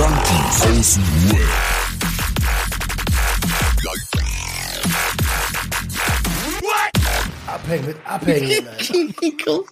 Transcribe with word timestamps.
Junkies 0.00 0.62
aus 0.62 0.94
dem 0.94 1.30
Web. 1.30 1.46
Abhängen 7.46 7.86
mit 7.86 7.96
Abhängen. 8.06 8.66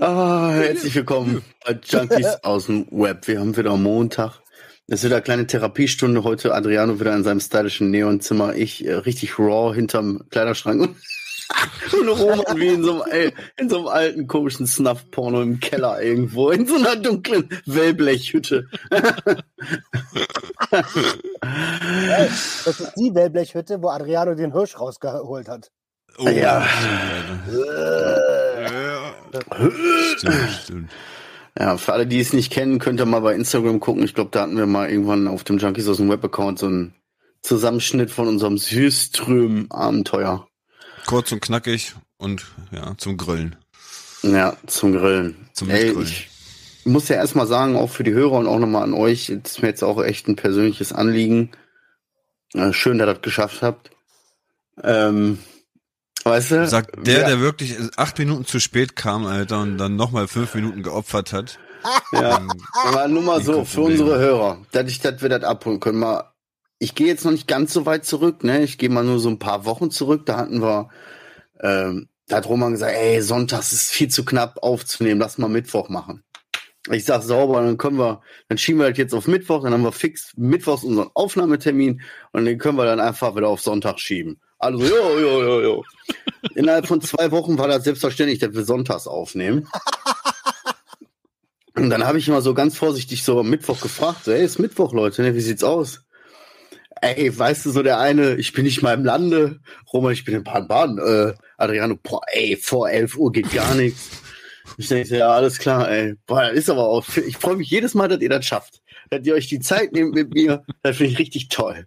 Ah, 0.00 0.52
herzlich 0.52 0.94
willkommen 0.94 1.42
bei 1.66 1.76
Junkies 1.84 2.26
aus 2.44 2.66
dem 2.66 2.86
Web. 2.92 3.26
Wir 3.26 3.40
haben 3.40 3.56
wieder 3.56 3.76
Montag. 3.76 4.38
Es 4.86 5.00
ist 5.00 5.06
wieder 5.06 5.16
eine 5.16 5.24
kleine 5.24 5.46
Therapiestunde. 5.48 6.22
Heute 6.22 6.54
Adriano 6.54 7.00
wieder 7.00 7.16
in 7.16 7.24
seinem 7.24 7.40
stylischen 7.40 7.90
Neonzimmer. 7.90 8.54
Ich 8.54 8.86
äh, 8.86 8.92
richtig 8.94 9.40
raw 9.40 9.74
hinterm 9.74 10.22
Kleiderschrank. 10.30 10.94
Und, 11.92 12.08
Roman 12.08 12.58
wie 12.58 12.68
in 12.68 12.82
so, 12.82 13.02
einem, 13.02 13.12
ey, 13.12 13.34
in 13.56 13.68
so 13.68 13.78
einem 13.78 13.88
alten 13.88 14.26
komischen 14.26 14.66
Snuff-Porno 14.66 15.42
im 15.42 15.60
Keller 15.60 16.00
irgendwo. 16.02 16.50
In 16.50 16.66
so 16.66 16.76
einer 16.76 16.96
dunklen 16.96 17.48
Wellblechhütte. 17.66 18.66
Das 22.64 22.80
ist 22.80 22.92
die 22.96 23.14
Wellblechhütte, 23.14 23.82
wo 23.82 23.88
Adriano 23.88 24.34
den 24.34 24.52
Hirsch 24.52 24.78
rausgeholt 24.78 25.48
hat. 25.48 25.70
Oh, 26.18 26.28
Ja. 26.28 26.32
ja. 26.32 26.66
Stimmt, 30.16 30.50
stimmt. 30.62 30.90
Ja, 31.58 31.76
für 31.76 31.92
alle, 31.92 32.06
die 32.06 32.20
es 32.20 32.32
nicht 32.32 32.52
kennen, 32.52 32.78
könnt 32.78 33.00
ihr 33.00 33.06
mal 33.06 33.20
bei 33.20 33.34
Instagram 33.34 33.80
gucken. 33.80 34.02
Ich 34.04 34.14
glaube, 34.14 34.30
da 34.32 34.42
hatten 34.42 34.56
wir 34.56 34.66
mal 34.66 34.90
irgendwann 34.90 35.28
auf 35.28 35.44
dem 35.44 35.58
Junkies 35.58 35.88
aus 35.88 35.98
dem 35.98 36.10
Web-Account 36.10 36.58
so 36.58 36.66
einen 36.66 36.94
Zusammenschnitt 37.42 38.10
von 38.10 38.26
unserem 38.26 38.58
Süßström-Abenteuer. 38.58 40.48
Kurz 41.06 41.32
und 41.32 41.40
knackig 41.40 41.94
und 42.16 42.44
ja, 42.72 42.94
zum 42.96 43.16
Grillen. 43.16 43.56
Ja, 44.22 44.56
zum 44.66 44.92
Grillen. 44.92 45.48
Zum 45.52 45.70
Ey, 45.70 45.86
Mitgrillen. 45.86 46.08
ich 46.08 46.30
muss 46.84 47.08
ja 47.08 47.16
erstmal 47.16 47.46
sagen, 47.46 47.76
auch 47.76 47.90
für 47.90 48.04
die 48.04 48.12
Hörer 48.12 48.32
und 48.38 48.46
auch 48.46 48.58
nochmal 48.58 48.82
an 48.84 48.94
euch, 48.94 49.26
das 49.42 49.52
ist 49.52 49.62
mir 49.62 49.68
jetzt 49.68 49.84
auch 49.84 50.02
echt 50.02 50.28
ein 50.28 50.36
persönliches 50.36 50.92
Anliegen. 50.92 51.50
Äh, 52.54 52.72
schön, 52.72 52.98
dass 52.98 53.08
ihr 53.08 53.14
das 53.14 53.22
geschafft 53.22 53.62
habt. 53.62 53.90
Ähm, 54.82 55.38
weißt 56.24 56.50
du? 56.52 56.68
Sagt 56.68 56.96
der, 57.06 57.18
wir- 57.20 57.24
der 57.26 57.40
wirklich 57.40 57.76
acht 57.96 58.18
Minuten 58.18 58.44
zu 58.46 58.60
spät 58.60 58.96
kam, 58.96 59.26
Alter, 59.26 59.60
und 59.60 59.76
dann 59.78 59.96
nochmal 59.96 60.26
fünf 60.28 60.54
Minuten 60.54 60.82
geopfert 60.82 61.32
hat. 61.32 61.58
Ja, 62.12 62.38
Ähm, 62.38 62.50
aber 62.84 63.08
nur 63.08 63.22
mal 63.22 63.42
so, 63.42 63.64
für 63.66 63.82
unsere 63.82 64.18
Hörer, 64.18 64.58
dass 64.72 64.90
ich, 64.90 65.00
dass 65.00 65.20
wir 65.20 65.28
das 65.28 65.42
abholen 65.44 65.80
können. 65.80 65.98
Mal, 65.98 66.24
ich 66.84 66.94
gehe 66.94 67.06
jetzt 67.06 67.24
noch 67.24 67.32
nicht 67.32 67.48
ganz 67.48 67.72
so 67.72 67.86
weit 67.86 68.04
zurück, 68.04 68.44
ne? 68.44 68.62
Ich 68.62 68.76
gehe 68.76 68.90
mal 68.90 69.04
nur 69.04 69.18
so 69.18 69.30
ein 69.30 69.38
paar 69.38 69.64
Wochen 69.64 69.90
zurück. 69.90 70.26
Da 70.26 70.36
hatten 70.36 70.60
wir, 70.60 70.90
ähm, 71.62 72.10
da 72.28 72.36
hat 72.36 72.46
Roman 72.46 72.72
gesagt, 72.72 72.92
ey, 72.94 73.22
Sonntags 73.22 73.72
ist 73.72 73.90
viel 73.90 74.08
zu 74.08 74.22
knapp 74.22 74.58
aufzunehmen, 74.62 75.18
lass 75.18 75.38
mal 75.38 75.48
Mittwoch 75.48 75.88
machen. 75.88 76.24
Ich 76.90 77.06
sag 77.06 77.22
sauber, 77.22 77.62
dann 77.62 77.78
können 77.78 77.96
wir, 77.96 78.20
dann 78.50 78.58
schieben 78.58 78.82
wir 78.82 78.90
das 78.90 78.98
jetzt 78.98 79.14
auf 79.14 79.26
Mittwoch, 79.26 79.62
dann 79.62 79.72
haben 79.72 79.82
wir 79.82 79.92
fix 79.92 80.32
Mittwochs 80.36 80.84
unseren 80.84 81.08
Aufnahmetermin 81.14 82.02
und 82.32 82.44
den 82.44 82.58
können 82.58 82.76
wir 82.76 82.84
dann 82.84 83.00
einfach 83.00 83.34
wieder 83.34 83.48
auf 83.48 83.62
Sonntag 83.62 83.98
schieben. 83.98 84.38
Also, 84.58 84.84
jo, 84.84 85.18
jo, 85.18 85.42
jo, 85.42 85.62
jo. 85.62 85.84
Innerhalb 86.54 86.86
von 86.86 87.00
zwei 87.00 87.30
Wochen 87.30 87.56
war 87.56 87.68
das 87.68 87.84
selbstverständlich, 87.84 88.40
dass 88.40 88.52
wir 88.52 88.64
sonntags 88.64 89.06
aufnehmen. 89.06 89.66
Und 91.76 91.90
dann 91.90 92.06
habe 92.06 92.18
ich 92.18 92.28
immer 92.28 92.40
so 92.40 92.54
ganz 92.54 92.76
vorsichtig 92.76 93.24
so 93.24 93.40
am 93.40 93.50
Mittwoch 93.50 93.80
gefragt, 93.80 94.26
so, 94.26 94.30
ey, 94.30 94.44
ist 94.44 94.60
Mittwoch, 94.60 94.92
Leute, 94.92 95.22
ne? 95.22 95.34
wie 95.34 95.40
sieht's 95.40 95.64
aus? 95.64 96.04
Ey, 97.04 97.38
weißt 97.38 97.66
du, 97.66 97.70
so 97.70 97.82
der 97.82 97.98
eine, 97.98 98.36
ich 98.36 98.54
bin 98.54 98.64
nicht 98.64 98.80
mal 98.80 98.94
im 98.94 99.04
Lande, 99.04 99.60
Roman, 99.92 100.14
ich 100.14 100.24
bin 100.24 100.36
in 100.36 100.42
Baden-Baden, 100.42 100.98
äh, 100.98 101.34
Adriano, 101.58 101.96
boah, 102.02 102.22
ey, 102.28 102.56
vor 102.56 102.88
11 102.88 103.18
Uhr 103.18 103.30
geht 103.30 103.52
gar 103.52 103.74
nichts. 103.74 104.08
Ich 104.78 104.88
denke, 104.88 105.18
ja, 105.18 105.28
alles 105.28 105.58
klar, 105.58 105.90
ey. 105.90 106.14
Boah, 106.26 106.48
ist 106.48 106.70
aber 106.70 106.88
auch, 106.88 107.04
ich 107.16 107.36
freue 107.36 107.56
mich 107.56 107.68
jedes 107.68 107.92
Mal, 107.92 108.08
dass 108.08 108.22
ihr 108.22 108.30
das 108.30 108.46
schafft. 108.46 108.80
Dass 109.10 109.26
ihr 109.26 109.34
euch 109.34 109.48
die 109.48 109.60
Zeit 109.60 109.92
nehmt 109.92 110.14
mit 110.14 110.32
mir, 110.32 110.64
das 110.82 110.96
finde 110.96 111.12
ich 111.12 111.18
richtig 111.18 111.50
toll. 111.50 111.86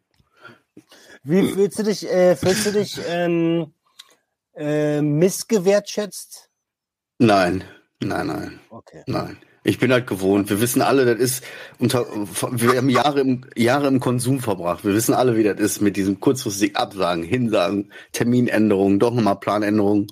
Wie 1.24 1.52
fühlst 1.52 1.80
du 1.80 1.84
dich, 1.84 2.08
äh, 2.08 2.36
fühlst 2.36 2.68
du 2.68 2.72
dich 2.74 3.00
ähm, 3.08 3.74
äh, 4.56 5.02
missgewertschätzt? 5.02 6.52
Nein, 7.18 7.64
nein, 8.04 8.28
nein. 8.28 8.60
Okay. 8.70 9.02
Nein. 9.08 9.38
Ich 9.68 9.80
bin 9.80 9.92
halt 9.92 10.08
gewohnt. 10.08 10.50
Wir 10.50 10.62
wissen 10.62 10.82
alle, 10.82 11.04
das 11.04 11.20
ist 11.20 11.44
unter, 11.78 12.06
wir 12.52 12.78
haben 12.78 12.88
Jahre 12.90 13.20
im, 13.20 13.42
Jahre 13.54 13.88
im 13.88 14.00
Konsum 14.00 14.40
verbracht. 14.40 14.86
Wir 14.86 14.94
wissen 14.94 15.14
alle, 15.14 15.36
wie 15.36 15.44
das 15.44 15.60
ist 15.60 15.82
mit 15.82 15.98
diesem 15.98 16.22
kurzfristig 16.22 16.78
Absagen, 16.78 17.22
Hinsagen, 17.22 17.92
Terminänderungen, 18.14 18.98
doch 18.98 19.14
nochmal 19.14 19.36
Planänderungen 19.36 20.08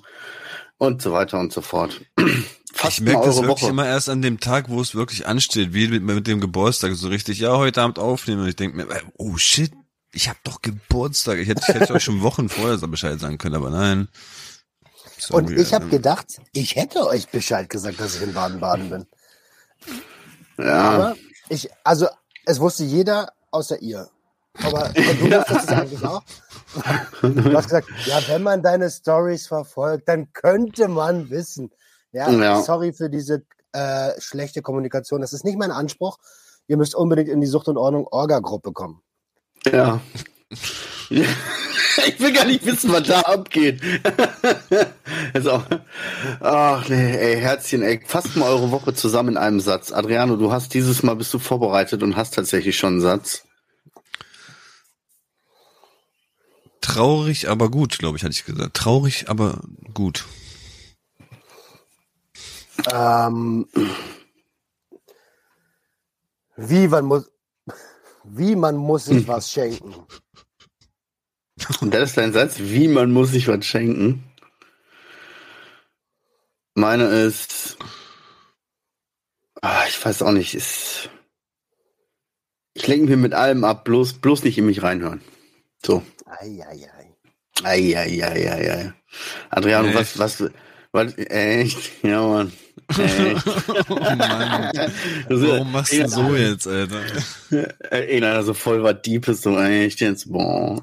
und 0.76 1.00
so 1.00 1.14
weiter 1.14 1.40
und 1.40 1.54
so 1.54 1.62
fort. 1.62 2.02
Fast 2.74 2.98
ich 2.98 3.04
merke 3.04 3.24
das 3.24 3.36
wirklich 3.36 3.62
Woche. 3.62 3.70
immer 3.70 3.86
erst 3.86 4.10
an 4.10 4.20
dem 4.20 4.40
Tag, 4.40 4.68
wo 4.68 4.78
es 4.78 4.94
wirklich 4.94 5.26
ansteht, 5.26 5.72
wie 5.72 5.88
mit, 5.88 6.02
mit 6.02 6.26
dem 6.26 6.40
Geburtstag, 6.42 6.92
so 6.94 7.08
richtig, 7.08 7.38
ja, 7.38 7.56
heute 7.56 7.80
Abend 7.80 7.98
aufnehmen. 7.98 8.42
Und 8.42 8.48
ich 8.48 8.56
denke 8.56 8.76
mir, 8.76 8.86
oh 9.16 9.38
shit, 9.38 9.72
ich 10.12 10.28
habe 10.28 10.38
doch 10.44 10.60
Geburtstag. 10.60 11.38
Ich 11.38 11.48
hätte, 11.48 11.62
ich 11.66 11.74
hätte 11.74 11.94
euch 11.94 12.04
schon 12.04 12.20
Wochen 12.20 12.50
vorher 12.50 12.76
so 12.76 12.88
Bescheid 12.88 13.18
sagen 13.18 13.38
können, 13.38 13.54
aber 13.54 13.70
nein. 13.70 14.08
Und 15.30 15.48
Sorry, 15.48 15.62
ich 15.62 15.72
habe 15.72 15.86
Alter. 15.86 15.96
gedacht, 15.96 16.26
ich 16.52 16.76
hätte 16.76 17.06
euch 17.06 17.28
Bescheid 17.28 17.70
gesagt, 17.70 17.98
dass 18.00 18.16
ich 18.16 18.22
in 18.22 18.34
Baden-Baden 18.34 18.90
bin. 18.90 19.06
Ja, 20.58 20.90
Aber 20.90 21.16
ich, 21.48 21.68
also 21.84 22.06
es 22.44 22.60
wusste 22.60 22.84
jeder 22.84 23.32
außer 23.50 23.80
ihr. 23.80 24.08
Aber 24.64 24.88
du 24.94 25.02
wusstest 25.30 25.50
es 25.64 25.68
eigentlich 25.68 26.04
auch. 26.04 26.22
Du 27.22 27.54
hast 27.56 27.64
gesagt, 27.64 27.88
ja, 28.06 28.18
wenn 28.28 28.42
man 28.42 28.62
deine 28.62 28.90
Stories 28.90 29.46
verfolgt, 29.46 30.08
dann 30.08 30.32
könnte 30.32 30.88
man 30.88 31.28
wissen. 31.30 31.70
Ja, 32.12 32.30
Ja. 32.30 32.62
sorry 32.62 32.92
für 32.92 33.10
diese 33.10 33.44
äh, 33.72 34.18
schlechte 34.18 34.62
Kommunikation. 34.62 35.20
Das 35.20 35.32
ist 35.34 35.44
nicht 35.44 35.58
mein 35.58 35.70
Anspruch. 35.70 36.18
Ihr 36.68 36.76
müsst 36.78 36.94
unbedingt 36.94 37.28
in 37.28 37.40
die 37.40 37.46
Sucht 37.46 37.68
und 37.68 37.76
Ordnung 37.76 38.06
Orga-Gruppe 38.06 38.72
kommen. 38.72 39.02
ja. 39.66 40.00
Ich 42.06 42.20
will 42.20 42.32
gar 42.32 42.44
nicht 42.44 42.64
wissen, 42.64 42.92
was 42.92 43.04
da 43.04 43.20
abgeht. 43.20 43.80
also, 45.32 45.62
ach 46.40 46.88
nee, 46.88 47.16
ey, 47.16 47.40
Herzchen, 47.40 47.82
ey, 47.82 48.00
fasst 48.04 48.36
mal 48.36 48.48
eure 48.48 48.70
Woche 48.70 48.94
zusammen 48.94 49.30
in 49.30 49.36
einem 49.36 49.60
Satz. 49.60 49.92
Adriano, 49.92 50.36
du 50.36 50.52
hast 50.52 50.74
dieses 50.74 51.02
Mal 51.02 51.16
bist 51.16 51.32
du 51.32 51.38
vorbereitet 51.38 52.02
und 52.02 52.16
hast 52.16 52.34
tatsächlich 52.34 52.76
schon 52.76 52.94
einen 52.94 53.00
Satz. 53.00 53.44
Traurig, 56.80 57.48
aber 57.48 57.70
gut, 57.70 57.98
glaube 57.98 58.16
ich, 58.16 58.24
hatte 58.24 58.32
ich 58.32 58.44
gesagt. 58.44 58.74
Traurig, 58.74 59.28
aber 59.28 59.60
gut. 59.92 60.24
Ähm, 62.92 63.66
wie 66.56 66.88
man 66.88 67.04
muss, 67.06 67.30
wie 68.24 68.54
man 68.54 68.76
muss 68.76 69.06
sich 69.06 69.26
was 69.28 69.50
schenken. 69.50 69.94
Und 71.80 71.92
das 71.94 72.10
ist 72.10 72.16
dein 72.16 72.32
Satz, 72.32 72.56
wie 72.58 72.88
man 72.88 73.12
muss 73.12 73.30
sich 73.30 73.48
was 73.48 73.64
schenken. 73.64 74.24
Meine 76.74 77.04
ist, 77.04 77.78
ah, 79.62 79.84
ich 79.88 80.04
weiß 80.04 80.22
auch 80.22 80.32
nicht, 80.32 80.54
ist, 80.54 81.08
ich 82.74 82.86
lenke 82.86 83.06
mir 83.06 83.16
mit 83.16 83.32
allem 83.32 83.64
ab, 83.64 83.84
bloß, 83.84 84.14
bloß 84.14 84.44
nicht 84.44 84.58
in 84.58 84.66
mich 84.66 84.82
reinhören. 84.82 85.22
So. 85.84 86.02
Eieiei. 86.26 87.14
Eieieiei. 87.62 88.92
Adriano, 89.48 89.88
Echt? 89.88 90.18
was, 90.18 90.18
was, 90.18 90.50
was, 90.92 91.16
echt? 91.16 92.04
Ja, 92.04 92.26
Mann. 92.26 92.52
Echt. 92.88 93.46
Oh 93.88 93.94
Mann. 93.94 94.70
Warum 95.28 95.72
machst 95.72 95.92
du 95.92 96.08
so 96.08 96.34
jetzt, 96.34 96.66
Alter? 96.66 97.00
Äh, 97.90 98.16
einer 98.16 98.42
so 98.42 98.54
voll 98.54 98.82
was 98.82 99.02
Deepes, 99.02 99.42
so 99.42 99.58
echt 99.58 100.00
jetzt, 100.00 100.30
boah. 100.30 100.82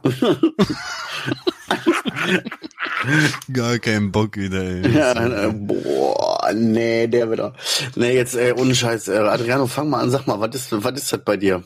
Gar 3.52 3.80
keinen 3.80 4.12
Bock 4.12 4.38
wieder, 4.38 4.64
ey. 4.64 4.92
Ja, 4.94 5.50
boah, 5.50 6.52
nee, 6.54 7.08
der 7.08 7.32
wieder. 7.32 7.54
Nee, 7.96 8.16
jetzt, 8.16 8.36
ey, 8.36 8.54
ohne 8.54 8.76
Scheiß. 8.76 9.08
Äh, 9.08 9.18
Adriano, 9.18 9.68
fang 9.68 9.90
mal 9.90 10.02
an, 10.02 10.12
sag 10.12 10.28
mal, 10.28 10.40
was 10.40 10.56
ist, 10.56 10.72
was 10.72 10.94
ist 11.00 11.12
das 11.12 11.24
bei 11.24 11.38
dir? 11.38 11.64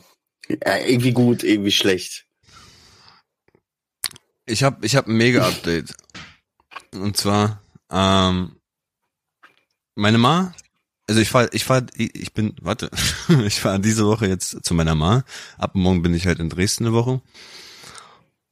Ja, 0.48 0.78
irgendwie 0.78 1.12
gut, 1.12 1.42
irgendwie 1.42 1.70
schlecht. 1.72 2.26
Ich 4.46 4.62
habe 4.62 4.84
ich 4.86 4.96
hab 4.96 5.06
ein 5.06 5.16
Mega-Update. 5.16 5.92
Und 6.94 7.16
zwar, 7.16 7.62
ähm, 7.90 8.57
meine 9.98 10.18
Ma, 10.18 10.54
also 11.08 11.20
ich 11.20 11.30
fahr, 11.30 11.52
ich 11.52 11.64
fahr, 11.64 11.82
ich 11.96 12.32
bin, 12.32 12.54
warte, 12.60 12.90
ich 13.46 13.60
fahre 13.60 13.80
diese 13.80 14.06
Woche 14.06 14.26
jetzt 14.26 14.64
zu 14.64 14.74
meiner 14.74 14.94
Ma. 14.94 15.24
Ab 15.56 15.74
morgen 15.74 16.02
bin 16.02 16.14
ich 16.14 16.26
halt 16.26 16.38
in 16.38 16.50
Dresden 16.50 16.86
eine 16.86 16.94
Woche. 16.94 17.20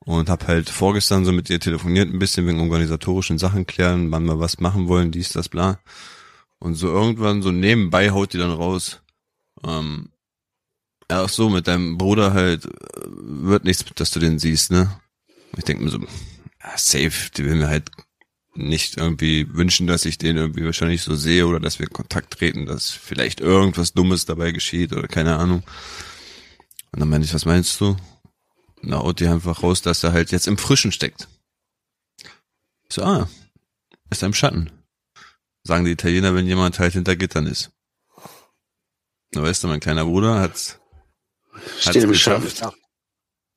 Und 0.00 0.28
habe 0.28 0.46
halt 0.46 0.70
vorgestern 0.70 1.24
so 1.24 1.32
mit 1.32 1.50
ihr 1.50 1.58
telefoniert, 1.58 2.08
ein 2.08 2.18
bisschen 2.18 2.46
wegen 2.46 2.60
organisatorischen 2.60 3.38
Sachen 3.38 3.66
klären, 3.66 4.12
wann 4.12 4.24
wir 4.24 4.38
was 4.38 4.60
machen 4.60 4.86
wollen, 4.86 5.10
dies, 5.10 5.30
das, 5.30 5.48
bla. 5.48 5.80
Und 6.58 6.74
so 6.74 6.88
irgendwann 6.88 7.42
so 7.42 7.50
nebenbei 7.50 8.10
haut 8.10 8.32
die 8.32 8.38
dann 8.38 8.52
raus. 8.52 9.02
Ähm, 9.64 10.10
ach 11.08 11.28
so, 11.28 11.50
mit 11.50 11.66
deinem 11.66 11.98
Bruder 11.98 12.32
halt 12.32 12.66
äh, 12.66 12.70
wird 13.04 13.64
nichts, 13.64 13.84
dass 13.96 14.12
du 14.12 14.20
den 14.20 14.38
siehst, 14.38 14.70
ne? 14.70 15.00
Ich 15.56 15.64
denke 15.64 15.82
mir 15.82 15.90
so, 15.90 15.98
ja, 15.98 16.72
safe, 16.76 17.30
die 17.36 17.44
will 17.44 17.56
mir 17.56 17.68
halt 17.68 17.90
nicht 18.56 18.96
irgendwie 18.96 19.46
wünschen, 19.52 19.86
dass 19.86 20.04
ich 20.04 20.18
den 20.18 20.36
irgendwie 20.36 20.64
wahrscheinlich 20.64 21.02
so 21.02 21.14
sehe 21.14 21.46
oder 21.46 21.60
dass 21.60 21.78
wir 21.78 21.86
in 21.86 21.92
Kontakt 21.92 22.38
treten, 22.38 22.66
dass 22.66 22.90
vielleicht 22.90 23.40
irgendwas 23.40 23.92
Dummes 23.92 24.24
dabei 24.24 24.52
geschieht 24.52 24.92
oder 24.92 25.08
keine 25.08 25.36
Ahnung. 25.36 25.62
Und 26.92 27.00
dann 27.00 27.08
meinte 27.08 27.26
ich, 27.26 27.34
was 27.34 27.44
meinst 27.44 27.80
du? 27.80 27.96
Haut 28.90 29.20
die 29.20 29.26
einfach 29.26 29.62
raus, 29.62 29.82
dass 29.82 30.04
er 30.04 30.12
halt 30.12 30.30
jetzt 30.30 30.46
im 30.46 30.58
Frischen 30.58 30.92
steckt. 30.92 31.28
Ich 32.88 32.94
so, 32.94 33.02
ah, 33.02 33.28
ist 34.10 34.22
er 34.22 34.26
im 34.26 34.34
Schatten. 34.34 34.70
Sagen 35.64 35.84
die 35.84 35.90
Italiener, 35.90 36.34
wenn 36.34 36.46
jemand 36.46 36.78
halt 36.78 36.92
hinter 36.92 37.16
Gittern 37.16 37.46
ist. 37.46 37.70
Na, 39.34 39.42
weißt 39.42 39.64
du, 39.64 39.68
mein 39.68 39.80
kleiner 39.80 40.04
Bruder 40.04 40.40
hat's, 40.40 40.78
hat's 41.52 41.90
Steht 41.90 42.04
im 42.04 42.10
geschafft, 42.10 42.58
Schatten. 42.58 42.76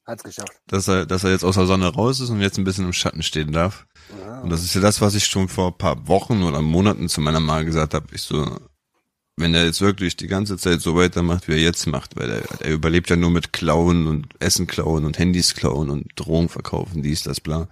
Hat's 0.10 0.24
geschafft. 0.24 0.52
dass 0.68 0.88
er, 0.88 1.06
dass 1.06 1.24
er 1.24 1.32
jetzt 1.32 1.44
aus 1.44 1.56
der 1.56 1.68
Sonne 1.68 1.88
raus 1.88 2.20
ist 2.20 2.30
und 2.30 2.42
jetzt 2.42 2.58
ein 2.58 2.64
bisschen 2.64 2.86
im 2.86 2.94
Schatten 2.94 3.24
stehen 3.24 3.52
darf. 3.52 3.86
Ja. 4.26 4.40
Und 4.40 4.50
das 4.50 4.64
ist 4.64 4.74
ja 4.74 4.82
das, 4.82 5.02
was 5.02 5.16
ich 5.16 5.26
schon 5.26 5.48
vor 5.48 5.68
ein 5.68 5.78
paar 5.78 6.08
Wochen 6.08 6.44
oder 6.44 6.62
Monaten 6.62 7.10
zu 7.10 7.22
meiner 7.22 7.40
Mama 7.40 7.62
gesagt 7.62 7.94
habe. 7.94 8.08
Ich 8.12 8.24
so, 8.24 8.60
wenn 9.38 9.54
er 9.54 9.66
jetzt 9.66 9.82
wirklich 9.82 10.18
die 10.18 10.28
ganze 10.28 10.58
Zeit 10.58 10.82
so 10.82 10.96
weitermacht, 10.96 11.48
wie 11.48 11.54
er 11.54 11.60
jetzt 11.60 11.86
macht, 11.88 12.16
weil 12.18 12.30
er, 12.30 12.62
er 12.62 12.74
überlebt 12.74 13.10
ja 13.10 13.16
nur 13.16 13.30
mit 13.30 13.54
Klauen 13.54 14.08
und 14.08 14.28
Essen 14.40 14.68
klauen 14.68 15.06
und 15.06 15.20
Handys 15.20 15.54
klauen 15.54 15.90
und 15.90 16.08
Drohungen 16.16 16.50
verkaufen, 16.50 17.04
dies, 17.04 17.24
das, 17.24 17.40
bla. 17.40 17.68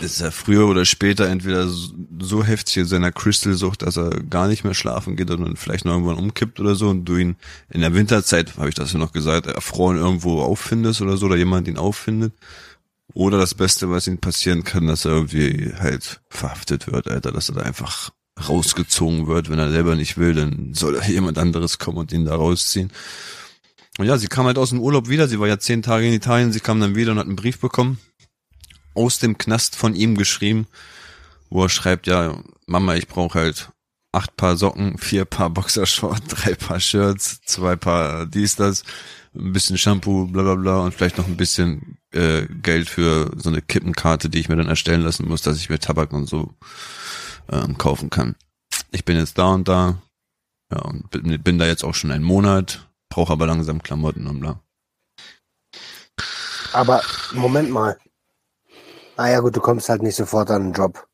Ist 0.00 0.20
er 0.20 0.30
früher 0.30 0.66
oder 0.66 0.84
später 0.84 1.26
entweder 1.26 1.66
so, 1.68 1.94
so 2.20 2.44
heftig 2.44 2.76
in 2.76 2.84
seiner 2.84 3.12
Crystal-Sucht, 3.12 3.82
dass 3.82 3.96
er 3.96 4.10
gar 4.10 4.46
nicht 4.46 4.62
mehr 4.62 4.74
schlafen 4.74 5.16
geht 5.16 5.30
und 5.30 5.40
dann 5.40 5.56
vielleicht 5.56 5.86
noch 5.86 5.92
irgendwann 5.92 6.18
umkippt 6.18 6.60
oder 6.60 6.74
so 6.74 6.90
und 6.90 7.06
du 7.06 7.16
ihn 7.16 7.36
in 7.70 7.80
der 7.80 7.94
Winterzeit, 7.94 8.58
habe 8.58 8.68
ich 8.68 8.74
das 8.74 8.92
ja 8.92 8.98
noch 8.98 9.12
gesagt, 9.12 9.46
erfroren 9.46 9.96
irgendwo 9.96 10.42
auffindest 10.42 11.00
oder 11.00 11.16
so 11.16 11.26
oder 11.26 11.36
jemand 11.36 11.66
ihn 11.66 11.78
auffindet. 11.78 12.34
Oder 13.14 13.38
das 13.38 13.54
Beste, 13.54 13.90
was 13.90 14.06
ihm 14.06 14.18
passieren 14.18 14.64
kann, 14.64 14.86
dass 14.86 15.04
er 15.04 15.12
irgendwie 15.12 15.72
halt 15.78 16.20
verhaftet 16.28 16.90
wird, 16.90 17.08
Alter, 17.08 17.32
dass 17.32 17.48
er 17.48 17.54
da 17.54 17.62
einfach 17.62 18.10
rausgezogen 18.48 19.26
wird. 19.26 19.50
Wenn 19.50 19.58
er 19.58 19.70
selber 19.70 19.94
nicht 19.94 20.18
will, 20.18 20.34
dann 20.34 20.74
soll 20.74 20.94
da 20.94 21.04
jemand 21.06 21.38
anderes 21.38 21.78
kommen 21.78 21.98
und 21.98 22.12
ihn 22.12 22.24
da 22.24 22.34
rausziehen. 22.34 22.90
Und 23.98 24.06
ja, 24.06 24.18
sie 24.18 24.26
kam 24.26 24.46
halt 24.46 24.58
aus 24.58 24.70
dem 24.70 24.80
Urlaub 24.80 25.08
wieder. 25.08 25.28
Sie 25.28 25.38
war 25.38 25.46
ja 25.46 25.58
zehn 25.58 25.82
Tage 25.82 26.06
in 26.06 26.12
Italien. 26.12 26.52
Sie 26.52 26.60
kam 26.60 26.80
dann 26.80 26.96
wieder 26.96 27.12
und 27.12 27.18
hat 27.18 27.26
einen 27.26 27.36
Brief 27.36 27.60
bekommen. 27.60 27.98
Aus 28.94 29.18
dem 29.18 29.38
Knast 29.38 29.76
von 29.76 29.94
ihm 29.94 30.16
geschrieben, 30.16 30.66
wo 31.50 31.64
er 31.64 31.68
schreibt, 31.68 32.06
ja, 32.06 32.38
Mama, 32.66 32.94
ich 32.94 33.08
brauche 33.08 33.38
halt 33.38 33.70
acht 34.12 34.36
Paar 34.36 34.56
Socken, 34.56 34.96
vier 34.98 35.24
Paar 35.24 35.50
Boxershorts, 35.50 36.26
drei 36.28 36.54
Paar 36.54 36.80
Shirts, 36.80 37.40
zwei 37.42 37.76
Paar 37.76 38.26
dies, 38.26 38.56
das, 38.56 38.84
ein 39.34 39.52
bisschen 39.52 39.76
Shampoo, 39.76 40.26
bla 40.26 40.42
bla 40.42 40.54
bla 40.54 40.78
und 40.80 40.94
vielleicht 40.94 41.18
noch 41.18 41.26
ein 41.26 41.36
bisschen 41.36 41.98
äh, 42.12 42.46
Geld 42.46 42.88
für 42.88 43.32
so 43.36 43.50
eine 43.50 43.60
Kippenkarte, 43.60 44.28
die 44.28 44.38
ich 44.38 44.48
mir 44.48 44.56
dann 44.56 44.68
erstellen 44.68 45.02
lassen 45.02 45.28
muss, 45.28 45.42
dass 45.42 45.56
ich 45.56 45.68
mir 45.68 45.78
Tabak 45.78 46.12
und 46.12 46.26
so 46.26 46.54
ähm, 47.50 47.76
kaufen 47.76 48.10
kann. 48.10 48.36
Ich 48.92 49.04
bin 49.04 49.16
jetzt 49.16 49.38
da 49.38 49.46
und 49.46 49.66
da, 49.68 50.00
ja, 50.72 50.78
und 50.78 51.10
bin, 51.10 51.42
bin 51.42 51.58
da 51.58 51.66
jetzt 51.66 51.84
auch 51.84 51.94
schon 51.94 52.12
einen 52.12 52.24
Monat, 52.24 52.88
brauche 53.08 53.32
aber 53.32 53.46
langsam 53.46 53.82
Klamotten 53.82 54.26
und 54.28 54.40
bla. 54.40 54.60
Aber 56.72 57.02
Moment 57.32 57.70
mal. 57.70 57.98
Ah 59.16 59.30
ja 59.30 59.40
gut, 59.40 59.56
du 59.56 59.60
kommst 59.60 59.88
halt 59.88 60.02
nicht 60.02 60.16
sofort 60.16 60.50
an 60.50 60.62
einen 60.62 60.72
Job. 60.72 61.06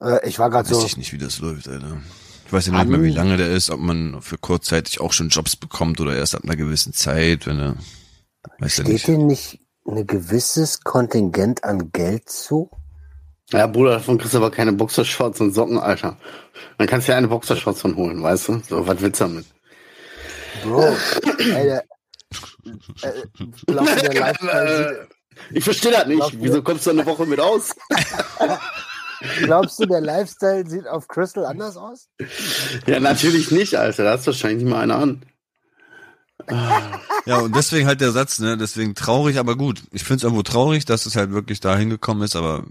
Äh, 0.00 0.26
ich 0.28 0.38
war 0.38 0.50
gerade 0.50 0.68
Weiß 0.68 0.80
so. 0.80 0.86
ich 0.86 0.96
nicht, 0.96 1.12
wie 1.12 1.18
das 1.18 1.38
läuft, 1.40 1.68
Alter. 1.68 2.00
Ich 2.46 2.52
weiß 2.52 2.66
ja 2.66 2.72
nicht 2.72 2.88
mehr, 2.88 3.02
wie 3.02 3.10
lange 3.10 3.36
der 3.36 3.50
ist, 3.50 3.68
ob 3.68 3.80
man 3.80 4.22
für 4.22 4.38
kurzzeitig 4.38 5.00
auch 5.00 5.12
schon 5.12 5.28
Jobs 5.28 5.54
bekommt 5.56 6.00
oder 6.00 6.16
erst 6.16 6.34
ab 6.34 6.44
einer 6.44 6.56
gewissen 6.56 6.94
Zeit, 6.94 7.46
wenn 7.46 7.58
er, 7.58 7.76
weiß 8.58 8.78
ja 8.78 8.84
Steht 8.84 8.88
nicht. 8.88 9.06
dir 9.06 9.18
nicht 9.18 9.60
ein 9.86 10.06
gewisses 10.06 10.80
Kontingent 10.80 11.64
an 11.64 11.92
Geld 11.92 12.28
zu? 12.30 12.70
Ja, 13.50 13.66
Bruder, 13.66 13.92
davon 13.92 14.18
kriegst 14.18 14.34
du 14.34 14.38
aber 14.38 14.50
keine 14.50 14.72
Boxershorts 14.72 15.40
und 15.40 15.52
Socken, 15.52 15.78
Alter. 15.78 16.18
Dann 16.78 16.86
kannst 16.86 17.08
du 17.08 17.12
ja 17.12 17.18
eine 17.18 17.28
Boxershorts 17.28 17.80
von 17.80 17.96
holen, 17.96 18.22
weißt 18.22 18.48
du? 18.48 18.62
So, 18.68 18.86
was 18.86 19.00
willst 19.00 19.20
du 19.20 19.24
damit? 19.24 19.46
Bro, 20.64 20.96
ey, 21.38 21.64
der, 21.64 21.84
äh, 23.02 23.12
du, 23.36 23.50
der 23.66 24.14
Lifestyle 24.14 25.08
Ich 25.50 25.64
verstehe 25.64 25.92
das 25.92 26.06
nicht. 26.06 26.34
mir- 26.34 26.44
Wieso 26.44 26.62
kommst 26.62 26.86
du 26.86 26.90
eine 26.90 27.04
Woche 27.06 27.26
mit 27.26 27.40
aus? 27.40 27.74
glaubst 29.42 29.78
du, 29.80 29.86
der 29.86 30.00
Lifestyle 30.00 30.68
sieht 30.68 30.86
auf 30.86 31.08
Crystal 31.08 31.44
anders 31.46 31.76
aus? 31.76 32.08
Ja, 32.86 33.00
natürlich 33.00 33.50
nicht, 33.50 33.74
Alter. 33.76 34.04
Da 34.04 34.12
hast 34.12 34.26
du 34.26 34.32
wahrscheinlich 34.32 34.62
nicht 34.64 34.70
mal 34.72 34.80
eine 34.82 34.94
an. 34.94 35.22
Ja, 37.26 37.38
und 37.40 37.54
deswegen 37.54 37.86
halt 37.86 38.00
der 38.00 38.12
Satz, 38.12 38.38
ne, 38.38 38.56
deswegen 38.56 38.94
traurig, 38.94 39.38
aber 39.38 39.56
gut. 39.56 39.82
Ich 39.92 40.04
finde 40.04 40.18
es 40.18 40.22
irgendwo 40.24 40.42
traurig, 40.42 40.84
dass 40.84 41.04
es 41.04 41.16
halt 41.16 41.32
wirklich 41.32 41.60
da 41.60 41.76
hingekommen 41.76 42.22
ist, 42.22 42.36
aber 42.36 42.64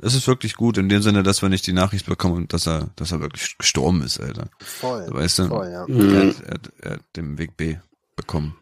es 0.00 0.14
ist 0.14 0.26
wirklich 0.26 0.54
gut 0.54 0.78
in 0.78 0.88
dem 0.88 1.02
Sinne, 1.02 1.22
dass 1.22 1.42
wir 1.42 1.48
nicht 1.50 1.66
die 1.66 1.72
Nachricht 1.74 2.06
bekommen 2.06 2.36
und 2.36 2.52
dass 2.54 2.66
er, 2.66 2.88
dass 2.96 3.12
er 3.12 3.20
wirklich 3.20 3.58
gestorben 3.58 4.02
ist, 4.02 4.18
Alter. 4.20 4.48
Voll. 4.60 5.06
Weißt 5.10 5.40
du? 5.40 5.48
Voll, 5.48 5.70
ja. 5.70 5.82
Er, 5.82 5.88
Mhm. 5.88 6.28
hat, 6.28 6.40
er, 6.46 6.54
hat, 6.54 6.72
er 6.80 6.90
hat 6.92 7.00
den 7.16 7.36
Weg 7.36 7.56
B 7.56 7.76
bekommen. 8.16 8.56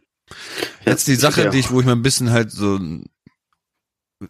Jetzt 0.85 1.07
die 1.07 1.15
Sache, 1.15 1.51
die 1.51 1.59
ich, 1.59 1.71
wo 1.71 1.79
ich 1.81 1.87
mir 1.87 1.93
ein 1.93 2.03
bisschen 2.03 2.31
halt 2.31 2.51
so 2.51 2.81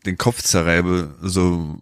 den 0.04 0.18
Kopf 0.18 0.42
zerreibe, 0.42 1.16
so 1.22 1.80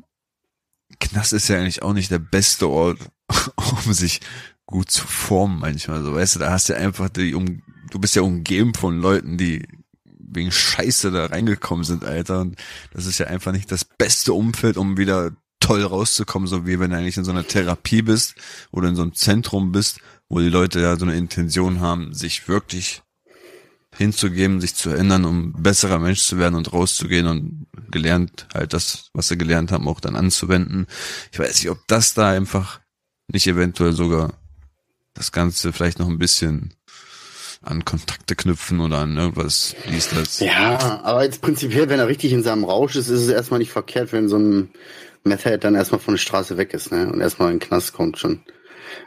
Knast 1.01 1.33
ist 1.33 1.49
ja 1.49 1.59
eigentlich 1.59 1.83
auch 1.83 1.93
nicht 1.93 2.11
der 2.11 2.19
beste 2.19 2.69
Ort, 2.69 2.99
um 3.87 3.93
sich 3.93 4.21
gut 4.67 4.91
zu 4.91 5.07
formen 5.07 5.59
manchmal. 5.59 6.03
So, 6.03 6.15
weißt 6.15 6.37
du, 6.37 6.39
da 6.41 6.51
hast 6.51 6.69
du 6.69 6.77
einfach 6.77 7.09
die, 7.09 7.35
um, 7.35 7.63
du 7.91 7.99
bist 7.99 8.17
ja 8.17 8.23
umgeben 8.23 8.75
von 8.75 9.01
Leuten, 9.01 9.37
die 9.37 9.67
wegen 10.05 10.51
Scheiße 10.51 11.11
da 11.11 11.27
reingekommen 11.27 11.85
sind, 11.85 12.05
Alter. 12.05 12.41
Und 12.41 12.57
das 12.93 13.07
ist 13.07 13.19
ja 13.19 13.27
einfach 13.27 13.53
nicht 13.53 13.71
das 13.71 13.85
beste 13.85 14.33
Umfeld, 14.33 14.77
um 14.77 14.97
wieder 14.97 15.33
toll 15.61 15.83
rauszukommen, 15.83 16.49
so 16.49 16.67
wie 16.67 16.79
wenn 16.79 16.91
du 16.91 16.97
eigentlich 16.97 17.17
in 17.17 17.25
so 17.25 17.31
einer 17.31 17.47
Therapie 17.47 18.03
bist 18.03 18.35
oder 18.71 18.89
in 18.89 18.97
so 18.97 19.03
einem 19.03 19.15
Zentrum 19.15 19.73
bist, 19.73 20.01
wo 20.29 20.41
die 20.41 20.49
Leute 20.49 20.81
ja 20.81 20.97
so 20.97 21.05
eine 21.05 21.17
Intention 21.17 21.81
haben, 21.81 22.13
sich 22.13 22.49
wirklich 22.49 23.03
hinzugeben, 23.97 24.61
sich 24.61 24.75
zu 24.75 24.91
ändern, 24.91 25.25
um 25.25 25.53
besserer 25.53 25.99
Mensch 25.99 26.23
zu 26.23 26.39
werden 26.39 26.55
und 26.55 26.73
rauszugehen 26.73 27.27
und 27.27 27.67
gelernt 27.91 28.47
halt 28.53 28.73
das, 28.73 29.11
was 29.13 29.29
sie 29.29 29.39
gelernt 29.39 29.73
haben, 29.73 29.89
auch 29.89 30.01
dann 30.01 30.17
anzuwenden. 30.17 30.87
Ich 31.33 31.39
weiß 31.39 31.63
nicht, 31.63 31.71
ob 31.71 31.79
das 31.87 32.15
da 32.15 32.31
einfach 32.31 32.81
nicht 33.29 33.47
eventuell 33.47 33.93
sogar 33.93 34.35
das 35.15 35.33
Ganze 35.33 35.73
vielleicht 35.73 35.99
noch 35.99 36.09
ein 36.09 36.19
bisschen 36.19 36.75
an 37.63 37.85
Kontakte 37.85 38.37
knüpfen 38.37 38.81
oder 38.81 38.99
an 38.99 39.17
irgendwas, 39.17 39.75
wie 39.89 39.97
ist 39.97 40.13
das? 40.15 40.41
Ja, 40.41 41.01
aber 41.03 41.25
jetzt 41.25 41.41
prinzipiell, 41.41 41.89
wenn 41.89 41.99
er 41.99 42.07
richtig 42.07 42.33
in 42.33 42.43
seinem 42.43 42.65
Rausch 42.65 42.97
ist, 42.97 43.09
ist 43.09 43.23
es 43.23 43.29
erstmal 43.29 43.59
nicht 43.59 43.73
verkehrt, 43.73 44.13
wenn 44.13 44.29
so 44.29 44.39
ein 44.39 44.71
Method 45.25 45.59
dann 45.59 45.75
erstmal 45.75 46.01
von 46.01 46.15
der 46.15 46.21
Straße 46.21 46.57
weg 46.57 46.75
ist, 46.75 46.93
ne? 46.93 47.11
Und 47.11 47.21
erstmal 47.21 47.51
in 47.51 47.59
den 47.59 47.67
Knast 47.67 47.93
kommt 47.93 48.19
schon. 48.19 48.43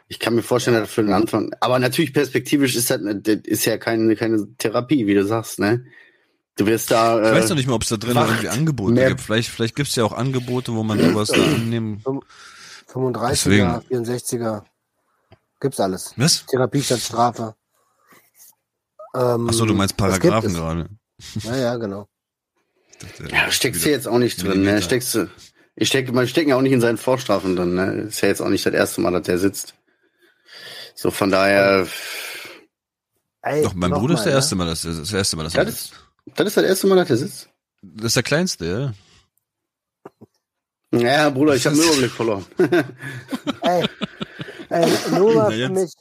Ich 0.08 0.20
kann 0.20 0.36
mir 0.36 0.42
vorstellen, 0.44 0.78
dass 0.80 0.90
für 0.90 1.04
den 1.04 1.14
Anfang, 1.14 1.52
aber 1.60 1.80
natürlich 1.80 2.14
perspektivisch 2.14 2.76
ist 2.76 2.90
das, 2.90 3.00
das 3.04 3.38
ist 3.44 3.66
ja 3.66 3.78
keine, 3.78 4.16
keine 4.16 4.48
Therapie, 4.58 5.06
wie 5.08 5.14
du 5.14 5.26
sagst, 5.26 5.60
ne? 5.60 5.86
Du 6.58 6.66
wirst 6.66 6.92
da. 6.92 7.22
Ich 7.22 7.28
Äh, 7.28 7.32
weiß 7.36 7.50
noch 7.50 7.56
nicht 7.56 7.68
mal, 7.68 7.76
ob 7.76 7.84
es 7.84 7.90
da 7.90 7.98
drin 7.98 8.18
irgendwie 8.18 8.50
Angebote 8.50 8.94
Mehr- 8.94 9.10
gibt. 9.10 9.22
Vielleicht, 9.22 9.50
vielleicht 9.50 9.76
gibt 9.76 9.90
es 9.90 9.96
ja 9.96 10.04
auch 10.04 10.12
Angebote, 10.14 10.74
wo 10.74 10.84
man 10.84 11.00
sowas 11.00 11.30
da 11.30 11.42
annehmen. 11.42 12.04
35er, 12.92 13.30
Deswegen. 13.30 13.66
64er. 13.90 14.64
Gibt's 15.62 15.80
alles. 15.80 16.14
Was? 16.18 16.46
Therapie 16.48 16.82
statt 16.82 17.00
Strafe. 17.00 17.56
Ähm, 19.16 19.48
Ach 19.50 19.54
so, 19.54 19.66
du 19.66 19.74
meinst 19.74 19.98
Paragraphen 19.98 20.54
gerade. 20.54 20.90
Ja, 21.44 21.56
ja, 21.58 21.76
genau. 21.78 22.08
ja, 23.32 23.50
steckst 23.52 23.86
du 23.86 23.90
jetzt 23.90 24.08
auch 24.08 24.18
nicht 24.20 24.42
drin, 24.44 24.64
ne? 24.64 24.82
Steckst 24.82 25.16
du. 25.16 25.30
Ich 25.76 25.88
stecke, 25.88 26.12
man 26.12 26.28
steckt 26.28 26.50
ja 26.50 26.58
auch 26.58 26.62
nicht 26.62 26.74
in 26.74 26.82
seinen 26.82 26.98
Vorstrafen 26.98 27.56
drin, 27.56 27.74
ne? 27.74 27.94
Ist 28.10 28.22
ja 28.22 28.28
jetzt 28.28 28.42
auch 28.42 28.50
nicht 28.50 28.66
das 28.66 28.74
erste 28.74 29.00
Mal, 29.02 29.12
dass 29.12 29.24
der 29.24 29.38
sitzt. 29.38 29.76
So, 31.02 31.12
von 31.12 31.32
daher, 31.32 31.88
Ey, 33.42 33.64
Doch, 33.64 33.74
mein 33.74 33.92
Bruder 33.92 34.16
ist 34.16 34.20
mal, 34.20 34.24
der 34.26 34.34
ne? 34.34 34.38
erste 34.38 34.56
Mal, 34.58 34.66
das, 34.68 34.82
das, 34.82 34.96
ist 34.96 35.00
das 35.00 35.14
erste 35.14 35.38
Mal, 35.38 35.44
dass 35.44 35.56
er 35.56 35.64
das 35.64 35.84
sitzt. 35.84 35.94
ist, 35.94 36.02
das 36.36 36.48
ist 36.48 36.58
das 36.58 36.64
erste 36.66 36.88
Mal, 36.88 36.96
dass 36.98 37.08
der 37.08 37.18
sitzt. 37.18 37.50
Das 37.82 38.06
ist 38.08 38.16
der 38.18 38.24
kleinste, 38.24 38.94
ja. 40.92 41.00
Ja, 41.00 41.30
Bruder, 41.30 41.56
ich 41.56 41.66
habe 41.66 41.78
den 41.78 41.86
Überblick 41.86 42.12
verloren. 42.12 42.46
Ey, 43.62 43.86
ey, 44.68 44.92
nur 45.12 45.36
mal 45.36 45.52
für 45.54 45.70
mich. 45.70 45.94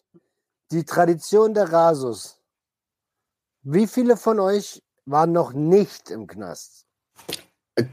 Die 0.73 0.85
Tradition 0.85 1.55
der 1.55 1.73
Rasus. 1.73 2.40
Wie 3.62 3.87
viele 3.87 4.17
von 4.17 4.40
euch 4.40 4.83
waren 5.07 5.31
noch 5.31 5.52
nicht 5.52 6.11
im 6.11 6.26
Knast? 6.26 6.87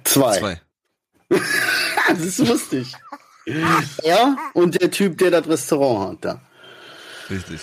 Zwei. 0.06 0.40
Zwei. 0.40 0.62
Das 2.08 2.20
ist 2.20 2.40
lustig. 2.40 2.96
Er 3.46 4.38
und 4.54 4.82
der 4.82 4.90
Typ, 4.90 5.18
der 5.18 5.32
das 5.32 5.48
Restaurant 5.48 6.24
hat 6.24 6.26
da. 6.26 6.42
Richtig. 7.30 7.62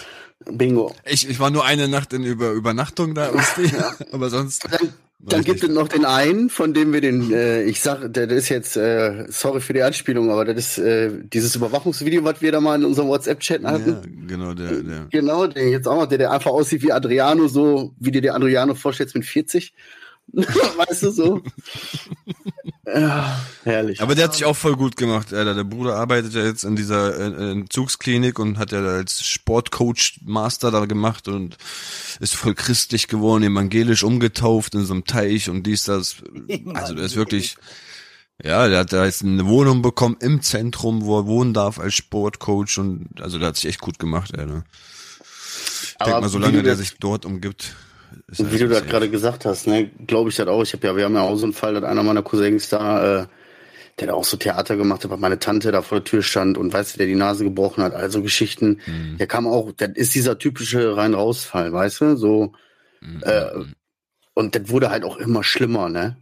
Bingo. 0.50 0.94
Ich, 1.04 1.28
ich 1.28 1.38
war 1.38 1.50
nur 1.50 1.64
eine 1.64 1.88
Nacht 1.88 2.12
in 2.12 2.24
Über 2.24 2.52
Übernachtung 2.52 3.14
da, 3.14 3.30
ihr? 3.30 3.94
aber 4.12 4.30
sonst. 4.30 4.64
Dann, 4.70 4.92
dann 5.24 5.44
gibt 5.44 5.62
es 5.62 5.68
noch 5.70 5.86
den 5.86 6.04
einen, 6.04 6.50
von 6.50 6.74
dem 6.74 6.92
wir 6.92 7.00
den, 7.00 7.32
äh, 7.32 7.62
ich 7.62 7.80
sag, 7.80 8.12
der, 8.12 8.26
der 8.26 8.36
ist 8.36 8.48
jetzt, 8.48 8.76
äh, 8.76 9.26
sorry 9.28 9.60
für 9.60 9.72
die 9.72 9.82
Anspielung, 9.82 10.30
aber 10.30 10.44
das 10.44 10.56
ist 10.56 10.78
äh, 10.78 11.10
dieses 11.22 11.54
Überwachungsvideo, 11.54 12.24
was 12.24 12.42
wir 12.42 12.50
da 12.50 12.60
mal 12.60 12.74
in 12.74 12.84
unserem 12.84 13.08
WhatsApp-Chat 13.08 13.62
hatten. 13.62 13.90
Ja, 13.90 14.26
genau, 14.26 14.52
der, 14.52 14.82
der. 14.82 15.06
Genau, 15.10 15.46
der 15.46 15.68
jetzt 15.68 15.86
auch 15.86 16.00
noch, 16.00 16.06
der, 16.06 16.18
der 16.18 16.32
einfach 16.32 16.50
aussieht 16.50 16.82
wie 16.82 16.90
Adriano, 16.90 17.46
so 17.46 17.94
wie 18.00 18.10
dir 18.10 18.20
der 18.20 18.34
Adriano 18.34 18.74
vorstellst 18.74 19.14
mit 19.14 19.24
40. 19.24 19.72
weißt 20.32 21.02
du 21.02 21.10
so? 21.10 21.42
ja. 22.86 23.40
Herrlich. 23.64 24.00
Aber 24.00 24.14
der 24.14 24.24
hat 24.24 24.34
sich 24.34 24.44
auch 24.44 24.56
voll 24.56 24.76
gut 24.76 24.96
gemacht, 24.96 25.32
Alter. 25.32 25.54
Der 25.54 25.64
Bruder 25.64 25.96
arbeitet 25.96 26.32
ja 26.32 26.44
jetzt 26.44 26.64
in 26.64 26.76
dieser 26.76 27.18
äh, 27.18 27.50
Entzugsklinik 27.52 28.38
und 28.38 28.58
hat 28.58 28.72
ja 28.72 28.80
als 28.80 29.24
Sportcoach 29.24 30.20
Master 30.24 30.70
da 30.70 30.86
gemacht 30.86 31.28
und 31.28 31.56
ist 32.20 32.34
voll 32.34 32.54
christlich 32.54 33.08
geworden, 33.08 33.44
evangelisch 33.44 34.04
umgetauft 34.04 34.74
in 34.74 34.84
so 34.84 34.94
einem 34.94 35.04
Teich 35.04 35.50
und 35.50 35.64
dies, 35.64 35.84
das. 35.84 36.16
Also 36.74 36.94
der 36.94 37.04
ist 37.04 37.16
wirklich, 37.16 37.56
ja, 38.42 38.68
der 38.68 38.80
hat 38.80 38.92
da 38.92 39.04
jetzt 39.04 39.22
eine 39.22 39.46
Wohnung 39.46 39.82
bekommen 39.82 40.16
im 40.20 40.40
Zentrum, 40.40 41.04
wo 41.04 41.18
er 41.18 41.26
wohnen 41.26 41.52
darf 41.52 41.78
als 41.78 41.94
Sportcoach 41.94 42.78
und 42.78 43.20
also 43.20 43.38
der 43.38 43.48
hat 43.48 43.56
sich 43.56 43.66
echt 43.66 43.80
gut 43.80 43.98
gemacht, 43.98 44.36
Alter. 44.36 44.64
Ich 45.84 46.00
Aber 46.00 46.10
denk 46.10 46.22
mal, 46.22 46.28
solange 46.28 46.62
der 46.62 46.76
sich 46.76 46.96
dort 46.98 47.26
umgibt. 47.26 47.74
Wie 48.38 48.58
du 48.58 48.68
das 48.68 48.86
gerade 48.86 49.10
gesagt 49.10 49.44
hast, 49.44 49.66
ne, 49.66 49.90
glaube 50.06 50.30
ich 50.30 50.36
das 50.36 50.48
auch. 50.48 50.62
Ich 50.62 50.72
habe 50.72 50.86
ja, 50.86 50.96
wir 50.96 51.04
haben 51.04 51.14
ja 51.14 51.22
auch 51.22 51.36
so 51.36 51.44
einen 51.44 51.52
Fall, 51.52 51.74
dass 51.74 51.84
einer 51.84 52.02
meiner 52.02 52.22
Cousins 52.22 52.68
da, 52.68 53.22
äh, 53.22 53.26
der 53.98 54.06
da 54.08 54.14
auch 54.14 54.24
so 54.24 54.36
Theater 54.36 54.76
gemacht 54.76 55.04
hat, 55.04 55.10
weil 55.10 55.18
meine 55.18 55.38
Tante 55.38 55.70
da 55.70 55.82
vor 55.82 55.98
der 55.98 56.04
Tür 56.04 56.22
stand 56.22 56.56
und 56.56 56.72
weißt 56.72 56.94
du, 56.94 56.98
der 56.98 57.06
die 57.06 57.14
Nase 57.14 57.44
gebrochen 57.44 57.84
hat, 57.84 57.94
also 57.94 58.22
Geschichten. 58.22 58.80
Mhm. 58.86 59.18
Der 59.18 59.26
kam 59.26 59.46
auch, 59.46 59.70
das 59.72 59.90
ist 59.94 60.14
dieser 60.14 60.38
typische 60.38 60.96
Rein-Raus-Fall, 60.96 61.72
weißt 61.72 62.00
du, 62.00 62.16
so, 62.16 62.52
Mhm. 63.00 63.20
äh, 63.24 63.50
und 64.34 64.54
das 64.54 64.68
wurde 64.68 64.90
halt 64.90 65.04
auch 65.04 65.16
immer 65.18 65.42
schlimmer, 65.44 65.88
ne? 65.88 66.16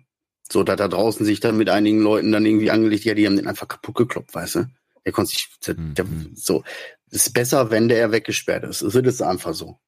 So, 0.50 0.64
dass 0.64 0.76
da 0.76 0.88
draußen 0.88 1.24
sich 1.24 1.38
dann 1.38 1.56
mit 1.56 1.68
einigen 1.68 2.00
Leuten 2.00 2.32
dann 2.32 2.44
irgendwie 2.44 2.70
angelegt, 2.72 3.04
ja, 3.04 3.14
die 3.14 3.26
haben 3.26 3.36
den 3.36 3.46
einfach 3.46 3.68
kaputt 3.68 3.94
gekloppt, 3.94 4.34
weißt 4.34 4.54
du? 4.56 4.66
Der 5.04 5.12
konnte 5.12 5.30
sich, 5.30 5.48
der, 5.64 5.74
der, 5.74 6.04
Mhm. 6.04 6.32
so, 6.34 6.64
ist 7.10 7.32
besser, 7.32 7.70
wenn 7.70 7.88
der 7.88 8.10
weggesperrt 8.10 8.64
ist. 8.64 8.82
Es 8.82 8.94
ist 8.94 9.22
einfach 9.22 9.54
so. 9.54 9.78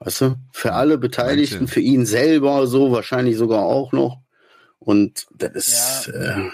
Weißt 0.00 0.20
du? 0.22 0.36
Für 0.52 0.72
alle 0.72 0.98
Beteiligten, 0.98 1.68
für 1.68 1.80
ihn 1.80 2.06
selber 2.06 2.66
so, 2.66 2.90
wahrscheinlich 2.90 3.36
sogar 3.36 3.60
auch 3.60 3.92
noch. 3.92 4.18
Und 4.78 5.26
das 5.36 5.52
ist, 5.54 6.08
äh, 6.08 6.48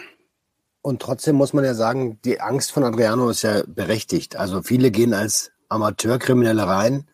Und 0.83 1.01
trotzdem 1.01 1.37
muss 1.37 1.53
man 1.53 1.65
ja 1.65 1.75
sagen, 1.75 2.21
die 2.25 2.41
Angst 2.41 2.73
von 2.73 2.83
Adriano 2.85 3.29
ist 3.31 3.43
ja 3.43 3.63
berechtigt. 3.67 4.37
Also 4.37 4.63
viele 4.63 4.91
gehen 4.91 5.15
als 5.15 5.53
Amateurkriminelle 5.69 6.67
rein, 6.67 7.09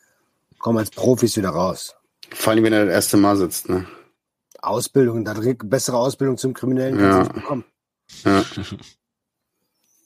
kommen 0.58 0.78
als 0.78 0.90
Profis 0.90 1.36
wieder 1.36 1.50
raus. 1.50 1.94
vor 2.30 2.52
allem, 2.52 2.64
wenn 2.64 2.72
er 2.72 2.86
das 2.86 2.94
erste 2.94 3.16
Mal 3.18 3.36
sitzt, 3.36 3.68
ne? 3.68 3.86
Ausbildung, 4.60 5.24
da 5.24 5.34
bessere 5.64 5.96
Ausbildung 5.98 6.38
zum 6.38 6.54
Kriminellen 6.54 6.98
Ja. 6.98 7.24
bekommen. 7.24 7.64
Ja. 8.24 8.44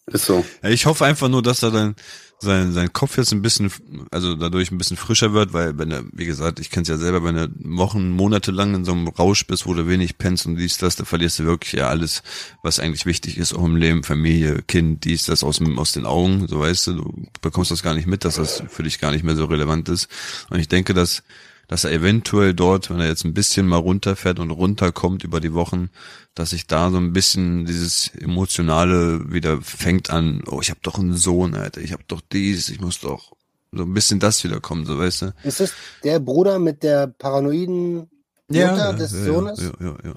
ist 0.07 0.25
so. 0.27 0.45
Ja, 0.63 0.69
ich 0.71 0.87
hoffe 0.87 1.05
einfach 1.05 1.29
nur, 1.29 1.43
dass 1.43 1.63
er 1.63 1.71
dann 1.71 1.95
sein, 2.39 2.73
sein 2.73 2.93
Kopf 2.93 3.17
jetzt 3.17 3.33
ein 3.33 3.43
bisschen, 3.43 3.73
also 4.11 4.35
dadurch 4.35 4.71
ein 4.71 4.79
bisschen 4.79 4.97
frischer 4.97 5.33
wird, 5.33 5.53
weil 5.53 5.79
wenn 5.79 5.91
er, 5.91 6.05
wie 6.13 6.27
gesagt, 6.27 6.61
ich 6.61 6.71
kenne 6.71 6.83
es 6.83 6.89
ja 6.89 6.99
selber, 6.99 7.25
wenn 7.25 7.35
du 7.35 7.49
Wochen, 7.77 8.11
Monate 8.11 8.51
lang 8.51 8.75
in 8.75 8.85
so 8.85 8.93
einem 8.93 9.09
Rausch 9.09 9.47
bist, 9.47 9.67
wo 9.67 9.75
du 9.75 9.89
wenig 9.89 10.19
pennst 10.19 10.47
und 10.47 10.57
dies, 10.57 10.79
das, 10.79 10.97
da 10.97 11.05
verlierst 11.05 11.39
du 11.39 11.45
wirklich 11.45 11.73
ja 11.73 11.89
alles, 11.89 12.23
was 12.63 12.79
eigentlich 12.79 13.07
wichtig 13.07 13.39
ist, 13.39 13.55
auch 13.55 13.65
im 13.65 13.77
Leben, 13.77 14.03
Familie, 14.03 14.63
Kind, 14.63 15.05
dies, 15.05 15.25
das 15.25 15.43
aus, 15.43 15.61
aus 15.77 15.93
den 15.93 16.07
Augen, 16.07 16.47
so 16.49 16.61
weißt 16.61 16.89
du, 16.89 16.93
du 16.95 17.27
bekommst 17.41 17.71
das 17.71 17.83
gar 17.83 17.95
nicht 17.95 18.07
mit, 18.07 18.25
dass 18.25 18.37
das 18.37 18.63
für 18.69 18.83
dich 18.83 18.99
gar 18.99 19.13
nicht 19.13 19.25
mehr 19.25 19.37
so 19.37 19.47
relevant 19.47 19.89
ist. 19.89 20.09
Und 20.51 20.59
ich 20.59 20.69
denke, 20.69 20.93
dass 20.93 21.23
dass 21.69 21.85
er 21.85 21.93
eventuell 21.93 22.55
dort, 22.55 22.91
wenn 22.91 23.01
er 23.01 23.09
jetzt 23.09 23.25
ein 23.25 23.35
bisschen 23.35 23.67
mal 23.67 23.77
runterfährt 23.77 24.39
und 24.39 24.51
runterkommt 24.51 25.25
über 25.25 25.41
die 25.41 25.55
Wochen, 25.55 25.91
dass 26.35 26.51
sich 26.51 26.67
da 26.67 26.91
so 26.91 26.99
ein 26.99 27.13
bisschen 27.13 27.67
dieses 27.67 28.15
emotionale 28.15 29.33
wieder 29.33 29.61
fängt 29.61 30.11
an, 30.11 30.43
oh, 30.47 30.61
ich 30.61 30.71
habe 30.71 30.81
doch 30.83 30.99
einen 30.99 31.15
Sohn, 31.15 31.55
Alter, 31.55 31.81
ich 31.81 31.93
habe 31.93 32.05
doch 32.07 32.21
dies, 32.33 32.69
ich 32.69 32.81
muss 32.81 33.01
doch 33.01 33.33
so 33.73 33.83
ein 33.83 33.95
bisschen 33.95 34.21
das 34.21 34.43
wieder 34.45 34.61
kommen, 34.61 34.87
so 34.87 34.99
weißt 34.99 35.23
du. 35.23 35.35
Ist 35.43 35.61
es 35.61 35.73
der 36.05 36.21
Bruder 36.21 36.59
mit 36.59 36.83
der 36.83 37.09
paranoiden 37.09 38.09
Mutter 38.49 38.93
des 38.93 39.13
ja, 39.13 39.25
Sohnes? 39.25 39.61
Ja, 39.61 39.73
ja, 39.81 39.97
ja, 40.05 40.09
ja. 40.09 40.15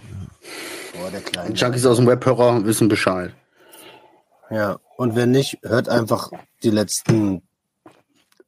Boah, 0.93 1.11
der 1.11 1.21
kleine. 1.21 1.55
Junkies 1.55 1.85
aus 1.85 1.97
dem 1.97 2.07
Webhörer 2.07 2.63
wissen 2.65 2.87
Bescheid. 2.87 3.33
Ja, 4.51 4.79
und 4.97 5.15
wenn 5.15 5.31
nicht, 5.31 5.59
hört 5.63 5.89
einfach 5.89 6.31
die 6.63 6.71
letzten, 6.71 7.41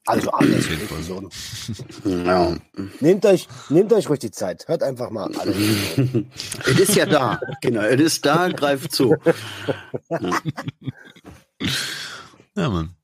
also 0.05 0.31
alles 0.31 0.67
jeden 0.69 0.87
Fall. 0.87 0.97
Episoden. 0.97 1.29
Ja. 2.25 2.55
Nehmt 2.99 3.25
euch, 3.25 3.47
nehmt 3.69 3.93
euch 3.93 4.09
ruhig 4.09 4.19
die 4.19 4.31
Zeit. 4.31 4.67
Hört 4.67 4.83
einfach 4.83 5.09
mal 5.11 5.33
alle. 5.35 5.53
Es 6.65 6.79
ist 6.79 6.95
ja 6.95 7.05
da. 7.05 7.39
Genau, 7.61 7.81
es 7.81 8.01
ist 8.01 8.25
da, 8.25 8.49
greift 8.49 8.93
zu. 8.93 9.15
Ja, 12.55 12.69
Mann. 12.69 12.95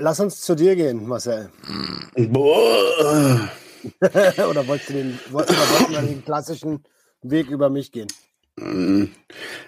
Lass 0.00 0.20
uns 0.20 0.40
zu 0.42 0.54
dir 0.54 0.76
gehen, 0.76 1.06
Marcel. 1.08 1.50
Boah. 2.16 3.50
oder 4.00 4.66
wolltest 4.66 4.90
du 4.90 4.92
den, 4.92 5.18
woll- 5.30 5.44
oder 5.90 6.02
den 6.02 6.24
klassischen 6.24 6.84
Weg 7.22 7.48
über 7.50 7.68
mich 7.68 7.90
gehen? 7.90 8.08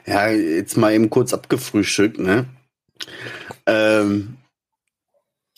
Ja, 0.06 0.28
jetzt 0.28 0.76
mal 0.76 0.92
eben 0.92 1.10
kurz 1.10 1.32
abgefrühstückt, 1.34 2.18
ne? 2.20 2.46
Ähm, 3.66 4.36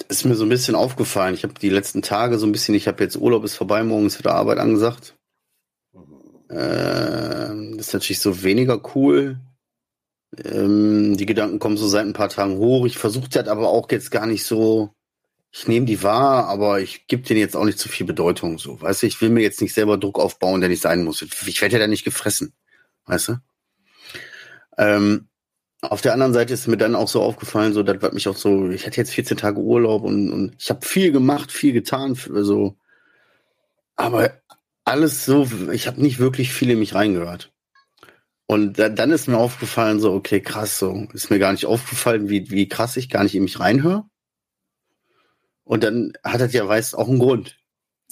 ist 0.08 0.25
mir 0.25 0.34
so 0.34 0.44
ein 0.44 0.49
bisschen 0.49 0.75
aufgefallen. 0.75 1.34
Ich 1.34 1.42
habe 1.42 1.54
die 1.54 1.70
letzten 1.70 2.02
Tage 2.02 2.38
so 2.38 2.46
ein 2.46 2.52
bisschen, 2.52 2.75
ich 2.75 2.88
habe 2.88 3.02
jetzt 3.02 3.16
Urlaub 3.16 3.44
ist 3.44 3.56
vorbei, 3.56 3.82
morgen 3.82 4.06
ist 4.06 4.18
wieder 4.18 4.34
Arbeit 4.34 4.58
angesagt. 4.58 5.16
Ähm, 6.50 7.76
das 7.76 7.88
ist 7.88 7.94
natürlich 7.94 8.20
so 8.20 8.42
weniger 8.42 8.80
cool. 8.94 9.40
Ähm, 10.44 11.16
die 11.16 11.26
Gedanken 11.26 11.58
kommen 11.58 11.76
so 11.76 11.87
seit 11.88 12.06
ein 12.06 12.12
paar 12.12 12.28
Tagen 12.28 12.58
hoch. 12.58 12.87
Ich 12.87 12.99
versuche 12.99 13.28
das 13.28 13.49
aber 13.49 13.68
auch 13.68 13.90
jetzt 13.90 14.11
gar 14.11 14.26
nicht 14.26 14.44
so. 14.44 14.90
Ich 15.50 15.68
nehme 15.68 15.84
die 15.84 16.02
wahr, 16.02 16.46
aber 16.46 16.80
ich 16.80 17.06
gebe 17.06 17.22
denen 17.22 17.40
jetzt 17.40 17.56
auch 17.56 17.64
nicht 17.64 17.78
zu 17.78 17.90
viel 17.90 18.06
Bedeutung. 18.06 18.58
So, 18.58 18.80
weißt 18.80 19.02
du, 19.02 19.06
ich 19.06 19.20
will 19.20 19.28
mir 19.28 19.42
jetzt 19.42 19.61
nicht 19.61 19.75
selber 19.75 19.99
Druck 19.99 20.18
aufbauen, 20.18 20.61
der 20.61 20.70
nicht 20.70 20.80
sein 20.80 21.04
muss. 21.04 21.20
Ich 21.20 21.61
werde 21.61 21.75
ja 21.75 21.78
da 21.78 21.87
nicht 21.87 22.04
gefressen, 22.04 22.54
weißt 23.04 23.28
du. 23.28 23.37
Ähm, 24.78 25.28
auf 25.83 26.01
der 26.01 26.12
anderen 26.12 26.33
Seite 26.33 26.55
ist 26.55 26.69
mir 26.69 26.77
dann 26.77 26.95
auch 26.95 27.09
so 27.09 27.23
aufgefallen, 27.23 27.73
so, 27.73 27.83
das 27.83 28.01
wird 28.01 28.15
mich 28.15 28.29
auch 28.29 28.37
so, 28.37 28.71
ich 28.71 28.87
hatte 28.87 28.99
jetzt 28.99 29.12
14 29.12 29.37
Tage 29.37 29.59
Urlaub 29.59 30.05
und, 30.05 30.31
und 30.31 30.55
ich 30.59 30.71
habe 30.71 30.87
viel 30.87 31.11
gemacht, 31.11 31.51
viel 31.51 31.73
getan, 31.73 32.17
also, 32.33 32.77
aber 33.97 34.41
alles 34.85 35.25
so, 35.25 35.49
ich 35.73 35.89
habe 35.89 36.01
nicht 36.01 36.19
wirklich 36.19 36.53
viel 36.53 36.71
in 36.71 36.79
mich 36.79 36.95
reingehört. 36.95 37.53
Und 38.47 38.79
da, 38.79 38.89
dann 38.89 39.11
ist 39.11 39.29
mir 39.29 39.39
aufgefallen, 39.39 39.99
so, 40.01 40.12
okay, 40.12 40.41
krass, 40.41 40.79
so, 40.79 41.09
ist 41.12 41.31
mir 41.31 41.39
gar 41.41 41.53
nicht 41.53 41.67
aufgefallen, 41.67 42.29
wie, 42.29 42.51
wie 42.51 42.69
krass 42.69 42.97
ich 42.97 43.09
gar 43.11 43.25
nicht 43.25 43.35
in 43.35 43.43
mich 43.43 43.59
reinhöre. 43.59 44.05
Und 45.65 45.83
dann 45.85 46.12
hat 46.23 46.41
das 46.41 46.53
ja 46.53 46.67
weiß 46.67 46.95
auch 46.95 47.09
einen 47.09 47.19
Grund. 47.19 47.59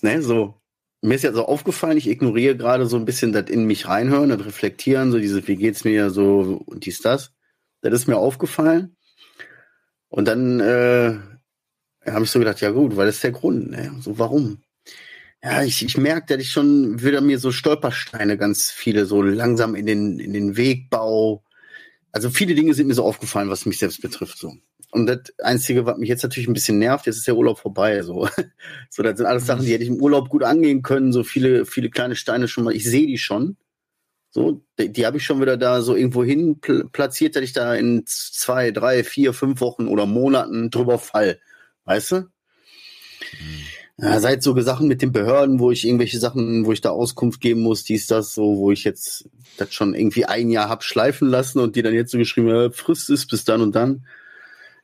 Ne, 0.03 0.23
so. 0.23 0.55
Mir 1.03 1.15
ist 1.15 1.25
ja 1.25 1.33
so 1.33 1.47
aufgefallen, 1.47 1.97
ich 1.97 2.09
ignoriere 2.09 2.57
gerade 2.57 2.87
so 2.87 2.97
ein 2.97 3.05
bisschen 3.05 3.33
das 3.33 3.49
in 3.49 3.65
mich 3.65 3.89
reinhören, 3.89 4.31
das 4.31 4.45
Reflektieren, 4.45 5.13
so 5.13 5.19
diese, 5.19 5.47
wie 5.47 5.57
geht's 5.57 5.85
mir 5.85 6.11
so 6.11 6.63
und 6.67 6.85
dies, 6.87 7.01
das. 7.01 7.33
Das 7.83 7.93
ist 7.95 8.07
mir 8.07 8.17
aufgefallen. 8.17 8.97
Und 10.09 10.27
dann 10.27 10.61
äh, 10.61 11.19
habe 12.07 12.25
ich 12.25 12.31
so 12.31 12.39
gedacht, 12.39 12.61
ja 12.61 12.71
gut, 12.71 12.97
weil 12.97 13.07
das 13.07 13.17
ist 13.17 13.25
der 13.25 13.33
Grund. 13.33 13.71
Ne? 13.71 13.95
So, 14.01 14.19
warum? 14.19 14.63
Ja, 15.43 15.63
ich, 15.63 15.83
ich 15.85 15.97
merke, 15.97 16.27
dass 16.27 16.43
ich 16.43 16.51
schon 16.51 17.03
wieder 17.03 17.21
mir 17.21 17.39
so 17.39 17.51
Stolpersteine 17.51 18.37
ganz 18.37 18.71
viele 18.71 19.07
so 19.07 19.23
langsam 19.23 19.75
in 19.75 19.87
den, 19.87 20.19
in 20.19 20.35
den 20.35 20.57
Weg 20.57 20.91
baue. 20.91 21.41
Also 22.13 22.29
viele 22.29 22.55
Dinge 22.55 22.75
sind 22.75 22.89
mir 22.89 22.95
so 22.95 23.05
aufgefallen, 23.05 23.49
was 23.49 23.65
mich 23.65 23.79
selbst 23.79 24.03
betrifft. 24.03 24.37
So. 24.37 24.55
Und 24.91 25.07
das 25.07 25.21
Einzige, 25.39 25.87
was 25.87 25.97
mich 25.97 26.09
jetzt 26.09 26.23
natürlich 26.23 26.49
ein 26.49 26.53
bisschen 26.53 26.79
nervt, 26.79 27.07
jetzt 27.07 27.17
ist 27.17 27.27
der 27.27 27.37
Urlaub 27.37 27.59
vorbei. 27.59 28.03
So, 28.03 28.29
so 28.91 29.03
das 29.03 29.17
sind 29.17 29.27
alles 29.27 29.47
Sachen, 29.47 29.65
die 29.65 29.73
hätte 29.73 29.85
ich 29.85 29.91
im 29.91 30.03
Urlaub 30.03 30.29
gut 30.29 30.43
angehen 30.43 30.83
können. 30.83 31.13
So 31.13 31.25
viele, 31.25 31.65
viele 31.65 31.89
kleine 31.89 32.17
Steine 32.17 32.49
schon 32.49 32.65
mal. 32.65 32.75
Ich 32.75 32.85
sehe 32.85 33.07
die 33.07 33.19
schon. 33.19 33.57
So, 34.31 34.65
die, 34.79 34.93
die 34.93 35.07
habe 35.07 35.17
ich 35.17 35.25
schon 35.25 35.41
wieder 35.41 35.57
da 35.57 35.83
so 35.83 35.97
irgendwo 35.97 36.23
hin 36.23 36.61
pl 36.61 36.89
platziert, 36.91 37.35
dass 37.35 37.43
ich 37.43 37.53
da 37.53 37.75
in 37.75 38.05
zwei, 38.07 38.71
drei, 38.71 39.03
vier, 39.03 39.33
fünf 39.33 39.61
Wochen 39.61 39.89
oder 39.89 40.07
Monaten 40.07 40.71
drüber 40.71 40.99
fall. 40.99 41.41
Weißt 41.85 42.13
du? 42.13 42.29
Ja, 43.99 44.19
seit 44.21 44.43
so 44.43 44.59
Sachen 44.61 44.89
mit 44.89 45.03
den 45.03 45.13
Behörden, 45.13 45.59
wo 45.59 45.71
ich 45.71 45.87
irgendwelche 45.87 46.19
Sachen, 46.19 46.65
wo 46.65 46.73
ich 46.73 46.81
da 46.81 46.91
Auskunft 46.91 47.41
geben 47.41 47.61
muss, 47.61 47.85
dies, 47.85 48.07
das, 48.07 48.33
so, 48.33 48.57
wo 48.57 48.73
ich 48.73 48.85
jetzt 48.85 49.29
das 49.59 49.75
schon 49.75 49.95
irgendwie 49.95 50.25
ein 50.25 50.49
Jahr 50.51 50.71
hab 50.71 50.85
schleifen 50.85 51.29
lassen 51.29 51.59
und 51.59 51.77
die 51.77 51.83
dann 51.83 51.93
jetzt 51.93 52.13
so 52.13 52.17
geschrieben, 52.17 52.49
ja, 52.49 52.71
Frist 52.71 53.11
ist 53.11 53.27
bis 53.27 53.45
dann 53.45 53.61
und 53.61 53.75
dann. 53.75 54.07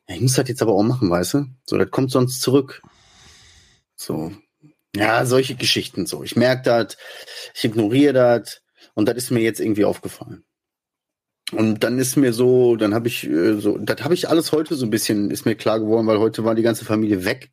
Ja, 0.08 0.16
ich 0.16 0.20
muss 0.20 0.34
das 0.34 0.48
jetzt 0.48 0.60
aber 0.60 0.72
auch 0.72 0.82
machen, 0.82 1.08
weißt 1.08 1.34
du? 1.34 1.46
So, 1.64 1.78
das 1.78 1.90
kommt 1.90 2.10
sonst 2.10 2.42
zurück. 2.42 2.82
So. 3.94 4.32
Ja, 4.94 5.24
solche 5.24 5.54
Geschichten 5.54 6.06
so. 6.06 6.22
Ich 6.22 6.36
merke 6.36 6.62
das, 6.64 6.96
ich 7.54 7.64
ignoriere 7.64 8.12
das 8.12 8.60
und 8.96 9.06
das 9.06 9.16
ist 9.16 9.30
mir 9.30 9.40
jetzt 9.40 9.60
irgendwie 9.60 9.84
aufgefallen. 9.84 10.42
Und 11.52 11.84
dann 11.84 11.98
ist 11.98 12.16
mir 12.16 12.32
so, 12.32 12.74
dann 12.74 12.94
habe 12.94 13.06
ich 13.06 13.24
äh, 13.24 13.60
so, 13.60 13.78
das 13.78 14.02
habe 14.02 14.14
ich 14.14 14.28
alles 14.28 14.50
heute 14.50 14.74
so 14.74 14.84
ein 14.84 14.90
bisschen, 14.90 15.30
ist 15.30 15.44
mir 15.44 15.54
klar 15.54 15.78
geworden, 15.78 16.06
weil 16.06 16.18
heute 16.18 16.44
war 16.44 16.56
die 16.56 16.62
ganze 16.62 16.84
Familie 16.84 17.24
weg. 17.24 17.52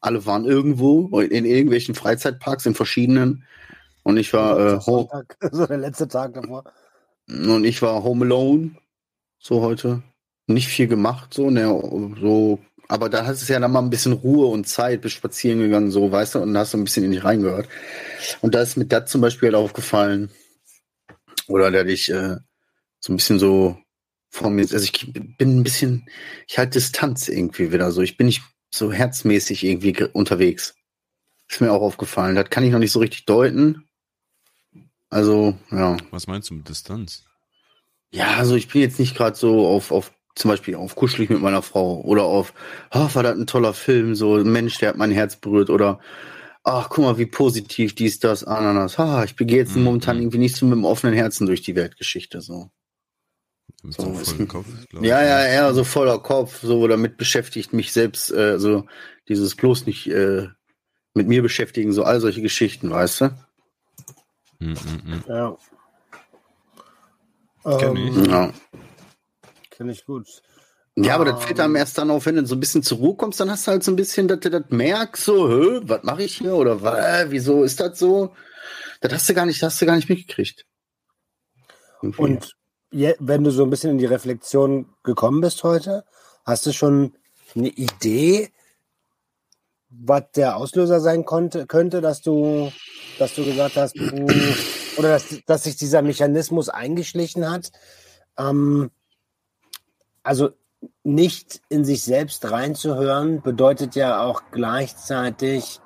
Alle 0.00 0.26
waren 0.26 0.44
irgendwo 0.44 1.20
in 1.20 1.46
irgendwelchen 1.46 1.94
Freizeitparks, 1.94 2.66
in 2.66 2.74
verschiedenen. 2.74 3.44
Und 4.02 4.18
ich 4.18 4.32
war 4.34 4.58
äh, 4.58 4.80
so 5.50 5.66
der 5.66 5.78
letzte 5.78 6.08
Tag 6.08 6.34
davor. 6.34 6.64
und 7.28 7.64
ich 7.64 7.80
war 7.80 8.02
home 8.02 8.24
alone. 8.24 8.72
So 9.38 9.62
heute. 9.62 10.02
Nicht 10.48 10.68
viel 10.68 10.86
gemacht, 10.86 11.32
so, 11.32 11.50
ne, 11.50 11.66
so. 12.20 12.58
Aber 12.88 13.08
da 13.08 13.24
hast 13.26 13.48
du 13.48 13.52
ja 13.52 13.58
dann 13.58 13.72
mal 13.72 13.80
ein 13.80 13.90
bisschen 13.90 14.12
Ruhe 14.12 14.46
und 14.46 14.68
Zeit, 14.68 15.00
bist 15.00 15.16
spazieren 15.16 15.58
gegangen, 15.58 15.90
so, 15.90 16.12
weißt 16.12 16.36
du, 16.36 16.38
und 16.40 16.54
da 16.54 16.60
hast 16.60 16.74
du 16.74 16.78
ein 16.78 16.84
bisschen 16.84 17.04
in 17.04 17.12
dich 17.12 17.24
reingehört. 17.24 17.68
Und 18.42 18.54
da 18.54 18.60
ist 18.60 18.76
mir 18.76 18.84
das 18.84 19.10
zum 19.10 19.20
Beispiel 19.20 19.48
halt 19.48 19.56
aufgefallen. 19.56 20.30
Oder 21.48 21.70
der 21.70 21.84
dich 21.84 22.10
äh, 22.10 22.36
so 23.00 23.12
ein 23.12 23.16
bisschen 23.16 23.38
so 23.38 23.78
vor 24.30 24.50
mir, 24.50 24.62
also 24.62 24.78
ich 24.78 25.12
bin 25.12 25.58
ein 25.60 25.62
bisschen, 25.62 26.08
ich 26.46 26.58
halte 26.58 26.78
Distanz 26.78 27.28
irgendwie 27.28 27.72
wieder 27.72 27.90
so. 27.92 28.02
Ich 28.02 28.16
bin 28.16 28.26
nicht 28.26 28.42
so 28.70 28.92
herzmäßig 28.92 29.64
irgendwie 29.64 29.92
ge- 29.92 30.10
unterwegs. 30.12 30.74
Ist 31.48 31.60
mir 31.60 31.72
auch 31.72 31.82
aufgefallen. 31.82 32.34
Das 32.34 32.50
kann 32.50 32.64
ich 32.64 32.72
noch 32.72 32.80
nicht 32.80 32.92
so 32.92 32.98
richtig 32.98 33.24
deuten. 33.24 33.88
Also, 35.08 35.56
ja. 35.70 35.96
Was 36.10 36.26
meinst 36.26 36.50
du 36.50 36.54
mit 36.54 36.68
Distanz? 36.68 37.24
Ja, 38.10 38.34
also 38.36 38.56
ich 38.56 38.68
bin 38.68 38.80
jetzt 38.80 38.98
nicht 38.98 39.16
gerade 39.16 39.36
so 39.36 39.66
auf, 39.66 39.92
auf 39.92 40.12
zum 40.34 40.50
Beispiel 40.50 40.74
auf 40.74 40.96
kuschelig 40.96 41.30
mit 41.30 41.40
meiner 41.40 41.62
Frau 41.62 42.00
oder 42.02 42.24
auf, 42.24 42.52
ah, 42.90 43.08
war 43.14 43.22
das 43.22 43.36
ein 43.36 43.46
toller 43.46 43.72
Film, 43.72 44.14
so 44.14 44.36
ein 44.36 44.50
Mensch, 44.50 44.78
der 44.78 44.90
hat 44.90 44.96
mein 44.96 45.10
Herz 45.12 45.36
berührt 45.36 45.70
oder 45.70 46.00
ach, 46.66 46.88
guck 46.90 47.04
mal, 47.04 47.16
wie 47.18 47.26
positiv 47.26 47.94
dies, 47.94 48.18
das, 48.18 48.42
Ananas. 48.44 48.98
Ha, 48.98 49.22
ich 49.24 49.36
begehe 49.36 49.58
jetzt 49.58 49.76
Mhm. 49.76 49.84
momentan 49.84 50.18
irgendwie 50.18 50.38
nicht 50.38 50.56
so 50.56 50.66
mit 50.66 50.74
dem 50.76 50.84
offenen 50.84 51.14
Herzen 51.14 51.46
durch 51.46 51.62
die 51.62 51.76
Weltgeschichte, 51.76 52.40
so. 52.40 52.70
Mit 53.82 53.94
So, 53.94 54.14
so 54.22 54.32
ein- 54.32 54.48
Kopf? 54.48 54.66
Ja, 54.92 55.22
ja, 55.22 55.44
eher 55.46 55.72
so 55.74 55.84
voller 55.84 56.18
Kopf, 56.18 56.60
so 56.62 56.86
damit 56.88 57.16
beschäftigt 57.18 57.72
mich 57.72 57.92
selbst, 57.92 58.32
äh, 58.32 58.58
so 58.58 58.86
dieses 59.28 59.54
bloß 59.54 59.86
nicht 59.86 60.08
äh, 60.08 60.48
mit 61.14 61.28
mir 61.28 61.40
beschäftigen, 61.42 61.92
so 61.92 62.02
all 62.02 62.20
solche 62.20 62.42
Geschichten, 62.42 62.90
weißt 62.90 63.20
du? 63.22 63.24
Mm, 64.58 64.72
mm, 64.72 64.74
mm. 64.74 65.24
Ja. 65.28 65.56
Kenn 67.78 67.96
Ähm, 67.96 68.08
ich. 68.08 68.26
Ja. 68.30 68.52
Kenn 69.70 69.88
ich 69.88 70.04
gut. 70.04 70.26
Ja, 70.98 71.14
aber 71.14 71.26
das 71.26 71.44
fällt 71.44 71.60
einem 71.60 71.74
Ähm. 71.74 71.76
erst 71.76 71.98
dann 71.98 72.10
auf, 72.10 72.24
wenn 72.24 72.36
du 72.36 72.46
so 72.46 72.54
ein 72.56 72.60
bisschen 72.60 72.82
zur 72.82 72.98
Ruhe 72.98 73.16
kommst, 73.16 73.38
dann 73.38 73.50
hast 73.50 73.66
du 73.66 73.72
halt 73.72 73.84
so 73.84 73.92
ein 73.92 73.96
bisschen, 73.96 74.28
dass 74.28 74.40
du 74.40 74.50
das 74.50 74.64
merkst, 74.70 75.24
so, 75.24 75.48
hä, 75.48 75.80
was 75.82 76.02
mache 76.04 76.22
ich 76.22 76.38
hier 76.38 76.54
oder 76.54 76.82
wa, 76.82 77.26
wieso 77.28 77.64
ist 77.64 77.80
das 77.80 77.98
so? 77.98 78.34
Das 79.02 79.12
hast 79.12 79.28
du 79.28 79.34
gar 79.34 79.44
nicht, 79.44 79.62
das 79.62 79.74
hast 79.74 79.82
du 79.82 79.86
gar 79.86 79.96
nicht 79.96 80.08
mitgekriegt. 80.08 80.64
Irgendwie. 82.00 82.22
Und 82.22 82.56
je, 82.90 83.14
wenn 83.18 83.44
du 83.44 83.50
so 83.50 83.62
ein 83.62 83.70
bisschen 83.70 83.90
in 83.90 83.98
die 83.98 84.06
Reflexion 84.06 84.86
gekommen 85.02 85.42
bist 85.42 85.62
heute, 85.64 86.04
hast 86.46 86.64
du 86.64 86.72
schon 86.72 87.14
eine 87.54 87.68
Idee, 87.68 88.50
was 89.90 90.24
der 90.34 90.56
Auslöser 90.56 91.00
sein 91.00 91.26
konnte, 91.26 91.66
könnte, 91.66 92.00
dass 92.00 92.22
du, 92.22 92.72
dass 93.18 93.34
du 93.34 93.44
gesagt 93.44 93.76
hast, 93.76 93.94
puh, 93.96 94.26
oder 94.96 95.10
dass, 95.10 95.26
dass 95.46 95.64
sich 95.64 95.76
dieser 95.76 96.00
Mechanismus 96.00 96.70
eingeschlichen 96.70 97.50
hat? 97.50 97.70
Ähm, 98.38 98.90
also 100.22 100.50
nicht 101.06 101.62
in 101.68 101.84
sich 101.84 102.02
selbst 102.02 102.50
reinzuhören, 102.50 103.40
bedeutet 103.40 103.94
ja 103.94 104.22
auch 104.22 104.42
gleichzeitig 104.50 105.80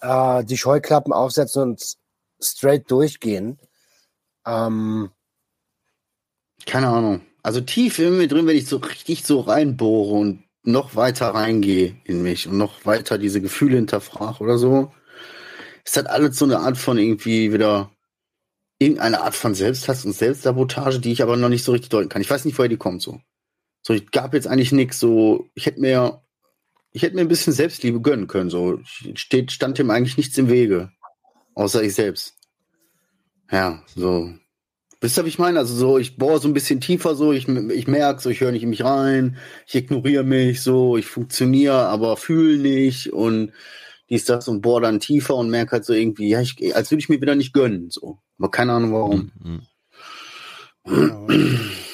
äh, 0.00 0.44
die 0.44 0.56
Scheuklappen 0.56 1.12
aufsetzen 1.12 1.62
und 1.62 1.96
straight 2.40 2.88
durchgehen. 2.90 3.58
Ähm, 4.46 5.10
Keine 6.64 6.88
Ahnung. 6.88 7.22
Also 7.42 7.60
tief 7.60 7.98
in 7.98 8.18
mir 8.18 8.28
drin, 8.28 8.46
wenn 8.46 8.56
ich 8.56 8.66
so 8.66 8.76
richtig 8.76 9.24
so 9.24 9.40
reinbohre 9.40 10.14
und 10.14 10.44
noch 10.62 10.94
weiter 10.94 11.28
reingehe 11.34 11.96
in 12.04 12.22
mich 12.22 12.46
und 12.46 12.56
noch 12.56 12.86
weiter 12.86 13.18
diese 13.18 13.40
Gefühle 13.40 13.76
hinterfrage 13.76 14.44
oder 14.44 14.58
so, 14.58 14.92
ist 15.84 15.96
das 15.96 16.06
alles 16.06 16.38
so 16.38 16.44
eine 16.44 16.60
Art 16.60 16.78
von 16.78 16.98
irgendwie 16.98 17.52
wieder 17.52 17.90
irgendeine 18.78 19.22
Art 19.22 19.34
von 19.34 19.54
Selbsthass 19.54 20.04
und 20.04 20.12
Selbstsabotage, 20.12 21.00
die 21.00 21.12
ich 21.12 21.22
aber 21.22 21.36
noch 21.36 21.48
nicht 21.48 21.64
so 21.64 21.72
richtig 21.72 21.90
deuten 21.90 22.08
kann. 22.10 22.22
Ich 22.22 22.30
weiß 22.30 22.44
nicht, 22.44 22.56
woher 22.58 22.68
die 22.68 22.76
kommt 22.76 23.02
so. 23.02 23.20
So, 23.82 23.94
ich 23.94 24.10
gab 24.10 24.34
jetzt 24.34 24.46
eigentlich 24.46 24.72
nichts 24.72 25.00
so, 25.00 25.48
ich 25.54 25.66
hätte 25.66 25.80
mir, 25.80 26.22
ich 26.92 27.02
hätte 27.02 27.14
mir 27.14 27.22
ein 27.22 27.28
bisschen 27.28 27.52
Selbstliebe 27.52 28.00
gönnen 28.00 28.26
können, 28.26 28.50
so. 28.50 28.80
Steht, 29.14 29.52
stand 29.52 29.78
dem 29.78 29.90
eigentlich 29.90 30.16
nichts 30.16 30.36
im 30.38 30.50
Wege. 30.50 30.92
Außer 31.54 31.82
ich 31.82 31.94
selbst. 31.94 32.34
Ja, 33.50 33.82
so. 33.94 34.32
Wisst 35.00 35.18
ihr, 35.18 35.24
wie 35.24 35.30
ich 35.30 35.38
meine? 35.38 35.58
Also 35.58 35.74
so, 35.74 35.98
ich 35.98 36.18
bohre 36.18 36.40
so 36.40 36.48
ein 36.48 36.52
bisschen 36.52 36.80
tiefer, 36.80 37.14
so, 37.14 37.32
ich, 37.32 37.48
ich 37.48 37.88
merke 37.88 38.20
so, 38.20 38.28
ich 38.28 38.40
höre 38.40 38.52
nicht 38.52 38.62
in 38.62 38.68
mich 38.68 38.84
rein, 38.84 39.38
ich 39.66 39.74
ignoriere 39.74 40.24
mich, 40.24 40.60
so, 40.60 40.98
ich 40.98 41.06
funktioniere, 41.06 41.86
aber 41.86 42.18
fühle 42.18 42.58
nicht 42.58 43.12
und 43.12 43.52
dies, 44.10 44.26
das 44.26 44.46
und 44.48 44.60
bohre 44.60 44.82
dann 44.82 45.00
tiefer 45.00 45.36
und 45.36 45.48
merke 45.48 45.72
halt 45.72 45.84
so 45.86 45.94
irgendwie, 45.94 46.28
ja, 46.28 46.40
ich, 46.40 46.76
als 46.76 46.90
würde 46.90 47.00
ich 47.00 47.08
mir 47.08 47.20
wieder 47.20 47.34
nicht 47.34 47.54
gönnen, 47.54 47.88
so. 47.88 48.18
Aber 48.38 48.50
keine 48.50 48.72
Ahnung 48.72 48.92
warum. 48.92 49.32
Mm, 50.84 50.92
mm. 50.92 51.60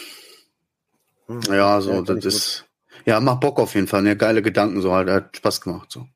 Ja, 1.48 1.80
so, 1.80 1.92
Ja, 1.92 2.02
das 2.02 2.24
ist, 2.24 2.64
ja, 3.04 3.20
macht 3.20 3.40
Bock 3.40 3.58
auf 3.58 3.74
jeden 3.74 3.86
Fall, 3.86 4.02
ne, 4.02 4.16
geile 4.16 4.42
Gedanken, 4.42 4.80
so, 4.80 4.92
halt, 4.92 5.08
hat 5.08 5.36
Spaß 5.36 5.60
gemacht, 5.60 5.90
so. 5.90 6.06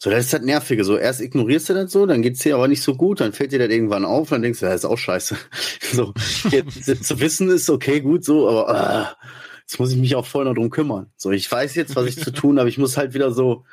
So, 0.00 0.10
das 0.10 0.26
ist 0.26 0.32
halt 0.32 0.44
nervige, 0.44 0.84
so, 0.84 0.96
erst 0.96 1.20
ignorierst 1.20 1.70
du 1.70 1.74
das 1.74 1.90
so, 1.90 2.06
dann 2.06 2.22
geht's 2.22 2.40
dir 2.40 2.54
aber 2.54 2.68
nicht 2.68 2.82
so 2.82 2.94
gut, 2.94 3.20
dann 3.20 3.32
fällt 3.32 3.50
dir 3.50 3.58
das 3.58 3.68
irgendwann 3.68 4.04
auf, 4.04 4.28
dann 4.28 4.42
denkst 4.42 4.60
du, 4.60 4.66
ja, 4.66 4.74
ist 4.74 4.84
auch 4.84 4.98
scheiße. 4.98 5.36
so, 5.92 6.14
jetzt, 6.50 7.04
zu 7.04 7.20
wissen 7.20 7.50
ist 7.50 7.68
okay, 7.68 8.00
gut, 8.00 8.24
so, 8.24 8.48
aber, 8.48 8.68
ah, 8.68 9.16
jetzt 9.62 9.80
muss 9.80 9.90
ich 9.90 9.98
mich 9.98 10.14
auch 10.14 10.26
voll 10.26 10.44
noch 10.44 10.54
drum 10.54 10.70
kümmern. 10.70 11.10
So, 11.16 11.32
ich 11.32 11.50
weiß 11.50 11.74
jetzt, 11.74 11.96
was 11.96 12.06
ich 12.06 12.16
zu 12.16 12.30
tun 12.32 12.60
habe, 12.60 12.68
ich 12.68 12.78
muss 12.78 12.96
halt 12.96 13.12
wieder 13.12 13.32
so, 13.32 13.64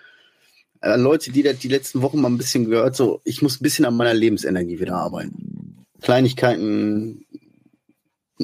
äh, 0.82 0.98
Leute, 0.98 1.32
die 1.32 1.44
das 1.44 1.60
die 1.60 1.68
letzten 1.68 2.02
Wochen 2.02 2.20
mal 2.20 2.30
ein 2.30 2.38
bisschen 2.38 2.70
gehört, 2.70 2.96
so, 2.96 3.22
ich 3.24 3.44
muss 3.44 3.60
ein 3.60 3.64
bisschen 3.64 3.86
an 3.86 3.96
meiner 3.96 4.14
Lebensenergie 4.14 4.80
wieder 4.80 4.96
arbeiten. 4.96 5.86
Kleinigkeiten, 6.02 7.26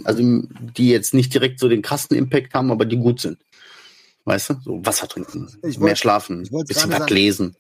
also 0.04 0.22
die 0.24 0.90
jetzt 0.90 1.14
nicht 1.14 1.34
direkt 1.34 1.60
so 1.60 1.68
den 1.70 1.82
krassen 1.82 2.16
Impact 2.18 2.54
haben, 2.54 2.72
aber 2.72 2.86
die 2.86 2.98
gut 2.98 3.20
sind. 3.22 3.38
Weißt 4.26 4.52
du? 4.52 4.54
So 4.64 4.86
Wasser 4.86 5.08
trinken, 5.08 5.48
Ich 5.64 5.78
mehr 5.78 5.90
wollt- 5.90 5.98
schlafen, 5.98 6.44
bisschen 6.44 6.92
was 6.92 7.00
sagen. 7.00 7.14
lesen. 7.14 7.56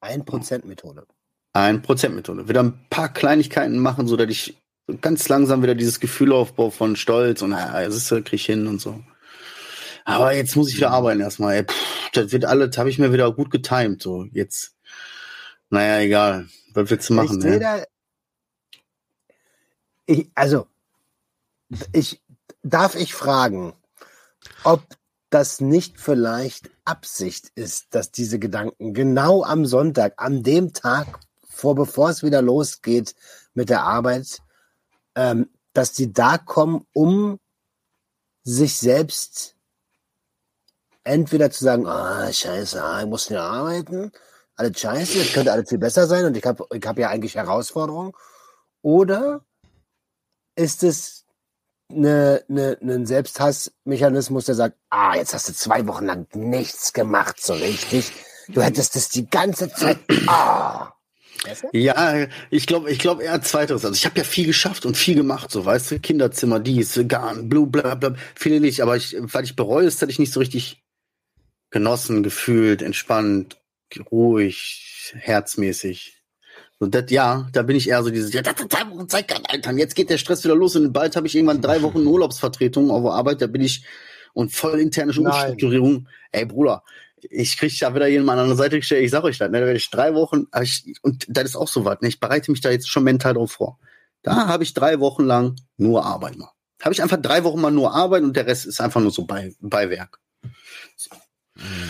Ein 0.00 0.24
Prozent 0.24 0.64
Methode. 0.66 1.06
Ein 1.52 1.80
Prozentmethode. 1.82 2.48
Wieder 2.48 2.62
ein 2.62 2.86
paar 2.90 3.12
Kleinigkeiten 3.12 3.78
machen, 3.78 4.06
so 4.06 4.16
dass 4.16 4.28
ich 4.28 4.56
ganz 5.00 5.28
langsam 5.28 5.62
wieder 5.62 5.74
dieses 5.74 6.00
Gefühl 6.00 6.32
aufbaue 6.32 6.70
von 6.70 6.96
Stolz 6.96 7.42
und 7.42 7.52
ja, 7.52 7.82
das 7.82 7.96
ist, 7.96 8.08
krieg 8.10 8.34
ich 8.34 8.46
hin 8.46 8.66
und 8.66 8.80
so. 8.80 9.02
Aber 10.04 10.34
jetzt 10.34 10.54
muss 10.54 10.68
ich 10.68 10.76
wieder 10.76 10.90
arbeiten 10.90 11.20
erstmal. 11.20 11.64
Puh, 11.64 11.74
das 12.12 12.30
wird 12.30 12.44
alles, 12.44 12.76
habe 12.78 12.90
ich 12.90 12.98
mir 12.98 13.12
wieder 13.12 13.32
gut 13.32 13.50
getimt. 13.50 14.02
So 14.02 14.24
jetzt, 14.32 14.76
naja, 15.70 16.00
egal. 16.04 16.46
Was 16.74 16.90
willst 16.90 17.08
du 17.08 17.14
machen? 17.14 17.36
ich 17.38 17.42
sehe 17.42 17.52
Ne? 17.52 17.58
da, 17.60 17.82
ich, 20.06 20.28
also, 20.34 20.66
ich, 21.92 22.22
darf 22.62 22.94
ich 22.94 23.14
fragen, 23.14 23.74
ob 24.64 24.82
das 25.30 25.60
nicht 25.60 26.00
vielleicht 26.00 26.70
Absicht 26.84 27.50
ist, 27.54 27.94
dass 27.94 28.10
diese 28.12 28.38
Gedanken 28.38 28.94
genau 28.94 29.42
am 29.42 29.66
Sonntag, 29.66 30.14
an 30.16 30.42
dem 30.42 30.72
Tag, 30.72 31.20
vor 31.48 31.74
bevor 31.74 32.10
es 32.10 32.22
wieder 32.22 32.42
losgeht 32.42 33.14
mit 33.54 33.70
der 33.70 33.82
Arbeit, 33.82 34.38
ähm, 35.14 35.50
dass 35.72 35.92
die 35.92 36.12
da 36.12 36.38
kommen, 36.38 36.86
um 36.92 37.38
sich 38.44 38.76
selbst 38.76 39.56
entweder 41.02 41.50
zu 41.50 41.64
sagen, 41.64 41.86
ah, 41.86 42.32
scheiße, 42.32 42.82
ah, 42.82 43.00
ich 43.00 43.06
muss 43.06 43.28
ja 43.28 43.42
arbeiten, 43.42 44.12
alles 44.54 44.80
scheiße, 44.80 45.18
es 45.18 45.32
könnte 45.32 45.52
alles 45.52 45.68
viel 45.68 45.78
besser 45.78 46.06
sein 46.06 46.24
und 46.24 46.36
ich 46.36 46.44
habe 46.44 46.66
ich 46.72 46.86
hab 46.86 46.98
ja 46.98 47.08
eigentlich 47.08 47.34
Herausforderungen. 47.34 48.12
Oder 48.82 49.44
ist 50.54 50.82
es 50.82 51.25
eine, 51.90 52.44
eine, 52.48 52.78
ein 52.82 53.06
Selbsthassmechanismus, 53.06 54.46
der 54.46 54.54
sagt, 54.54 54.76
ah, 54.90 55.16
jetzt 55.16 55.34
hast 55.34 55.48
du 55.48 55.52
zwei 55.52 55.86
Wochen 55.86 56.06
lang 56.06 56.26
nichts 56.34 56.92
gemacht, 56.92 57.40
so 57.40 57.54
richtig. 57.54 58.12
Du 58.48 58.62
hättest 58.62 58.96
das 58.96 59.08
die 59.08 59.28
ganze 59.28 59.70
Zeit. 59.70 59.98
Ah. 60.26 60.92
Ja, 61.72 62.26
ich 62.50 62.66
glaube, 62.66 62.90
ich 62.90 62.98
glaube 62.98 63.22
eher 63.22 63.40
zweiteres. 63.42 63.84
Also 63.84 63.94
ich 63.94 64.04
habe 64.04 64.18
ja 64.18 64.24
viel 64.24 64.46
geschafft 64.46 64.86
und 64.86 64.96
viel 64.96 65.14
gemacht, 65.14 65.50
so 65.50 65.64
weißt 65.64 65.90
du, 65.90 66.00
Kinderzimmer, 66.00 66.60
dies, 66.60 66.98
Garn, 67.06 67.48
blue, 67.48 67.66
bla 67.66 67.94
bla, 67.94 68.14
viele 68.34 68.60
nicht, 68.60 68.80
aber 68.80 68.96
ich, 68.96 69.16
weil 69.18 69.44
ich 69.44 69.54
bereue 69.54 69.86
es, 69.86 70.00
hätte 70.00 70.10
ich 70.10 70.18
nicht 70.18 70.32
so 70.32 70.40
richtig 70.40 70.82
genossen, 71.70 72.22
gefühlt, 72.22 72.82
entspannt, 72.82 73.60
ruhig, 74.10 75.12
herzmäßig. 75.14 76.15
Und 76.78 76.94
das, 76.94 77.04
ja, 77.08 77.48
da 77.52 77.62
bin 77.62 77.76
ich 77.76 77.88
eher 77.88 78.02
so 78.02 78.10
dieses, 78.10 78.32
ja, 78.32 78.42
das 78.42 78.56
hat 78.56 78.72
drei 78.72 78.90
Wochen 78.90 79.08
Zeit 79.08 79.28
gehabt, 79.28 79.50
Alter. 79.50 79.70
Und 79.70 79.78
jetzt 79.78 79.94
geht 79.94 80.10
der 80.10 80.18
Stress 80.18 80.44
wieder 80.44 80.54
los 80.54 80.76
und 80.76 80.92
bald 80.92 81.16
habe 81.16 81.26
ich 81.26 81.34
irgendwann 81.34 81.62
drei 81.62 81.80
Wochen 81.82 82.06
Urlaubsvertretung 82.06 82.90
auf 82.90 83.02
der 83.02 83.12
Arbeit, 83.12 83.40
da 83.40 83.46
bin 83.46 83.62
ich 83.62 83.84
und 84.34 84.52
voll 84.52 84.78
interne. 84.80 85.12
Umstrukturierung. 85.12 86.08
Ey, 86.32 86.44
Bruder, 86.44 86.82
ich 87.22 87.56
krieg 87.56 87.78
da 87.78 87.94
wieder 87.94 88.06
jemanden 88.06 88.42
an 88.42 88.48
der 88.48 88.56
Seite 88.56 88.76
gestellt, 88.76 89.04
ich 89.04 89.10
sag 89.10 89.24
euch 89.24 89.38
das, 89.38 89.50
ne, 89.50 89.60
da 89.60 89.66
werde 89.66 89.78
ich 89.78 89.90
drei 89.90 90.14
Wochen, 90.14 90.46
ich, 90.60 90.94
und 91.02 91.24
das 91.28 91.44
ist 91.44 91.56
auch 91.56 91.68
so 91.68 91.86
was, 91.86 92.00
ne, 92.02 92.08
ich 92.08 92.20
bereite 92.20 92.50
mich 92.50 92.60
da 92.60 92.70
jetzt 92.70 92.90
schon 92.90 93.04
mental 93.04 93.34
drauf 93.34 93.52
vor. 93.52 93.78
Da 94.22 94.46
habe 94.48 94.64
ich 94.64 94.74
drei 94.74 95.00
Wochen 95.00 95.24
lang 95.24 95.56
nur 95.78 96.04
Arbeit 96.04 96.36
mal. 96.36 96.50
Habe 96.82 96.92
ich 96.92 97.02
einfach 97.02 97.16
drei 97.16 97.44
Wochen 97.44 97.60
mal 97.60 97.70
nur 97.70 97.94
Arbeit 97.94 98.22
und 98.22 98.36
der 98.36 98.46
Rest 98.46 98.66
ist 98.66 98.80
einfach 98.80 99.00
nur 99.00 99.10
so 99.10 99.24
bei, 99.24 99.54
Beiwerk. 99.60 100.20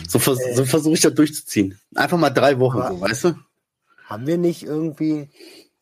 So, 0.07 0.21
vers 0.21 0.39
so 0.55 0.65
versuche 0.65 0.95
ich 0.95 1.01
das 1.01 1.15
durchzuziehen. 1.15 1.81
Einfach 1.95 2.19
mal 2.19 2.31
drei 2.31 2.61
Wochen, 2.61 2.79
so, 2.79 3.01
weißt 3.01 3.25
du? 3.25 3.35
Haben 4.07 4.27
wir 4.27 4.39
nicht 4.39 4.63
irgendwie, 4.63 5.29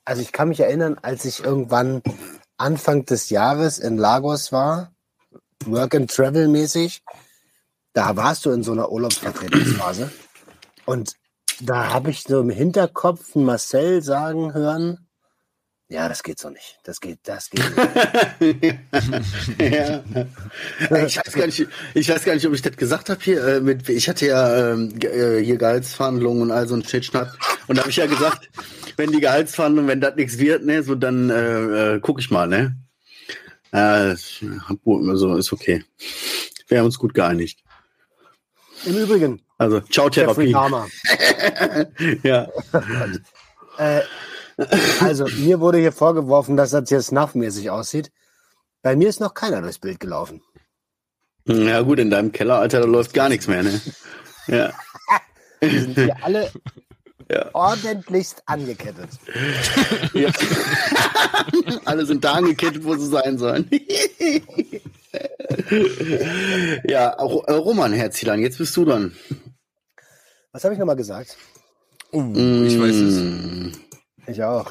also 0.05 0.23
ich 0.23 0.33
kann 0.33 0.49
mich 0.49 0.61
erinnern, 0.61 0.99
als 1.03 1.27
ich 1.27 1.45
irgendwann 1.45 2.03
Anfang 2.57 3.05
des 3.05 3.29
Jahres 3.29 3.79
in 3.79 3.99
Lagos 3.99 4.51
war, 4.51 4.93
Work 5.67 5.95
and 5.95 6.11
Travel 6.11 6.49
mäßig, 6.49 7.03
da 7.93 8.17
warst 8.17 8.47
du 8.47 8.51
in 8.51 8.63
so 8.63 8.73
einer 8.73 8.91
Urlaubsvertretungsphase. 8.91 10.11
Und 10.87 11.15
da 11.61 11.93
habe 11.93 12.11
ich 12.11 12.23
so 12.23 12.41
im 12.41 12.51
Hinterkopf 12.51 13.35
Marcel 13.35 14.03
sagen 14.03 14.55
hören, 14.55 15.04
Ja, 15.89 16.09
das 16.09 16.23
geht 16.23 16.39
so 16.39 16.49
nicht. 16.49 16.79
Das 16.85 16.99
geht, 16.99 17.19
das 17.25 17.51
geht 17.51 17.63
nicht. 18.41 18.75
ja. 19.61 20.03
Ich 21.07 21.19
weiß 21.19 21.33
gar 21.35 21.47
nicht, 21.47 21.67
ich 21.93 22.09
weiß 22.09 22.25
gar 22.25 22.35
nicht, 22.35 22.47
ob 22.47 22.55
ich 22.55 22.63
das 22.63 22.77
gesagt 22.77 23.11
habe 23.11 23.21
hier. 23.23 23.47
Äh, 23.47 23.61
mit, 23.61 23.89
ich 23.89 24.09
hatte 24.09 24.27
ja 24.27 24.73
ähm, 24.73 24.95
äh, 25.03 25.41
hier 25.41 25.59
Gehaltsverhandlungen 25.59 26.43
und 26.43 26.51
all 26.51 26.67
so 26.67 26.75
ein 26.75 26.85
Shitschnack. 26.85 27.37
Und 27.67 27.77
da 27.77 27.83
habe 27.83 27.91
ich 27.91 27.97
ja 27.97 28.07
gesagt, 28.07 28.49
wenn 28.97 29.13
die 29.13 29.21
Gehaltsverhandlungen, 29.21 29.89
wenn 29.89 30.01
das 30.01 30.17
nichts 30.17 30.39
wird, 30.39 30.65
ne, 30.65 30.83
so 30.83 30.95
dann 30.95 31.29
äh, 31.29 31.95
äh, 31.95 32.01
guck 32.01 32.19
ich 32.19 32.31
mal, 32.31 32.49
ne. 32.49 32.77
Äh, 33.73 34.15
so, 34.17 35.37
ist 35.37 35.53
okay. 35.53 35.85
Wir 36.69 36.79
haben 36.79 36.87
uns 36.87 36.99
gut 36.99 37.13
geeinigt. 37.13 37.63
Im 38.87 38.97
Übrigen, 38.97 39.43
Also, 39.59 39.81
ciao 39.81 40.09
Therapie. 40.09 40.53
Ja. 42.23 42.49
Äh, 43.79 44.03
also, 45.01 45.27
mir 45.39 45.61
wurde 45.61 45.79
hier 45.79 45.93
vorgeworfen, 45.93 46.57
dass 46.57 46.71
das 46.71 46.91
jetzt 46.91 47.07
snuffmäßig 47.09 47.71
aussieht. 47.71 48.11
Bei 48.83 48.97
mir 48.97 49.09
ist 49.09 49.21
noch 49.21 49.35
keiner 49.35 49.63
durchs 49.63 49.79
Bild 49.79 50.01
gelaufen. 50.01 50.43
ja 51.47 51.81
gut, 51.83 51.99
in 51.99 52.11
deinem 52.11 52.33
Keller, 52.33 52.59
Alter, 52.59 52.81
da 52.81 52.87
läuft 52.87 53.15
gar 53.15 53.29
nichts 53.29 53.49
mehr, 53.49 53.63
ne. 53.63 53.81
Ja. 54.47 54.73
Wir 55.61 55.81
sind 55.81 55.95
hier 55.95 56.17
alle 56.23 56.51
Ja. 57.31 57.49
ordentlichst 57.55 58.43
angekettet. 58.45 59.09
Ja. 60.13 60.31
Alle 61.87 62.05
sind 62.05 62.23
da 62.23 62.35
angekettet, 62.35 62.85
wo 62.85 62.95
sie 62.97 63.07
sein 63.09 63.39
sollen. 63.39 63.71
ja, 66.85 67.19
auch, 67.19 67.49
äh, 67.49 67.53
Roman 67.55 67.95
Herzilan, 67.95 68.41
jetzt 68.41 68.59
bist 68.59 68.77
du 68.77 68.85
dran. 68.85 69.17
Was 70.53 70.65
habe 70.65 70.75
ich 70.75 70.79
nochmal 70.79 70.97
gesagt? 70.97 71.39
Oh, 72.13 72.31
ich 72.35 72.79
weiß 72.79 72.95
es. 72.95 73.79
Ich 74.27 74.43
auch. 74.43 74.71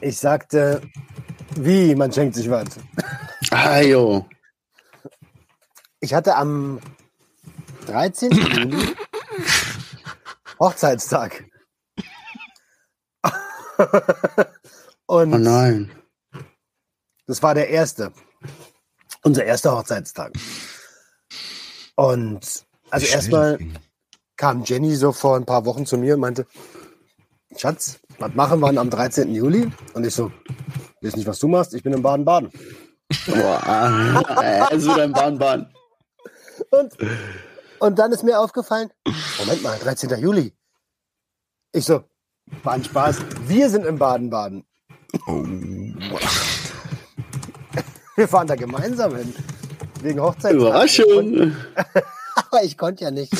Ich 0.00 0.18
sagte, 0.18 0.80
wie, 1.56 1.94
man 1.94 2.12
schenkt 2.12 2.34
sich 2.34 2.50
was. 2.50 2.68
Ah, 3.50 3.80
jo. 3.80 4.26
Ich 6.00 6.14
hatte 6.14 6.36
am 6.36 6.80
13. 7.86 8.30
Juli 8.30 8.94
Hochzeitstag. 10.58 11.44
Und 15.06 15.32
Oh 15.34 15.38
nein. 15.38 15.90
das 17.26 17.42
war 17.42 17.54
der 17.54 17.68
erste. 17.68 18.12
Unser 19.22 19.44
erster 19.44 19.76
Hochzeitstag. 19.76 20.32
Und 21.94 22.64
also 22.90 23.06
erstmal 23.06 23.58
kam 24.36 24.64
Jenny 24.64 24.94
so 24.96 25.12
vor 25.12 25.36
ein 25.36 25.46
paar 25.46 25.64
Wochen 25.64 25.86
zu 25.86 25.96
mir 25.98 26.14
und 26.14 26.20
meinte, 26.20 26.46
Schatz, 27.54 28.00
was 28.18 28.34
machen 28.34 28.60
wir 28.60 28.68
am 28.68 28.90
13. 28.90 29.34
Juli? 29.34 29.70
Und 29.94 30.04
ich 30.04 30.14
so, 30.14 30.32
weiß 31.00 31.16
nicht, 31.16 31.26
was 31.26 31.38
du 31.38 31.48
machst, 31.48 31.74
ich 31.74 31.82
bin 31.82 31.92
in 31.92 32.02
Baden-Baden. 32.02 32.50
Boah, 33.26 33.62
ah, 33.64 34.66
also 34.70 34.94
dein 34.94 35.12
Bahn, 35.12 35.72
Und, 36.70 36.96
und 37.78 37.98
dann 37.98 38.12
ist 38.12 38.24
mir 38.24 38.40
aufgefallen, 38.40 38.90
Moment 39.38 39.62
mal, 39.62 39.78
13. 39.78 40.18
Juli. 40.18 40.52
Ich 41.72 41.84
so, 41.84 42.02
war 42.62 42.72
ein 42.72 42.84
Spaß. 42.84 43.18
Wir 43.46 43.70
sind 43.70 43.86
in 43.86 43.98
Baden-Baden. 43.98 44.64
Oh. 45.26 45.44
Wir 48.16 48.28
fahren 48.28 48.46
da 48.46 48.54
gemeinsam 48.54 49.14
hin. 49.14 49.34
Wegen 50.02 50.20
Hochzeit. 50.20 50.54
Überraschung. 50.54 51.54
Aber 52.34 52.62
ich 52.62 52.76
konnte 52.76 53.04
ja 53.04 53.10
nicht. 53.10 53.32
Äh, 53.32 53.36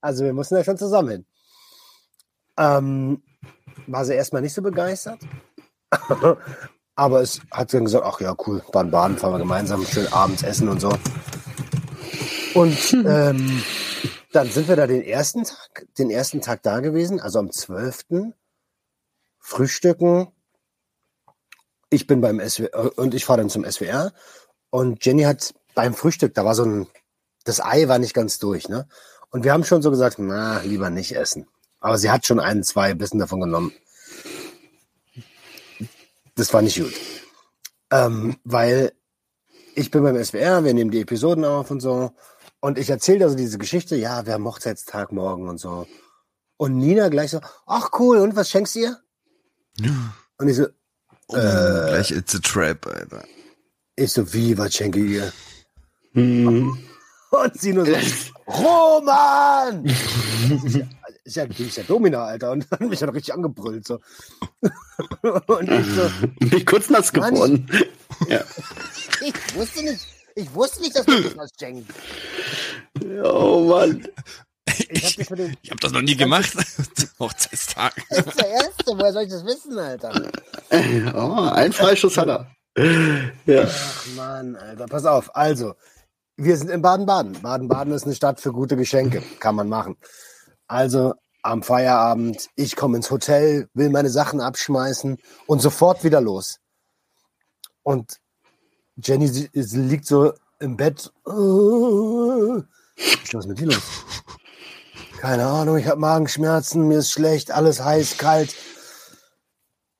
also 0.00 0.24
wir 0.24 0.32
mussten 0.32 0.56
ja 0.56 0.64
schon 0.64 0.78
zusammen 0.78 1.08
hin. 1.10 1.26
Ähm, 2.60 3.22
war 3.86 4.04
sie 4.04 4.14
erstmal 4.14 4.42
nicht 4.42 4.54
so 4.54 4.62
begeistert. 4.62 5.18
Aber 6.94 7.22
es 7.22 7.40
hat 7.50 7.72
dann 7.72 7.86
gesagt, 7.86 8.04
ach 8.04 8.20
ja, 8.20 8.34
cool, 8.46 8.62
Baden-Baden, 8.70 9.16
fahren 9.16 9.32
wir 9.32 9.38
gemeinsam, 9.38 9.84
schön 9.86 10.12
abends 10.12 10.42
essen 10.42 10.68
und 10.68 10.80
so. 10.80 10.92
Und 12.54 12.92
ähm, 12.92 13.62
dann 14.32 14.50
sind 14.50 14.68
wir 14.68 14.76
da 14.76 14.86
den 14.86 15.02
ersten 15.02 15.44
Tag, 15.44 15.86
den 15.98 16.10
ersten 16.10 16.42
Tag 16.42 16.62
da 16.62 16.80
gewesen, 16.80 17.18
also 17.18 17.38
am 17.38 17.50
12. 17.50 18.32
Frühstücken. 19.38 20.28
Ich 21.88 22.06
bin 22.06 22.20
beim 22.20 22.40
SWR 22.40 22.98
und 22.98 23.14
ich 23.14 23.24
fahre 23.24 23.38
dann 23.38 23.50
zum 23.50 23.64
SWR. 23.64 24.12
Und 24.68 25.04
Jenny 25.04 25.22
hat 25.22 25.54
beim 25.74 25.94
Frühstück, 25.94 26.34
da 26.34 26.44
war 26.44 26.54
so 26.54 26.64
ein, 26.64 26.86
das 27.44 27.60
Ei 27.60 27.88
war 27.88 27.98
nicht 27.98 28.14
ganz 28.14 28.38
durch, 28.38 28.68
ne? 28.68 28.86
Und 29.30 29.44
wir 29.44 29.52
haben 29.52 29.64
schon 29.64 29.80
so 29.80 29.90
gesagt, 29.90 30.18
na, 30.18 30.60
lieber 30.60 30.90
nicht 30.90 31.16
essen. 31.16 31.46
Aber 31.80 31.98
sie 31.98 32.10
hat 32.10 32.26
schon 32.26 32.40
ein, 32.40 32.62
zwei 32.62 32.94
Bissen 32.94 33.18
davon 33.18 33.40
genommen. 33.40 33.72
Das 36.36 36.52
war 36.52 36.62
nicht 36.62 36.78
gut. 36.78 36.92
Ähm, 37.90 38.36
weil 38.44 38.92
ich 39.74 39.90
bin 39.90 40.02
beim 40.02 40.22
SWR, 40.22 40.64
wir 40.64 40.74
nehmen 40.74 40.90
die 40.90 41.00
Episoden 41.00 41.44
auf 41.44 41.70
und 41.70 41.80
so. 41.80 42.12
Und 42.60 42.78
ich 42.78 42.90
erzähle 42.90 43.24
also 43.24 43.36
diese 43.36 43.58
Geschichte, 43.58 43.96
ja, 43.96 44.26
wir 44.26 44.34
haben 44.34 44.44
Hochzeitstag 44.44 45.12
morgen 45.12 45.48
und 45.48 45.58
so. 45.58 45.86
Und 46.58 46.76
Nina 46.76 47.08
gleich 47.08 47.30
so, 47.30 47.40
ach 47.66 47.90
cool, 47.98 48.18
und 48.18 48.36
was 48.36 48.50
schenkst 48.50 48.74
du 48.74 48.80
ihr? 48.80 48.98
Und 50.38 50.48
ich 50.48 50.56
so, 50.56 50.66
Oh, 51.28 51.36
gleich 51.36 52.10
It's 52.10 52.34
a 52.34 52.38
Trap, 52.40 52.86
Alter. 52.86 53.24
ich 53.96 54.12
so, 54.12 54.32
wie, 54.32 54.58
was 54.58 54.74
schenke 54.74 54.98
ich 54.98 55.12
ihr? 55.12 55.32
Hm. 56.12 56.76
Und 57.30 57.60
sie 57.60 57.72
nur 57.72 57.86
so, 57.86 57.92
Roman! 58.48 59.84
ist 61.24 61.36
ja, 61.36 61.44
ist 61.44 61.50
ja, 61.50 61.56
die 61.56 61.68
ist 61.68 61.76
ja 61.76 61.82
Domina, 61.84 62.24
Alter. 62.24 62.52
Und 62.52 62.70
hat 62.70 62.80
mich 62.80 62.98
dann 62.98 63.10
richtig 63.10 63.34
angebrüllt. 63.34 63.86
So. 63.86 64.00
Und 65.46 65.70
ich 65.70 65.86
so, 65.86 66.10
Bin 66.38 66.56
ich 66.58 66.66
kurz 66.66 66.90
nass 66.90 67.12
geworden. 67.12 67.68
Ja. 68.28 68.44
ich 69.22 69.54
wusste 69.54 69.82
nicht, 69.82 70.06
ich 70.34 70.54
wusste 70.54 70.82
nicht, 70.82 70.94
dass 70.94 71.06
du 71.06 71.22
das 71.22 71.36
was 71.38 71.50
schenkt. 71.58 71.90
Oh 73.24 73.60
Mann. 73.66 74.06
Ich 74.90 75.18
Ich 75.18 75.70
hab 75.70 75.80
das 75.80 75.92
noch 75.92 76.02
nie 76.02 76.16
gemacht. 76.16 76.52
Hochzeitstag. 77.18 77.94
das 78.10 78.26
ist 78.26 78.38
der 78.40 78.48
Erste, 78.48 78.84
woher 78.88 79.12
soll 79.12 79.22
ich 79.22 79.30
das 79.30 79.44
wissen, 79.46 79.78
Alter? 79.78 80.30
Oh, 81.14 81.48
ein 81.50 81.72
Freischuss 81.72 82.18
hat 82.18 82.28
er. 82.28 82.50
Ja. 83.46 83.64
Ach 83.66 84.06
Mann, 84.16 84.56
Alter, 84.56 84.86
pass 84.86 85.06
auf. 85.06 85.34
Also, 85.34 85.74
wir 86.36 86.56
sind 86.56 86.70
in 86.70 86.82
Baden-Baden. 86.82 87.40
Baden-Baden 87.40 87.92
ist 87.94 88.04
eine 88.04 88.14
Stadt 88.14 88.40
für 88.40 88.52
gute 88.52 88.76
Geschenke. 88.76 89.22
Kann 89.38 89.54
man 89.54 89.68
machen. 89.68 89.96
Also, 90.70 91.14
am 91.42 91.64
Feierabend, 91.64 92.48
ich 92.54 92.76
komme 92.76 92.96
ins 92.96 93.10
Hotel, 93.10 93.68
will 93.74 93.90
meine 93.90 94.08
Sachen 94.08 94.40
abschmeißen 94.40 95.18
und 95.48 95.60
sofort 95.60 96.04
wieder 96.04 96.20
los. 96.20 96.60
Und 97.82 98.18
Jenny 98.94 99.48
liegt 99.52 100.06
so 100.06 100.32
im 100.60 100.76
Bett. 100.76 101.12
Was 101.24 102.62
ist 103.24 103.32
los 103.32 103.48
mit 103.48 103.58
dir 103.58 103.66
los? 103.66 103.82
Keine 105.18 105.44
Ahnung, 105.44 105.76
ich 105.76 105.88
habe 105.88 105.98
Magenschmerzen, 105.98 106.86
mir 106.86 106.98
ist 106.98 107.10
schlecht, 107.10 107.50
alles 107.50 107.82
heiß, 107.82 108.16
kalt. 108.18 108.54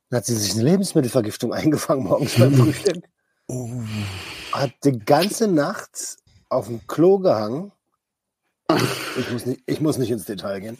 Dann 0.08 0.18
hat 0.18 0.26
sie 0.26 0.36
sich 0.36 0.52
eine 0.52 0.62
Lebensmittelvergiftung 0.62 1.52
eingefangen 1.52 2.04
morgens 2.04 2.38
beim 2.38 2.54
Frühstück. 2.54 3.02
Hat 4.52 4.70
die 4.84 5.00
ganze 5.00 5.48
Nacht 5.48 6.16
auf 6.48 6.68
dem 6.68 6.86
Klo 6.86 7.18
gehangen. 7.18 7.72
Ich 9.18 9.30
muss 9.30 9.46
nicht, 9.46 9.62
ich 9.66 9.80
muss 9.80 9.98
nicht 9.98 10.10
ins 10.10 10.24
Detail 10.24 10.60
gehen. 10.60 10.78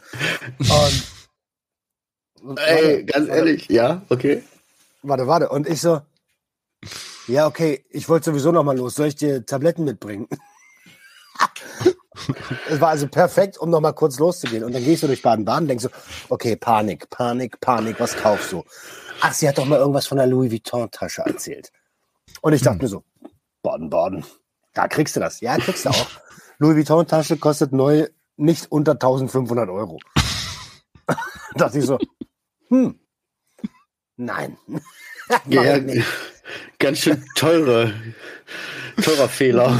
Und, 2.42 2.58
Ey, 2.58 3.04
ganz 3.04 3.28
warte, 3.28 3.38
ehrlich, 3.38 3.68
ja, 3.68 4.02
okay. 4.08 4.42
Warte, 5.02 5.26
warte. 5.26 5.48
Und 5.48 5.68
ich 5.68 5.80
so, 5.80 6.00
ja, 7.26 7.46
okay, 7.46 7.84
ich 7.90 8.08
wollte 8.08 8.26
sowieso 8.26 8.52
noch 8.52 8.64
mal 8.64 8.76
los. 8.76 8.94
Soll 8.94 9.08
ich 9.08 9.16
dir 9.16 9.44
Tabletten 9.44 9.84
mitbringen? 9.84 10.26
Es 12.68 12.80
war 12.80 12.90
also 12.90 13.08
perfekt, 13.08 13.58
um 13.58 13.70
noch 13.70 13.80
mal 13.80 13.92
kurz 13.92 14.18
loszugehen. 14.18 14.64
Und 14.64 14.74
dann 14.74 14.84
gehst 14.84 15.02
du 15.02 15.06
durch 15.06 15.22
Baden-Baden 15.22 15.64
und 15.64 15.68
denkst 15.68 15.84
so, 15.84 15.90
okay, 16.28 16.56
Panik, 16.56 17.08
Panik, 17.10 17.60
Panik, 17.60 17.98
was 17.98 18.16
kaufst 18.16 18.52
du? 18.52 18.64
Ach, 19.20 19.32
sie 19.32 19.48
hat 19.48 19.58
doch 19.58 19.64
mal 19.64 19.78
irgendwas 19.78 20.06
von 20.06 20.18
der 20.18 20.26
Louis 20.26 20.50
Vuitton-Tasche 20.50 21.22
erzählt. 21.22 21.72
Und 22.40 22.52
ich 22.52 22.62
dachte 22.62 22.82
mir 22.82 22.88
so, 22.88 23.04
Baden-Baden, 23.62 24.24
da 24.74 24.88
kriegst 24.88 25.16
du 25.16 25.20
das. 25.20 25.40
Ja, 25.40 25.56
kriegst 25.56 25.84
du 25.84 25.90
auch. 25.90 26.10
Louis 26.60 26.76
Vuitton-Tasche 26.76 27.38
kostet 27.38 27.72
neu 27.72 28.06
nicht 28.36 28.70
unter 28.70 28.92
1500 28.92 29.68
Euro. 29.70 29.98
dachte 31.56 31.78
ich 31.78 31.86
so, 31.86 31.98
hm, 32.68 32.98
nein. 34.16 34.56
Ja, 35.46 35.78
ganz 36.80 36.98
schön 36.98 37.24
teure, 37.36 37.94
teurer 39.00 39.28
Fehler. 39.28 39.78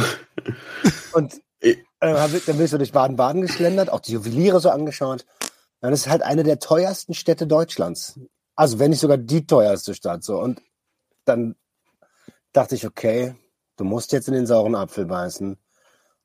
Und 1.13 1.41
äh, 1.61 1.71
ich- 1.73 2.45
dann 2.45 2.57
bist 2.57 2.73
du 2.73 2.79
durch 2.79 2.93
Baden-Baden 2.93 3.43
geschlendert, 3.43 3.91
auch 3.91 3.99
die 3.99 4.13
Juweliere 4.13 4.61
so 4.61 4.71
angeschaut. 4.71 5.27
Dann 5.81 5.93
ist 5.93 6.07
halt 6.07 6.23
eine 6.23 6.45
der 6.45 6.61
teuersten 6.61 7.15
Städte 7.15 7.49
Deutschlands. 7.49 8.21
Also 8.55 8.79
wenn 8.79 8.91
nicht 8.91 9.01
sogar 9.01 9.17
die 9.19 9.45
teuerste 9.45 9.93
Stadt. 9.93 10.23
So. 10.23 10.39
Und 10.41 10.63
dann 11.25 11.57
dachte 12.53 12.77
ich, 12.77 12.87
okay, 12.87 13.35
du 13.77 13.83
musst 13.83 14.13
jetzt 14.13 14.29
in 14.29 14.35
den 14.35 14.47
sauren 14.47 14.77
Apfel 14.77 15.07
beißen, 15.07 15.59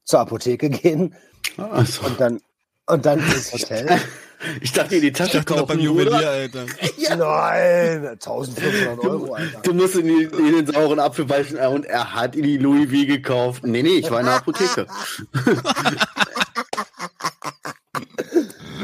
zur 0.06 0.20
Apotheke 0.22 0.70
gehen 0.70 1.14
Also, 1.58 2.06
und 2.06 2.20
dann, 2.20 2.42
und 2.88 3.06
dann 3.06 3.20
ins 3.20 3.52
Hotel. 3.54 4.00
Ich 4.62 4.74
dachte, 4.74 4.96
in 4.96 5.02
die 5.02 5.08
Ich 5.08 5.14
Tasche 5.14 5.44
noch 5.50 5.66
beim? 5.66 5.80
Juwelier, 5.80 6.30
Alter. 6.30 6.66
Nein, 7.10 8.08
1500 8.10 9.00
Euro, 9.00 9.34
Alter. 9.34 9.62
Du 9.62 9.74
musst 9.74 9.96
in, 9.96 10.08
die, 10.08 10.24
in 10.24 10.66
den 10.66 10.68
sauren 10.68 11.00
Apfel 11.00 11.26
beißen 11.26 11.58
äh, 11.58 11.68
und 11.68 11.86
er 11.86 12.14
hat 12.14 12.36
in 12.36 12.44
die 12.44 12.58
Louis 12.58 12.90
V 12.90 13.08
gekauft. 13.08 13.66
Nee, 13.66 13.82
nee, 13.82 13.98
ich 13.98 14.12
war 14.12 14.20
in 14.20 14.26
der 14.28 14.36
Apotheke. 14.36 14.88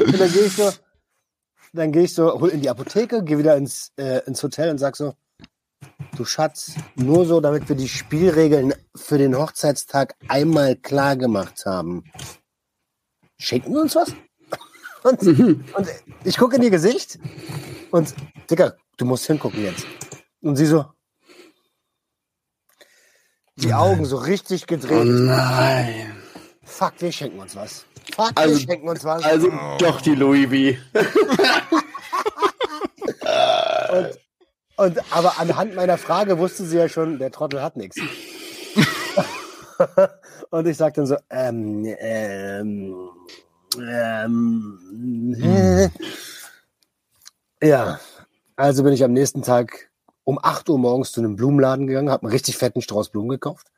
Und 0.00 0.20
dann 0.20 0.32
gehe 0.32 0.44
ich 0.46 0.56
so, 0.56 0.72
dann 1.72 1.92
gehe 1.92 2.02
ich 2.04 2.14
so, 2.14 2.40
hol 2.40 2.48
in 2.48 2.60
die 2.60 2.70
Apotheke, 2.70 3.22
gehe 3.22 3.38
wieder 3.38 3.56
ins, 3.56 3.92
äh, 3.96 4.20
ins 4.26 4.42
Hotel 4.42 4.70
und 4.70 4.78
sag 4.78 4.96
so, 4.96 5.14
du 6.16 6.24
Schatz, 6.24 6.72
nur 6.94 7.26
so, 7.26 7.40
damit 7.40 7.68
wir 7.68 7.74
die 7.76 7.88
Spielregeln 7.88 8.72
für 8.94 9.18
den 9.18 9.36
Hochzeitstag 9.36 10.14
einmal 10.28 10.76
klar 10.76 11.16
gemacht 11.16 11.66
haben. 11.66 12.04
Schenken 13.38 13.74
wir 13.74 13.80
uns 13.82 13.96
was? 13.96 14.14
Und, 15.02 15.20
und 15.22 15.88
ich 16.22 16.36
gucke 16.38 16.54
in 16.56 16.62
ihr 16.62 16.70
Gesicht 16.70 17.18
und, 17.90 18.14
Dicker, 18.48 18.76
du 18.98 19.04
musst 19.04 19.26
hingucken 19.26 19.64
jetzt. 19.64 19.84
Und 20.42 20.54
sie 20.54 20.66
so, 20.66 20.84
die 23.56 23.74
Augen 23.74 24.04
so 24.04 24.18
richtig 24.18 24.62
Oh 24.62 24.66
gedreht. 24.68 25.04
nein. 25.06 26.22
Fuck, 26.62 26.92
wir 27.00 27.10
schenken 27.10 27.40
uns 27.40 27.56
was. 27.56 27.84
Fuck, 28.14 28.30
Also- 28.36 28.54
wir 28.54 28.60
schenken 28.60 28.88
uns 28.88 29.02
was. 29.02 29.24
Also 29.24 29.50
doch 29.78 30.00
die 30.02 30.14
Louis 30.14 30.46
V. 30.46 30.98
Und, 33.92 34.18
und, 34.82 34.98
aber 35.12 35.38
anhand 35.38 35.74
meiner 35.74 35.98
Frage 35.98 36.38
wusste 36.38 36.64
sie 36.64 36.76
ja 36.76 36.88
schon, 36.88 37.18
der 37.18 37.30
Trottel 37.30 37.62
hat 37.62 37.76
nichts. 37.76 38.00
Und 40.50 40.66
ich 40.66 40.76
sagte 40.76 41.00
dann 41.00 41.06
so, 41.06 41.16
ähm, 41.30 41.84
ähm, 41.98 43.10
ähm, 43.80 45.34
äh. 45.40 45.88
ja. 47.66 48.00
Also 48.56 48.82
bin 48.82 48.92
ich 48.92 49.02
am 49.02 49.12
nächsten 49.12 49.42
Tag 49.42 49.90
um 50.24 50.38
8 50.40 50.68
Uhr 50.68 50.78
morgens 50.78 51.12
zu 51.12 51.20
einem 51.20 51.36
Blumenladen 51.36 51.86
gegangen, 51.86 52.10
habe 52.10 52.24
einen 52.24 52.32
richtig 52.32 52.58
fetten 52.58 52.82
Strauß 52.82 53.08
Blumen 53.08 53.30
gekauft. 53.30 53.68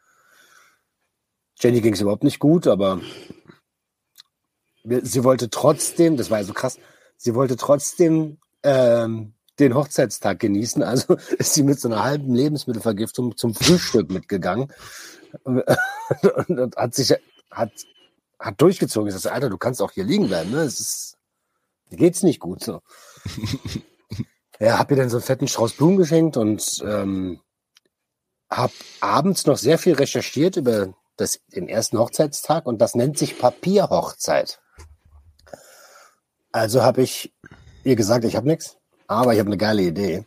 Jenny 1.60 1.80
ging 1.80 1.94
es 1.94 2.00
überhaupt 2.00 2.24
nicht 2.24 2.40
gut, 2.40 2.66
aber 2.66 3.00
sie 4.84 5.24
wollte 5.24 5.48
trotzdem, 5.48 6.16
das 6.16 6.30
war 6.30 6.38
ja 6.38 6.44
so 6.44 6.52
krass, 6.52 6.78
sie 7.16 7.34
wollte 7.34 7.56
trotzdem 7.56 8.38
ähm, 8.62 9.34
den 9.58 9.74
Hochzeitstag 9.74 10.40
genießen. 10.40 10.82
Also 10.82 11.14
ist 11.38 11.54
sie 11.54 11.62
mit 11.62 11.80
so 11.80 11.88
einer 11.88 12.02
halben 12.02 12.34
Lebensmittelvergiftung 12.34 13.36
zum 13.36 13.54
Frühstück 13.54 14.10
mitgegangen 14.10 14.72
und, 15.42 15.62
und, 16.48 16.58
und 16.58 16.76
hat 16.76 16.94
sich 16.94 17.14
hat, 17.50 17.72
hat 18.38 18.60
durchgezogen. 18.60 19.08
Ich 19.08 19.14
sagte, 19.14 19.32
Alter, 19.32 19.50
du 19.50 19.58
kannst 19.58 19.80
auch 19.80 19.92
hier 19.92 20.04
liegen 20.04 20.28
bleiben. 20.28 20.50
Ne? 20.50 20.58
Es 20.58 20.80
ist, 20.80 21.16
geht's 21.90 22.22
nicht 22.22 22.40
gut 22.40 22.62
so. 22.62 22.82
ja, 24.60 24.78
hab 24.78 24.90
ihr 24.90 24.96
dann 24.96 25.10
so 25.10 25.16
einen 25.16 25.24
fetten 25.24 25.48
Strauß 25.48 25.74
Blumen 25.74 25.96
geschenkt 25.96 26.36
und 26.36 26.82
ähm, 26.84 27.40
hab 28.50 28.72
abends 29.00 29.46
noch 29.46 29.56
sehr 29.56 29.78
viel 29.78 29.94
recherchiert 29.94 30.56
über 30.56 30.94
das, 31.16 31.40
den 31.54 31.68
ersten 31.68 31.98
Hochzeitstag 31.98 32.66
und 32.66 32.78
das 32.78 32.94
nennt 32.94 33.18
sich 33.18 33.38
Papierhochzeit. 33.38 34.60
Also 36.52 36.82
habe 36.82 37.02
ich 37.02 37.32
ihr 37.82 37.96
gesagt, 37.96 38.24
ich 38.24 38.36
habe 38.36 38.46
nichts, 38.46 38.78
aber 39.06 39.34
ich 39.34 39.40
habe 39.40 39.48
eine 39.48 39.56
geile 39.56 39.82
Idee 39.82 40.24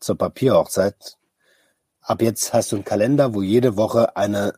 zur 0.00 0.16
Papierhochzeit. 0.16 1.16
Ab 2.00 2.22
jetzt 2.22 2.52
hast 2.52 2.72
du 2.72 2.76
einen 2.76 2.84
Kalender, 2.84 3.34
wo 3.34 3.42
jede 3.42 3.76
Woche 3.76 4.16
eine, 4.16 4.54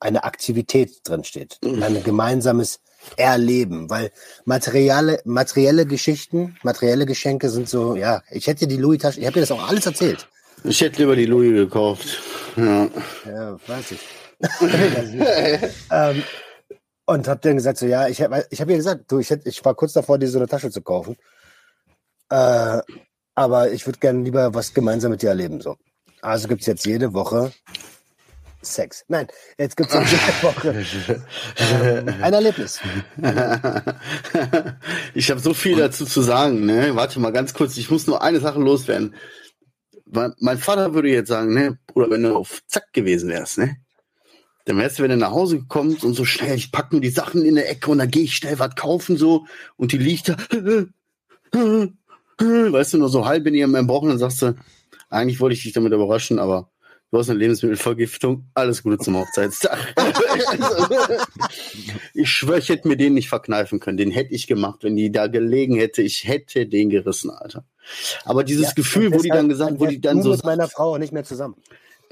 eine 0.00 0.24
Aktivität 0.24 1.00
drin 1.04 1.24
steht. 1.24 1.58
Ein 1.62 2.02
gemeinsames 2.02 2.80
Erleben, 3.16 3.90
weil 3.90 4.12
materielle, 4.44 5.20
materielle 5.24 5.86
Geschichten, 5.86 6.56
materielle 6.62 7.04
Geschenke 7.04 7.50
sind 7.50 7.68
so, 7.68 7.96
ja, 7.96 8.22
ich 8.30 8.46
hätte 8.46 8.66
die 8.66 8.76
Louis-Tasche, 8.76 9.20
ich 9.20 9.26
habe 9.26 9.34
dir 9.34 9.40
das 9.40 9.50
auch 9.50 9.68
alles 9.68 9.86
erzählt. 9.86 10.28
Ich 10.64 10.80
hätte 10.80 11.00
lieber 11.00 11.16
die 11.16 11.26
Louis 11.26 11.52
gekauft. 11.52 12.20
Ja. 12.56 12.88
Ja, 13.26 13.58
weiß 13.66 13.92
ich. 13.92 14.00
ähm, 15.90 16.22
und 17.04 17.28
hab 17.28 17.42
dann 17.42 17.56
gesagt, 17.56 17.78
so, 17.78 17.86
ja, 17.86 18.08
ich 18.08 18.22
habe 18.22 18.46
ich 18.50 18.60
hab 18.60 18.68
ihr 18.68 18.76
gesagt, 18.76 19.10
du, 19.10 19.18
ich, 19.18 19.30
hätt, 19.30 19.46
ich 19.46 19.64
war 19.64 19.74
kurz 19.74 19.92
davor, 19.92 20.18
dir 20.18 20.28
so 20.28 20.38
eine 20.38 20.48
Tasche 20.48 20.70
zu 20.70 20.82
kaufen. 20.82 21.16
Äh, 22.32 22.80
aber 23.34 23.72
ich 23.72 23.84
würde 23.86 23.98
gerne 23.98 24.22
lieber 24.22 24.54
was 24.54 24.72
gemeinsam 24.72 25.10
mit 25.10 25.20
dir 25.20 25.28
erleben. 25.28 25.60
So. 25.60 25.76
Also 26.22 26.48
gibt's 26.48 26.66
jetzt 26.66 26.86
jede 26.86 27.12
Woche 27.12 27.52
Sex. 28.62 29.04
Nein, 29.08 29.26
jetzt 29.58 29.76
gibt's 29.76 29.92
jetzt 29.92 30.12
jede 30.12 30.42
Woche 30.42 30.84
ähm, 31.58 32.08
ein 32.22 32.32
Erlebnis. 32.32 32.80
ich 35.14 35.30
habe 35.30 35.40
so 35.40 35.52
viel 35.52 35.76
dazu 35.76 36.06
zu 36.06 36.22
sagen, 36.22 36.64
ne? 36.64 36.94
Warte 36.94 37.20
mal 37.20 37.32
ganz 37.32 37.52
kurz, 37.52 37.76
ich 37.76 37.90
muss 37.90 38.06
nur 38.06 38.22
eine 38.22 38.40
Sache 38.40 38.60
loswerden. 38.60 39.14
Mein 40.06 40.58
Vater 40.58 40.94
würde 40.94 41.08
jetzt 41.08 41.28
sagen, 41.28 41.52
ne, 41.54 41.78
Bruder, 41.86 42.10
wenn 42.10 42.22
du 42.22 42.36
auf 42.36 42.62
Zack 42.66 42.92
gewesen 42.92 43.30
wärst, 43.30 43.58
ne? 43.58 43.76
Dann 44.64 44.78
wärst 44.78 44.98
du, 44.98 45.02
wenn 45.02 45.10
du 45.10 45.16
nach 45.16 45.32
Hause 45.32 45.58
gekommen 45.58 45.98
und 46.02 46.14
so 46.14 46.24
schnell, 46.24 46.54
ich 46.54 46.70
pack 46.70 46.92
nur 46.92 47.00
die 47.00 47.10
Sachen 47.10 47.44
in 47.44 47.56
der 47.56 47.68
Ecke 47.68 47.90
und 47.90 47.98
dann 47.98 48.10
gehe 48.10 48.22
ich 48.22 48.36
schnell 48.36 48.58
was 48.58 48.76
kaufen 48.76 49.16
so 49.16 49.46
und 49.76 49.90
die 49.90 49.98
liegt 49.98 50.28
da, 50.28 50.36
weißt 52.38 52.94
du, 52.94 52.98
nur 52.98 53.08
so 53.08 53.26
halb 53.26 53.46
in 53.46 53.54
ihrem 53.54 53.72
dann 53.72 54.18
sagst 54.18 54.42
du, 54.42 54.54
eigentlich 55.10 55.40
wollte 55.40 55.54
ich 55.54 55.62
dich 55.62 55.72
damit 55.72 55.92
überraschen, 55.92 56.38
aber 56.38 56.70
du 57.10 57.18
hast 57.18 57.28
eine 57.28 57.38
Lebensmittelvergiftung, 57.38 58.46
alles 58.54 58.82
Gute 58.82 58.98
zum 58.98 59.16
Hochzeitstag. 59.16 59.94
ich 62.14 62.30
schwöre, 62.30 62.58
ich 62.58 62.68
hätte 62.68 62.88
mir 62.88 62.96
den 62.96 63.14
nicht 63.14 63.28
verkneifen 63.28 63.80
können. 63.80 63.98
Den 63.98 64.10
hätte 64.10 64.32
ich 64.34 64.46
gemacht, 64.46 64.80
wenn 64.82 64.96
die 64.96 65.12
da 65.12 65.26
gelegen 65.26 65.76
hätte. 65.76 66.02
Ich 66.02 66.26
hätte 66.26 66.66
den 66.66 66.88
gerissen, 66.88 67.30
Alter. 67.30 67.64
Aber 68.24 68.44
dieses 68.44 68.68
Ja, 68.68 68.72
Gefühl, 68.74 69.12
wo 69.12 69.18
die 69.18 69.28
dann 69.28 69.48
gesagt, 69.48 69.78
wo 69.78 69.86
die 69.86 70.00
dann 70.00 70.22
so 70.22 70.30
mit 70.30 70.44
meiner 70.44 70.68
Frau 70.68 70.96
nicht 70.98 71.12
mehr 71.12 71.24
zusammen. 71.24 71.56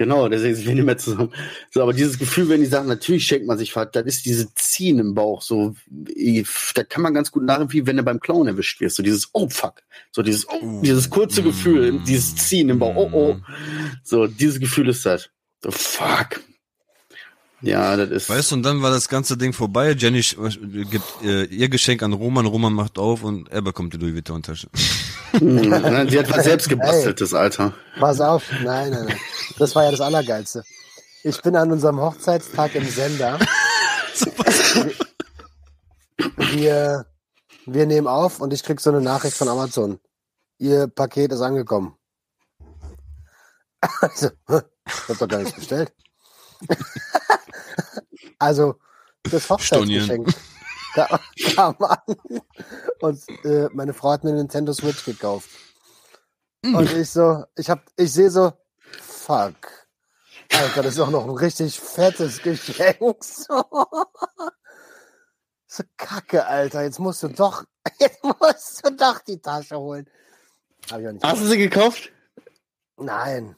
Genau, 0.00 0.30
deswegen 0.30 0.54
sind 0.54 0.66
wir 0.66 0.74
nicht 0.76 0.86
mehr 0.86 0.96
zusammen. 0.96 1.30
So, 1.70 1.82
aber 1.82 1.92
dieses 1.92 2.18
Gefühl, 2.18 2.48
wenn 2.48 2.62
die 2.62 2.66
sagen, 2.66 2.88
natürlich 2.88 3.26
schenkt 3.26 3.46
man 3.46 3.58
sich 3.58 3.76
was, 3.76 3.90
das 3.92 4.06
ist 4.06 4.24
diese 4.24 4.48
Ziehen 4.54 4.98
im 4.98 5.12
Bauch, 5.12 5.42
so, 5.42 5.76
da 6.74 6.84
kann 6.84 7.02
man 7.02 7.12
ganz 7.12 7.30
gut 7.30 7.42
nachempfinden, 7.42 7.86
wenn 7.86 7.96
du 7.98 8.02
beim 8.02 8.18
Clown 8.18 8.46
erwischt 8.46 8.80
wirst, 8.80 8.96
so 8.96 9.02
dieses, 9.02 9.28
oh 9.34 9.50
fuck, 9.50 9.82
so 10.10 10.22
dieses, 10.22 10.48
oh, 10.48 10.80
dieses 10.82 11.10
kurze 11.10 11.42
Gefühl, 11.42 12.00
dieses 12.06 12.34
Ziehen 12.34 12.70
im 12.70 12.78
Bauch, 12.78 12.96
oh, 12.96 13.10
oh, 13.12 13.36
so, 14.02 14.26
dieses 14.26 14.58
Gefühl 14.58 14.88
ist 14.88 15.04
das. 15.04 15.28
So, 15.62 15.70
fuck. 15.70 16.40
Ja, 17.62 17.96
das 17.96 18.10
ist. 18.10 18.30
Weißt 18.30 18.50
du, 18.50 18.56
und 18.56 18.62
dann 18.62 18.82
war 18.82 18.90
das 18.90 19.08
ganze 19.08 19.36
Ding 19.36 19.52
vorbei. 19.52 19.92
Jenny 19.92 20.22
gibt 20.22 21.04
äh, 21.22 21.44
ihr 21.44 21.68
Geschenk 21.68 22.02
an 22.02 22.12
Roman, 22.12 22.46
Roman 22.46 22.72
macht 22.72 22.98
auf 22.98 23.22
und 23.22 23.50
er 23.50 23.60
bekommt 23.60 23.92
die 23.92 23.98
Louis 23.98 24.14
Vuitton 24.14 24.42
Tasche. 24.42 24.68
Nein, 25.40 26.08
sie 26.08 26.18
hat 26.18 26.30
was 26.30 26.44
selbst 26.44 26.68
gebasteltes, 26.68 27.34
Alter. 27.34 27.74
Pass 27.98 28.20
auf, 28.20 28.44
nein, 28.64 28.90
nein, 28.90 29.04
nein. 29.06 29.18
Das 29.58 29.74
war 29.74 29.84
ja 29.84 29.90
das 29.90 30.00
Allergeilste. 30.00 30.64
Ich 31.22 31.40
bin 31.42 31.54
an 31.54 31.70
unserem 31.70 32.00
Hochzeitstag 32.00 32.74
im 32.74 32.88
Sender. 32.88 33.38
Wir, 36.52 37.06
wir 37.66 37.86
nehmen 37.86 38.06
auf 38.06 38.40
und 38.40 38.52
ich 38.52 38.62
krieg 38.62 38.80
so 38.80 38.90
eine 38.90 39.02
Nachricht 39.02 39.36
von 39.36 39.48
Amazon. 39.48 40.00
Ihr 40.58 40.88
Paket 40.88 41.32
ist 41.32 41.42
angekommen. 41.42 41.94
Also, 44.00 44.30
ich 44.48 45.08
hab 45.08 45.18
doch 45.18 45.28
gar 45.28 45.38
nichts 45.38 45.54
bestellt. 45.54 45.92
Also, 48.38 48.76
das 49.24 49.50
Hochzeitsgeschenk 49.50 50.34
kam, 50.94 51.18
kam 51.54 51.76
an 51.80 52.16
und 53.00 53.44
äh, 53.44 53.68
meine 53.72 53.92
Frau 53.92 54.12
hat 54.12 54.24
mir 54.24 54.30
eine 54.30 54.38
Nintendo 54.38 54.72
Switch 54.72 55.04
gekauft. 55.04 55.50
Und 56.62 56.92
ich 56.92 57.10
so, 57.10 57.44
ich 57.56 57.70
hab, 57.70 57.84
ich 57.96 58.12
sehe 58.12 58.30
so, 58.30 58.52
fuck. 59.00 59.56
Alter, 60.52 60.82
das 60.82 60.94
ist 60.94 61.00
auch 61.00 61.10
noch 61.10 61.24
ein 61.24 61.30
richtig 61.30 61.78
fettes 61.78 62.42
Geschenk. 62.42 62.98
So, 63.22 63.64
so 65.66 65.84
kacke, 65.96 66.46
Alter. 66.46 66.82
Jetzt 66.82 66.98
musst 66.98 67.22
du 67.22 67.28
doch, 67.28 67.64
jetzt 68.00 68.22
musst 68.24 68.84
du 68.84 68.90
doch 68.96 69.20
die 69.20 69.40
Tasche 69.40 69.78
holen. 69.78 70.08
Hab 70.90 71.00
ich 71.00 71.08
auch 71.08 71.12
nicht 71.12 71.24
Hast 71.24 71.40
du 71.42 71.46
sie 71.46 71.58
gekauft? 71.58 72.10
Nein. 72.96 73.56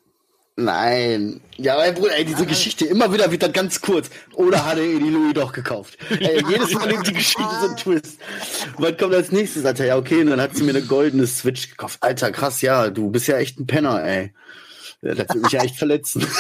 Nein. 0.57 1.41
Ja, 1.57 1.77
mein 1.77 1.95
Bruder, 1.95 2.17
ey, 2.17 2.25
diese 2.25 2.45
Geschichte, 2.45 2.85
immer 2.85 3.13
wieder 3.13 3.31
wird 3.31 3.43
das 3.43 3.53
ganz 3.53 3.81
kurz. 3.81 4.11
Oder 4.35 4.65
hat 4.67 4.77
er 4.77 4.85
die 4.85 4.99
Louis 4.99 5.33
doch 5.33 5.53
gekauft? 5.53 5.97
Ey, 6.11 6.45
jedes 6.47 6.73
Mal 6.75 6.89
nimmt 6.89 7.07
die 7.07 7.15
Geschichte 7.15 7.43
so 7.61 7.69
einen 7.69 7.77
Twist. 7.77 8.19
Was 8.77 8.99
kommt 8.99 9.15
als 9.15 9.33
nächstes? 9.33 9.63
Sagt 9.63 9.81
er, 9.81 9.87
ja, 9.87 9.97
okay, 9.97 10.21
und 10.21 10.27
dann 10.27 10.41
hat 10.41 10.55
sie 10.55 10.63
mir 10.63 10.71
eine 10.71 10.83
goldene 10.83 11.27
Switch 11.27 11.71
gekauft. 11.71 11.99
Alter, 12.03 12.31
krass, 12.33 12.61
ja, 12.61 12.91
du 12.91 13.11
bist 13.11 13.29
ja 13.29 13.39
echt 13.39 13.59
ein 13.59 13.67
Penner, 13.67 14.05
ey. 14.05 14.35
Das 15.01 15.19
wird 15.19 15.35
mich 15.35 15.53
ja 15.53 15.63
echt 15.63 15.77
verletzen. 15.77 16.27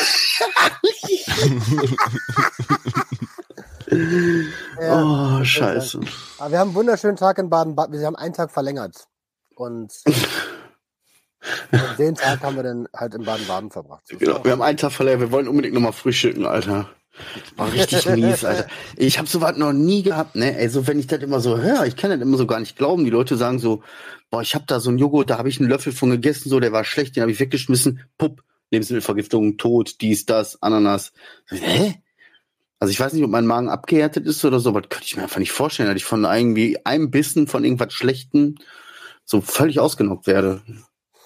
Ja, 4.81 5.39
oh, 5.41 5.45
scheiße. 5.45 6.01
Aber 6.39 6.51
wir 6.51 6.59
haben 6.59 6.69
einen 6.69 6.75
wunderschönen 6.75 7.17
Tag 7.17 7.39
in 7.39 7.51
Baden-Baden. 7.51 7.99
Wir 7.99 8.07
haben 8.07 8.17
einen 8.17 8.33
Tag 8.33 8.51
verlängert. 8.51 9.07
Und, 9.55 9.93
und 11.71 11.99
den 11.99 12.15
Tag 12.15 12.43
haben 12.43 12.57
wir 12.57 12.63
dann 12.63 12.89
halt 12.95 13.15
in 13.15 13.25
Baden-Baden 13.25 13.71
verbracht. 13.71 14.03
Genau, 14.09 14.45
wir 14.45 14.53
haben 14.53 14.63
einen 14.63 14.77
Tag 14.77 14.93
verloren, 14.93 15.21
wir 15.21 15.33
wollen 15.33 15.49
unbedingt 15.49 15.75
nochmal 15.75 15.93
frühstücken, 15.93 16.47
Alter. 16.47 16.89
War 17.57 17.73
richtig 17.73 18.07
mies, 18.17 18.45
Alter. 18.45 18.67
Ich 18.97 19.19
habe 19.19 19.29
sowas 19.29 19.57
noch 19.57 19.73
nie 19.73 20.03
gehabt, 20.03 20.35
ne? 20.35 20.57
Also 20.59 20.87
wenn 20.87 20.99
ich 20.99 21.07
das 21.07 21.21
immer 21.21 21.41
so 21.41 21.59
höre, 21.59 21.85
ich 21.87 21.97
kann 21.97 22.11
das 22.11 22.21
immer 22.21 22.37
so 22.37 22.47
gar 22.47 22.61
nicht 22.61 22.77
glauben. 22.77 23.05
Die 23.05 23.11
Leute 23.11 23.37
sagen 23.37 23.59
so, 23.59 23.83
boah, 24.31 24.43
ich 24.43 24.55
habe 24.55 24.65
da 24.67 24.81
so 24.81 24.89
einen 24.89 24.99
Joghurt, 24.99 25.31
da 25.31 25.39
habe 25.39 25.49
ich 25.49 25.61
einen 25.61 25.69
Löffel 25.69 25.93
von 25.93 26.11
gegessen, 26.11 26.49
so, 26.49 26.61
der 26.61 26.73
war 26.73 26.85
schlecht, 26.85 27.17
den 27.17 27.23
habe 27.23 27.33
ich 27.33 27.41
weggeschmissen. 27.41 28.01
Pupp, 28.19 28.43
Lebensmittelvergiftung, 28.71 29.59
Tod, 29.59 30.01
dies, 30.01 30.25
das, 30.27 30.63
Ananas. 30.63 31.13
Hä? 31.49 32.03
Also 32.79 32.91
ich 32.91 32.99
weiß 32.99 33.13
nicht, 33.13 33.23
ob 33.23 33.31
mein 33.31 33.47
Magen 33.47 33.69
abgehärtet 33.69 34.27
ist 34.27 34.45
oder 34.45 34.59
so, 34.59 34.71
aber 34.71 34.81
das 34.81 34.91
könnte 34.91 35.07
ich 35.07 35.17
mir 35.17 35.23
einfach 35.23 35.39
nicht 35.39 35.53
vorstellen, 35.53 35.89
dass 35.89 35.97
ich 35.97 36.05
von 36.05 36.25
irgendwie 36.25 36.85
einem 36.85 37.11
Bissen 37.11 37.47
von 37.47 37.65
irgendwas 37.65 37.93
Schlechtem 37.93 38.57
so 39.25 39.41
völlig 39.41 39.79
ausgenockt 39.79 40.27
werde. 40.27 40.63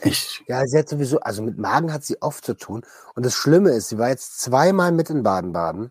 Echt. 0.06 0.42
Ja, 0.46 0.64
sie 0.66 0.78
hat 0.78 0.88
sowieso, 0.88 1.20
also 1.20 1.42
mit 1.42 1.58
Magen 1.58 1.92
hat 1.92 2.04
sie 2.04 2.20
oft 2.22 2.44
zu 2.44 2.54
tun. 2.54 2.82
Und 3.14 3.26
das 3.26 3.34
Schlimme 3.34 3.70
ist, 3.70 3.88
sie 3.88 3.98
war 3.98 4.08
jetzt 4.08 4.40
zweimal 4.40 4.92
mit 4.92 5.10
in 5.10 5.22
Baden-Baden. 5.22 5.90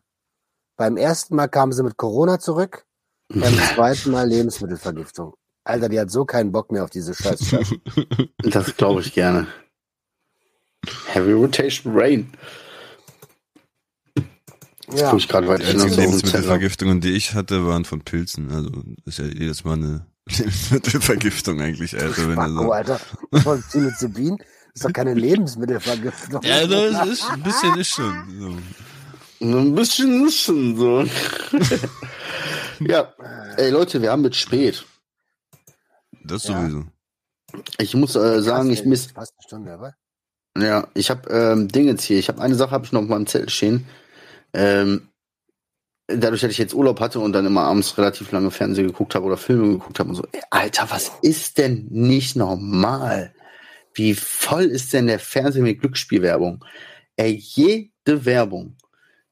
Beim 0.77 0.97
ersten 0.97 1.35
Mal 1.35 1.47
kam 1.47 1.71
sie 1.71 1.83
mit 1.83 1.97
Corona 1.97 2.39
zurück, 2.39 2.85
beim 3.29 3.53
zweiten 3.75 4.11
Mal 4.11 4.27
Lebensmittelvergiftung. 4.27 5.35
Alter, 5.63 5.89
die 5.89 5.99
hat 5.99 6.11
so 6.11 6.25
keinen 6.25 6.51
Bock 6.51 6.71
mehr 6.71 6.83
auf 6.83 6.89
diese 6.89 7.13
Scheiße. 7.13 7.59
Das 8.43 8.77
glaube 8.77 9.01
ich 9.01 9.13
gerne. 9.13 9.47
Heavy 11.07 11.31
Rotation 11.31 11.97
Rain. 11.97 12.31
ja. 14.93 15.15
Ich 15.15 15.27
gerade 15.27 15.47
Die 15.47 15.63
einzigen 15.63 15.95
Lebensmittelvergiftungen, 15.95 17.01
die 17.01 17.13
ich 17.13 17.33
hatte, 17.33 17.65
waren 17.65 17.85
von 17.85 18.01
Pilzen. 18.01 18.51
Also 18.51 18.69
ist 19.05 19.17
ja 19.17 19.25
jedes 19.25 19.63
Mal 19.63 19.73
eine 19.73 20.05
Lebensmittelvergiftung 20.29 21.61
eigentlich, 21.61 21.95
Alter. 21.99 22.27
Wenn 22.27 22.33
Spacko, 22.33 22.63
so. 22.63 22.71
Alter. 22.71 22.99
Von 23.43 23.61
Psilocybin 23.61 24.37
ist 24.73 24.83
doch 24.85 24.93
keine 24.93 25.13
Lebensmittelvergiftung. 25.13 26.41
Ja, 26.43 26.65
das 26.67 27.07
ist 27.07 27.23
ein 27.29 27.43
bisschen 27.43 27.77
ist 27.79 27.89
schon. 27.89 28.39
So. 28.39 28.57
Ein 29.45 29.75
bisschen 29.75 30.21
müssen, 30.21 30.77
so. 30.77 31.05
ja, 32.79 33.13
ey 33.57 33.69
Leute, 33.69 34.01
wir 34.01 34.11
haben 34.11 34.21
mit 34.23 34.35
spät. 34.35 34.85
Das 36.23 36.47
Ja. 36.47 36.59
sowieso. 36.61 36.85
Ich 37.77 37.93
muss 37.93 38.15
äh, 38.15 38.41
sagen, 38.41 38.71
ich 38.71 38.85
miss, 38.85 39.07
Fast 39.11 39.33
eine 39.37 39.43
Stunde, 39.45 39.73
aber. 39.73 39.93
ja, 40.57 40.87
ich 40.95 41.09
habe 41.09 41.29
ähm, 41.29 41.67
Dinge 41.67 41.91
jetzt 41.91 42.03
hier. 42.03 42.17
Ich 42.17 42.27
habe 42.29 42.41
eine 42.41 42.55
Sache, 42.55 42.71
habe 42.71 42.85
ich 42.85 42.91
noch 42.91 43.01
auf 43.03 43.07
meinem 43.07 43.27
Zettel 43.27 43.49
stehen. 43.49 43.85
Ähm, 44.53 45.09
dadurch, 46.07 46.41
dass 46.41 46.51
ich 46.51 46.57
jetzt 46.57 46.73
Urlaub 46.73 46.99
hatte 46.99 47.19
und 47.19 47.33
dann 47.33 47.45
immer 47.45 47.63
abends 47.63 47.97
relativ 47.97 48.31
lange 48.31 48.51
Fernsehen 48.51 48.87
geguckt 48.87 49.15
habe 49.15 49.25
oder 49.25 49.37
Filme 49.37 49.73
geguckt 49.73 49.99
habe 49.99 50.09
und 50.09 50.15
so, 50.15 50.23
ey, 50.31 50.41
Alter, 50.49 50.87
was 50.89 51.11
ist 51.21 51.57
denn 51.57 51.87
nicht 51.89 52.35
normal? 52.35 53.33
Wie 53.93 54.13
voll 54.13 54.65
ist 54.65 54.93
denn 54.93 55.07
der 55.07 55.19
Fernseher 55.19 55.63
mit 55.63 55.79
Glücksspielwerbung? 55.79 56.63
Ey, 57.15 57.31
jede 57.31 58.25
Werbung. 58.25 58.75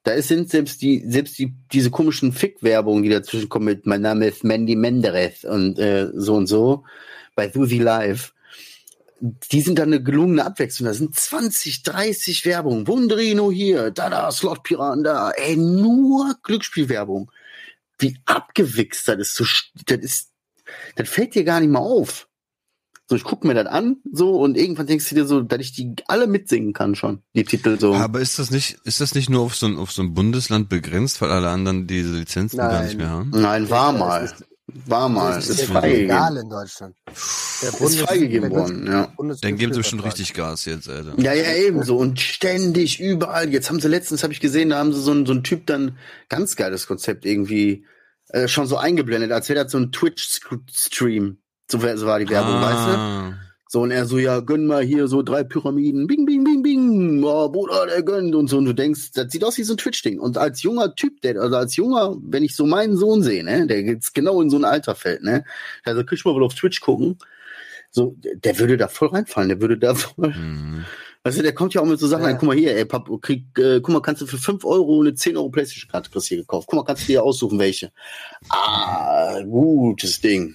Da 0.04 0.22
sind 0.22 0.50
selbst 0.50 0.82
die, 0.82 1.04
selbst 1.08 1.38
die, 1.38 1.54
diese 1.72 1.92
komischen 1.92 2.34
Fick-Werbungen, 2.34 3.04
die 3.04 3.10
dazwischen 3.10 3.50
kommen 3.50 3.66
mit, 3.66 3.86
mein 3.86 4.02
Name 4.02 4.28
ist 4.28 4.44
Mandy 4.44 4.76
Menderes 4.76 5.46
und 5.46 5.80
äh, 5.80 6.10
so 6.14 6.36
und 6.36 6.48
so, 6.48 6.84
bei 7.36 7.50
Susi 7.50 7.78
Live. 7.78 8.34
Die 9.26 9.62
sind 9.62 9.80
dann 9.80 9.88
eine 9.88 10.04
gelungene 10.04 10.46
Abwechslung. 10.46 10.88
Da 10.88 10.94
sind 10.94 11.16
20, 11.16 11.84
30 11.84 12.46
Werbungen. 12.46 12.88
Wunderino 12.88 13.52
hier, 13.52 13.92
da, 13.92 14.10
da, 14.10 14.30
Slot 14.32 14.64
Piraten 14.64 15.04
da. 15.04 15.32
Ey, 15.32 15.56
nur 15.56 16.36
Glücksspielwerbung. 16.44 17.32
Wie 18.00 18.18
abgewichst 18.26 19.08
das 19.08 19.20
ist. 19.20 19.36
So, 19.36 19.46
das 19.86 20.00
ist, 20.00 20.32
das 20.98 21.08
fällt 21.08 21.36
dir 21.36 21.46
gar 21.46 21.62
nicht 21.62 21.70
mal 21.70 21.80
auf. 21.80 22.28
So, 23.10 23.16
ich 23.16 23.24
gucke 23.24 23.46
mir 23.48 23.54
das 23.54 23.68
an, 23.68 23.98
so, 24.12 24.40
und 24.40 24.58
irgendwann 24.58 24.88
denkst 24.88 25.10
du 25.10 25.16
dir 25.16 25.26
so, 25.26 25.42
dass 25.42 25.60
ich 25.60 25.74
die 25.74 25.94
alle 26.08 26.26
mitsingen 26.26 26.72
kann 26.72 26.96
schon, 26.96 27.22
die 27.36 27.44
Titel 27.44 27.78
so. 27.78 27.94
Aber 27.94 28.22
ist 28.22 28.40
das 28.40 28.50
nicht, 28.50 28.78
ist 28.86 29.02
das 29.02 29.14
nicht 29.14 29.30
nur 29.30 29.42
auf 29.42 29.56
so 29.56 29.66
ein, 29.66 29.78
auf 29.78 29.92
so 29.92 30.02
ein 30.02 30.14
Bundesland 30.14 30.70
begrenzt, 30.70 31.22
weil 31.22 31.30
alle 31.30 31.50
anderen 31.50 31.86
diese 31.86 32.18
Lizenzen 32.18 32.58
gar 32.58 32.72
Nein. 32.72 32.86
nicht 32.86 32.98
mehr 32.98 33.10
haben? 33.10 33.30
Nein, 33.32 33.70
war 33.70 33.92
Ja, 33.94 34.00
mal. 34.00 34.34
War 34.68 35.10
mal. 35.10 35.36
Das 35.36 35.50
Ist 35.50 35.60
ist 35.62 35.70
freigegeben. 35.72 36.02
legal 36.08 36.38
in 36.38 36.50
Deutschland. 36.50 36.96
Der 37.62 37.82
Ist 37.82 38.00
freigegeben 38.00 38.50
worden, 38.50 38.88
ja. 38.88 39.06
Bundes- 39.18 39.42
Dann 39.42 39.58
geben 39.58 39.74
sie 39.74 39.84
schon 39.84 40.00
Glücksspielvertrag. 40.00 40.14
richtig 40.20 40.34
Gas 40.34 40.66
jetzt, 40.66 40.90
Alter. 40.90 41.14
Ja, 41.18 41.34
ja, 41.34 41.54
ebenso. 41.54 41.98
Und 41.98 42.20
ständig, 42.20 43.00
überall. 43.00 43.50
Jetzt 43.52 43.70
haben 43.70 43.80
sie 43.82 43.88
letztens, 43.90 44.24
habe 44.24 44.34
ich 44.34 44.40
gesehen, 44.40 44.70
da 44.70 44.78
haben 44.80 44.94
sie 44.94 45.02
so 45.02 45.12
einen, 45.12 45.26
so 45.26 45.34
einen 45.34 45.44
Typ 45.44 45.68
dann, 45.68 45.98
ganz 46.30 46.56
geiles 46.56 46.88
Konzept 46.88 47.26
irgendwie, 47.26 47.86
äh, 48.30 48.48
schon 48.48 48.66
so 48.68 48.78
eingeblendet, 48.78 49.32
als 49.32 49.50
wäre 49.50 49.64
das 49.64 49.72
so 49.72 49.78
ein 49.78 49.92
Twitch-Stream. 49.92 51.38
So, 51.70 51.80
so 51.80 52.06
war 52.06 52.20
die 52.20 52.30
Werbung, 52.30 52.62
weißt 52.62 52.88
du? 52.88 53.38
So, 53.74 53.82
und 53.82 53.90
er 53.90 54.06
so, 54.06 54.20
ja, 54.20 54.40
gönn 54.40 54.68
mal 54.68 54.84
hier 54.84 55.08
so 55.08 55.24
drei 55.24 55.44
Pyramiden, 55.44 56.06
bing, 56.06 56.28
bing, 56.28 56.44
bing, 56.44 56.62
bing, 56.62 57.24
oh, 57.24 57.50
Bruder, 57.50 57.88
der 57.88 58.04
gönnt 58.04 58.36
und 58.36 58.48
so. 58.48 58.60
Und 58.60 58.66
du 58.66 58.74
denkst, 58.74 59.14
das 59.16 59.32
sieht 59.32 59.44
aus 59.44 59.58
wie 59.58 59.64
so 59.64 59.74
ein 59.74 59.78
Twitch-Ding. 59.78 60.20
Und 60.20 60.38
als 60.38 60.62
junger 60.62 60.94
Typ, 60.94 61.22
der, 61.22 61.42
also 61.42 61.56
als 61.56 61.76
junger, 61.76 62.16
wenn 62.22 62.44
ich 62.44 62.56
so 62.56 62.68
meinen 62.68 62.96
Sohn 62.96 63.24
sehe, 63.24 63.44
ne, 63.44 63.66
der 63.66 63.82
jetzt 63.82 64.14
genau 64.14 64.42
in 64.44 64.52
so 64.52 64.58
ein 64.58 64.64
Alter 64.64 64.94
fällt, 64.94 65.24
ne, 65.24 65.44
also 65.84 66.04
krieg 66.06 66.20
ich 66.20 66.24
mal 66.26 66.36
wohl 66.36 66.44
auf 66.44 66.54
Twitch 66.54 66.82
gucken, 66.82 67.18
so, 67.90 68.16
der- 68.22 68.60
würde 68.60 68.78
da 68.78 68.88
voll 68.90 69.08
reinfallen, 69.08 69.50
der 69.50 69.60
würde 69.60 69.80
da 69.80 69.96
voll, 69.96 70.30
Mhm. 70.38 70.86
also 71.24 71.42
der 71.42 71.54
kommt 71.56 71.74
ja 71.74 71.82
auch 71.82 71.88
mit 71.88 71.98
so 72.00 72.06
Sachen, 72.06 72.22
Ja. 72.22 72.28
rein, 72.28 72.38
guck 72.38 72.50
mal 72.50 72.56
hier, 72.56 72.78
ey, 72.78 72.86
Pap, 72.86 73.10
krieg, 73.24 73.46
äh, 73.58 73.82
guck 73.82 73.90
mal, 73.92 74.02
kannst 74.02 74.22
du 74.22 74.28
für 74.28 74.38
5 74.38 74.66
Euro 74.66 75.02
eine 75.02 75.16
10 75.16 75.36
Euro 75.36 75.50
Playstation-Karte 75.50 76.12
kriegst 76.12 76.28
du 76.30 76.36
hier 76.36 76.44
gekauft. 76.44 76.68
Guck 76.70 76.78
mal, 76.78 76.84
kannst 76.84 77.04
du 77.04 77.08
dir 77.08 77.24
aussuchen, 77.24 77.58
welche. 77.58 77.92
Ah, 78.50 79.42
gutes 79.42 80.22
Ding. 80.22 80.54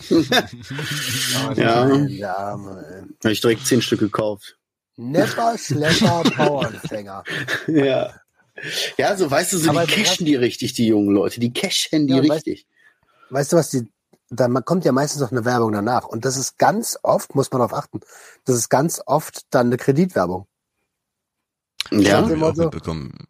Ja. 1.56 1.88
ey. 1.88 2.18
Habe 2.20 3.32
ich 3.32 3.40
direkt 3.40 3.66
10 3.66 3.82
Stück 3.82 4.00
gekauft. 4.00 4.56
Nepper, 4.96 5.56
Schlepper, 5.58 6.22
Bauernfänger. 6.36 7.24
Ja. 7.68 8.14
Ja, 8.96 9.16
so 9.16 9.30
weißt 9.30 9.52
du, 9.52 9.58
so 9.58 9.70
Aber 9.70 9.86
die 9.86 9.92
cashen 9.92 10.26
die 10.26 10.34
richtig, 10.34 10.72
die 10.72 10.88
jungen 10.88 11.14
Leute. 11.14 11.38
Die 11.38 11.52
cashen 11.52 12.08
die 12.08 12.14
Ja, 12.14 12.20
und 12.20 12.26
weißt- 12.26 12.34
richtig. 12.34 12.66
Weißt 13.30 13.52
du, 13.52 13.56
was 13.56 13.70
die, 13.70 13.86
da 14.30 14.48
kommt 14.48 14.84
ja 14.84 14.90
meistens 14.90 15.20
noch 15.20 15.30
eine 15.30 15.44
Werbung 15.44 15.70
danach. 15.72 16.06
Und 16.06 16.24
das 16.24 16.36
ist 16.36 16.58
ganz 16.58 16.98
oft, 17.02 17.34
muss 17.36 17.52
man 17.52 17.60
darauf 17.60 17.72
achten, 17.74 18.00
das 18.46 18.56
ist 18.56 18.68
ganz 18.68 19.00
oft 19.06 19.42
dann 19.50 19.66
eine 19.68 19.76
Kreditwerbung. 19.76 20.48
Ja. 21.92 22.22
Auch 22.24 22.28
Motto-. 22.30 22.70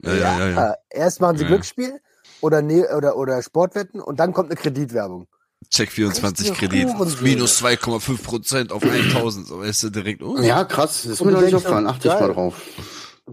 Ja, 0.02 0.14
ja, 0.14 0.38
ja, 0.38 0.48
ja. 0.48 0.70
Äh, 0.72 0.76
Erst 0.90 1.20
machen 1.20 1.36
sie 1.36 1.42
Ja. 1.44 1.48
Glücksspiel 1.50 2.00
oder, 2.40 2.62
ne, 2.62 2.88
oder, 2.96 3.16
oder 3.16 3.42
Sportwetten 3.42 4.00
und 4.00 4.18
dann 4.20 4.32
kommt 4.32 4.50
eine 4.50 4.58
Kreditwerbung. 4.58 5.28
Check 5.70 5.90
24 5.92 6.50
Richtige 6.50 6.68
Kredit. 6.68 7.22
Minus 7.22 7.62
2,5 7.62 8.22
Prozent 8.22 8.72
auf 8.72 8.82
1000. 8.82 9.46
So 9.46 9.58
weißt 9.60 9.82
du 9.84 9.90
direkt, 9.90 10.22
oh. 10.22 10.38
ja, 10.40 10.64
krass. 10.64 11.02
Das 11.02 11.12
ist 11.12 11.20
Und 11.20 11.26
mir 11.28 11.32
du 11.34 11.36
noch 11.40 11.44
nicht 11.46 11.54
aufgefallen. 11.54 11.86
oh, 11.86 11.90
Achte 11.90 12.08
ich 12.08 12.14
mal 12.14 12.32
drauf. 12.32 12.62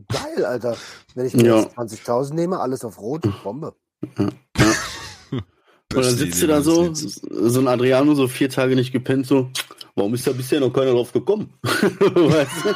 Geil, 0.09 0.45
Alter. 0.45 0.75
Wenn 1.13 1.25
ich 1.27 1.33
mir 1.35 1.45
Ja. 1.45 1.59
jetzt 1.61 1.77
20.000 1.77 2.33
nehme, 2.33 2.59
alles 2.59 2.83
auf 2.83 2.99
Rot, 2.99 3.23
Bombe. 3.43 3.75
Und 4.17 6.03
dann 6.03 6.15
sitzt 6.17 6.41
du 6.43 6.47
da 6.47 6.61
so, 6.61 6.93
so 6.93 7.59
ein 7.59 7.67
Adriano, 7.69 8.13
so 8.15 8.27
vier 8.27 8.49
Tage 8.49 8.75
nicht 8.75 8.91
gepennt, 8.91 9.27
so, 9.27 9.49
warum 9.95 10.13
ist 10.13 10.27
da 10.27 10.33
bisher 10.33 10.59
noch 10.59 10.73
keiner 10.73 10.91
drauf 10.91 11.13
gekommen? 11.13 11.53
weißt 11.63 12.75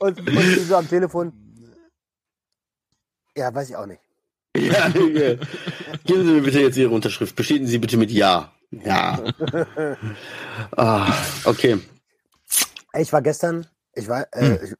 und, 0.00 0.18
und 0.20 0.26
die 0.28 0.60
so 0.60 0.76
am 0.76 0.88
Telefon. 0.88 1.32
Ja, 3.36 3.52
weiß 3.52 3.70
ich 3.70 3.76
auch 3.76 3.86
nicht. 3.86 4.00
ja, 4.56 4.88
ja. 4.88 5.36
Geben 6.04 6.24
Sie 6.26 6.32
mir 6.32 6.42
bitte 6.42 6.60
jetzt 6.60 6.76
Ihre 6.76 6.90
Unterschrift. 6.90 7.36
Bestätigen 7.36 7.66
Sie 7.66 7.78
bitte 7.78 7.96
mit 7.96 8.10
Ja. 8.10 8.52
Ja. 8.70 9.22
ah, 10.76 11.12
okay. 11.44 11.80
Ich 12.94 13.12
war 13.12 13.22
gestern, 13.22 13.66
ich 13.94 14.08
war, 14.08 14.26
Hm. 14.32 14.52
äh, 14.52 14.64
ich, 14.64 14.74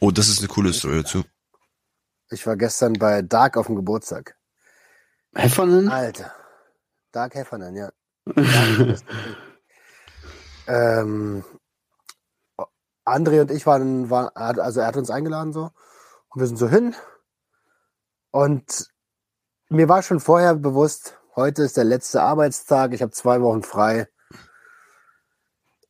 Oh, 0.00 0.10
das 0.10 0.28
ist 0.28 0.38
eine 0.40 0.48
coole 0.48 0.72
Story 0.72 1.02
dazu. 1.02 1.24
ich 2.30 2.46
war 2.46 2.56
gestern 2.56 2.94
bei 2.94 3.22
Dark 3.22 3.56
auf 3.56 3.66
dem 3.66 3.76
Geburtstag. 3.76 4.36
Heffernan? 5.34 5.88
Alter. 5.88 6.32
Dark 7.12 7.34
Heffernan, 7.34 7.74
ja. 7.76 7.90
Ähm, 10.66 11.44
André 13.04 13.40
und 13.40 13.50
ich 13.52 13.66
waren, 13.66 14.10
waren, 14.10 14.30
also 14.34 14.80
er 14.80 14.86
hat 14.88 14.96
uns 14.96 15.10
eingeladen 15.10 15.52
so 15.52 15.70
und 16.30 16.40
wir 16.40 16.46
sind 16.48 16.56
so 16.56 16.68
hin 16.68 16.94
und 18.30 18.88
mir 19.68 19.88
war 19.88 20.02
schon 20.02 20.20
vorher 20.20 20.54
bewusst, 20.54 21.18
heute 21.34 21.62
ist 21.62 21.76
der 21.76 21.84
letzte 21.84 22.22
Arbeitstag, 22.22 22.92
ich 22.92 23.02
habe 23.02 23.12
zwei 23.12 23.40
Wochen 23.40 23.62
frei. 23.62 24.08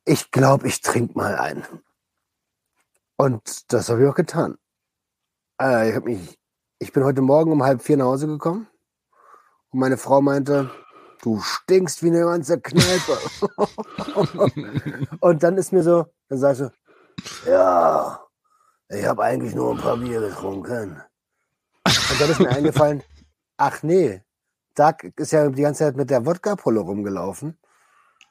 Ich 0.05 0.30
glaube, 0.30 0.66
ich 0.68 0.80
trinke 0.80 1.16
mal 1.16 1.37
ein. 1.37 1.66
Und 3.16 3.72
das 3.72 3.89
habe 3.89 4.03
ich 4.03 4.09
auch 4.09 4.14
getan. 4.14 4.57
Äh, 5.61 5.91
ich, 5.91 6.05
mich, 6.05 6.39
ich 6.78 6.93
bin 6.93 7.05
heute 7.05 7.22
Morgen 7.22 7.53
um 7.53 7.62
halb 7.62 7.82
vier 7.82 7.97
nach 7.97 8.07
Hause 8.07 8.26
gekommen 8.26 8.68
und 9.70 9.80
meine 9.80 9.97
Frau 9.97 10.20
meinte, 10.20 10.70
du 11.22 11.41
stinkst 11.41 12.03
wie 12.03 12.09
eine 12.09 12.24
ganze 12.24 12.61
Kneipe. 12.61 13.18
und 15.20 15.43
dann 15.43 15.57
ist 15.57 15.72
mir 15.72 15.82
so, 15.82 16.07
dann 16.28 16.39
sag 16.39 16.53
ich 16.53 16.59
so, 16.59 16.70
ja, 17.47 18.20
ich 18.89 19.05
habe 19.07 19.22
eigentlich 19.22 19.55
nur 19.55 19.72
ein 19.72 19.80
paar 19.80 19.97
Bier 19.97 20.20
getrunken. 20.20 21.03
Und 22.11 22.20
dann 22.20 22.30
ist 22.30 22.40
mir 22.40 22.50
eingefallen, 22.50 23.02
ach 23.57 23.82
nee, 23.82 24.22
Doug 24.74 25.12
ist 25.16 25.32
ja 25.32 25.48
die 25.48 25.62
ganze 25.62 25.84
Zeit 25.84 25.96
mit 25.96 26.11
der 26.11 26.24
Wodka-Pulle 26.24 26.80
rumgelaufen 26.80 27.59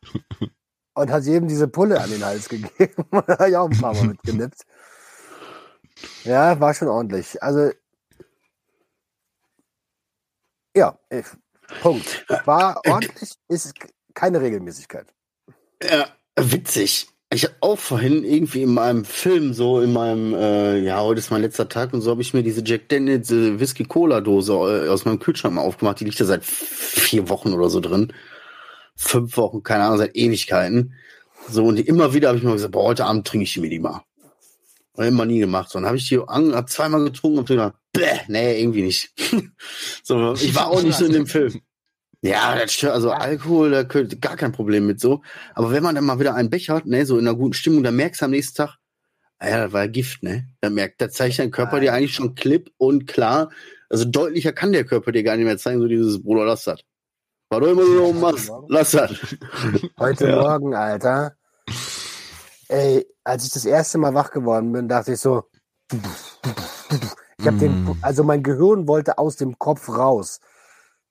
und 0.94 1.12
hat 1.12 1.24
jedem 1.24 1.48
diese 1.48 1.68
Pulle 1.68 2.00
an 2.00 2.10
den 2.10 2.24
Hals 2.24 2.48
gegeben. 2.48 3.06
da 3.12 3.38
habe 3.40 3.50
ich 3.50 3.58
auch 3.58 3.70
ein 3.70 3.80
paar 3.80 3.94
Mal 3.94 4.08
mitgenippt. 4.08 4.66
Ja, 6.24 6.60
war 6.60 6.74
schon 6.74 6.88
ordentlich. 6.88 7.42
Also, 7.42 7.72
ja, 10.76 11.00
ich, 11.10 11.26
Punkt. 11.82 12.26
War 12.46 12.82
ordentlich, 12.86 13.34
ist 13.48 13.74
keine 14.14 14.42
Regelmäßigkeit. 14.42 15.14
Ja, 15.82 16.08
witzig. 16.36 17.10
Ich 17.36 17.50
auch 17.60 17.78
vorhin 17.78 18.24
irgendwie 18.24 18.62
in 18.62 18.74
meinem 18.74 19.04
Film, 19.04 19.54
so 19.54 19.82
in 19.82 19.92
meinem, 19.92 20.34
äh, 20.34 20.80
ja, 20.80 21.02
heute 21.02 21.20
ist 21.20 21.32
mein 21.32 21.42
letzter 21.42 21.68
Tag 21.68 21.92
und 21.92 22.00
so 22.00 22.12
habe 22.12 22.22
ich 22.22 22.34
mir 22.34 22.44
diese 22.44 22.64
Jack 22.64 22.88
Daniels 22.88 23.30
äh, 23.30 23.60
Whisky-Cola-Dose 23.60 24.54
äh, 24.54 24.88
aus 24.88 25.04
meinem 25.04 25.20
Kühlschrank 25.20 25.54
mal 25.54 25.62
aufgemacht. 25.62 26.00
Die 26.00 26.06
liegt 26.06 26.18
da 26.18 26.24
seit 26.24 26.46
vier 26.46 27.28
Wochen 27.28 27.52
oder 27.52 27.70
so 27.70 27.82
drin. 27.82 28.14
Fünf 28.96 29.36
Wochen, 29.36 29.64
keine 29.64 29.84
Ahnung, 29.84 29.98
seit 29.98 30.16
Ewigkeiten. 30.16 30.94
So, 31.50 31.66
und 31.66 31.78
immer 31.78 32.14
wieder 32.14 32.30
habe 32.30 32.38
ich 32.38 32.44
mir 32.46 32.54
gesagt, 32.54 32.72
boah, 32.72 32.86
heute 32.86 33.04
Abend 33.04 33.28
trinke 33.28 33.44
ich 33.44 33.58
mir 33.58 33.70
die 33.70 33.80
mal. 33.80 34.02
Und 34.94 35.04
immer 35.04 35.26
nie 35.26 35.40
gemacht. 35.40 35.70
So, 35.70 35.78
dann 35.78 35.88
habe 35.88 35.98
ich 35.98 36.08
die 36.08 36.18
an, 36.26 36.56
hab 36.56 36.70
zweimal 36.70 37.04
getrunken 37.04 37.40
und 37.40 37.50
gedacht, 37.50 37.74
bäh, 37.92 38.22
nee, 38.30 38.62
irgendwie 38.62 38.84
nicht. 38.84 39.12
so, 40.04 40.36
ich 40.36 40.56
war 40.56 40.68
auch 40.68 40.82
nicht 40.82 40.98
so 40.98 41.04
in 41.04 41.12
dem 41.12 41.28
Film. 41.28 41.60
Ja, 42.26 42.56
das 42.58 42.84
also 42.84 43.12
Alkohol, 43.12 43.70
da 43.70 43.84
könnte 43.84 44.18
gar 44.18 44.36
kein 44.36 44.52
Problem 44.52 44.88
mit 44.88 45.00
so. 45.00 45.22
Aber 45.54 45.70
wenn 45.72 45.84
man 45.84 45.94
dann 45.94 46.06
mal 46.06 46.20
wieder 46.20 46.34
einen 46.34 46.50
Becher 46.50 46.74
hat, 46.76 46.86
ne, 46.88 47.06
so 47.06 47.20
in 47.20 47.28
einer 47.28 47.38
guten 47.38 47.54
Stimmung, 47.54 47.84
dann 47.84 47.96
merkst 47.96 48.22
du 48.22 48.26
am 48.26 48.32
nächsten 48.32 48.58
Tag, 48.58 48.78
ah 49.38 49.50
ja, 49.50 49.64
das 49.66 49.74
war 49.74 49.88
Gift, 49.88 50.24
ne? 50.24 50.48
Dann 50.62 50.74
merkt, 50.74 51.02
da 51.02 51.10
zeigt 51.10 51.38
dein 51.38 51.52
Körper 51.52 51.80
dir 51.80 51.94
eigentlich 51.94 52.16
schon 52.16 52.34
klipp 52.34 52.72
und 52.78 53.06
klar. 53.06 53.52
Also 53.90 54.06
deutlicher 54.06 54.54
kann 54.54 54.72
der 54.72 54.86
Körper 54.86 55.12
dir 55.12 55.22
gar 55.22 55.36
nicht 55.36 55.46
mehr 55.46 55.58
zeigen, 55.60 55.80
so 55.82 55.88
dieses 55.88 56.24
Bruder, 56.24 56.46
lass 56.46 56.64
das. 56.64 56.80
War 57.50 57.60
doch 57.62 57.68
immer 57.68 57.86
so 57.86 58.12
machst, 58.20 58.52
lass 58.70 58.92
das. 58.92 59.12
Heute 60.00 60.28
Ja. 60.28 60.42
Morgen, 60.42 60.74
Alter. 60.74 61.36
Ey, 62.70 63.06
als 63.24 63.46
ich 63.46 63.52
das 63.52 63.66
erste 63.66 64.00
Mal 64.00 64.16
wach 64.16 64.32
geworden 64.32 64.72
bin, 64.72 64.88
dachte 64.88 65.14
ich 65.14 65.20
so, 65.20 65.44
ich 67.38 67.46
habe 67.46 67.58
den, 67.58 67.84
Mm. 67.84 67.98
also 68.02 68.24
mein 68.24 68.42
Gehirn 68.42 68.88
wollte 68.88 69.20
aus 69.20 69.36
dem 69.36 69.60
Kopf 69.60 69.88
raus. 69.90 70.40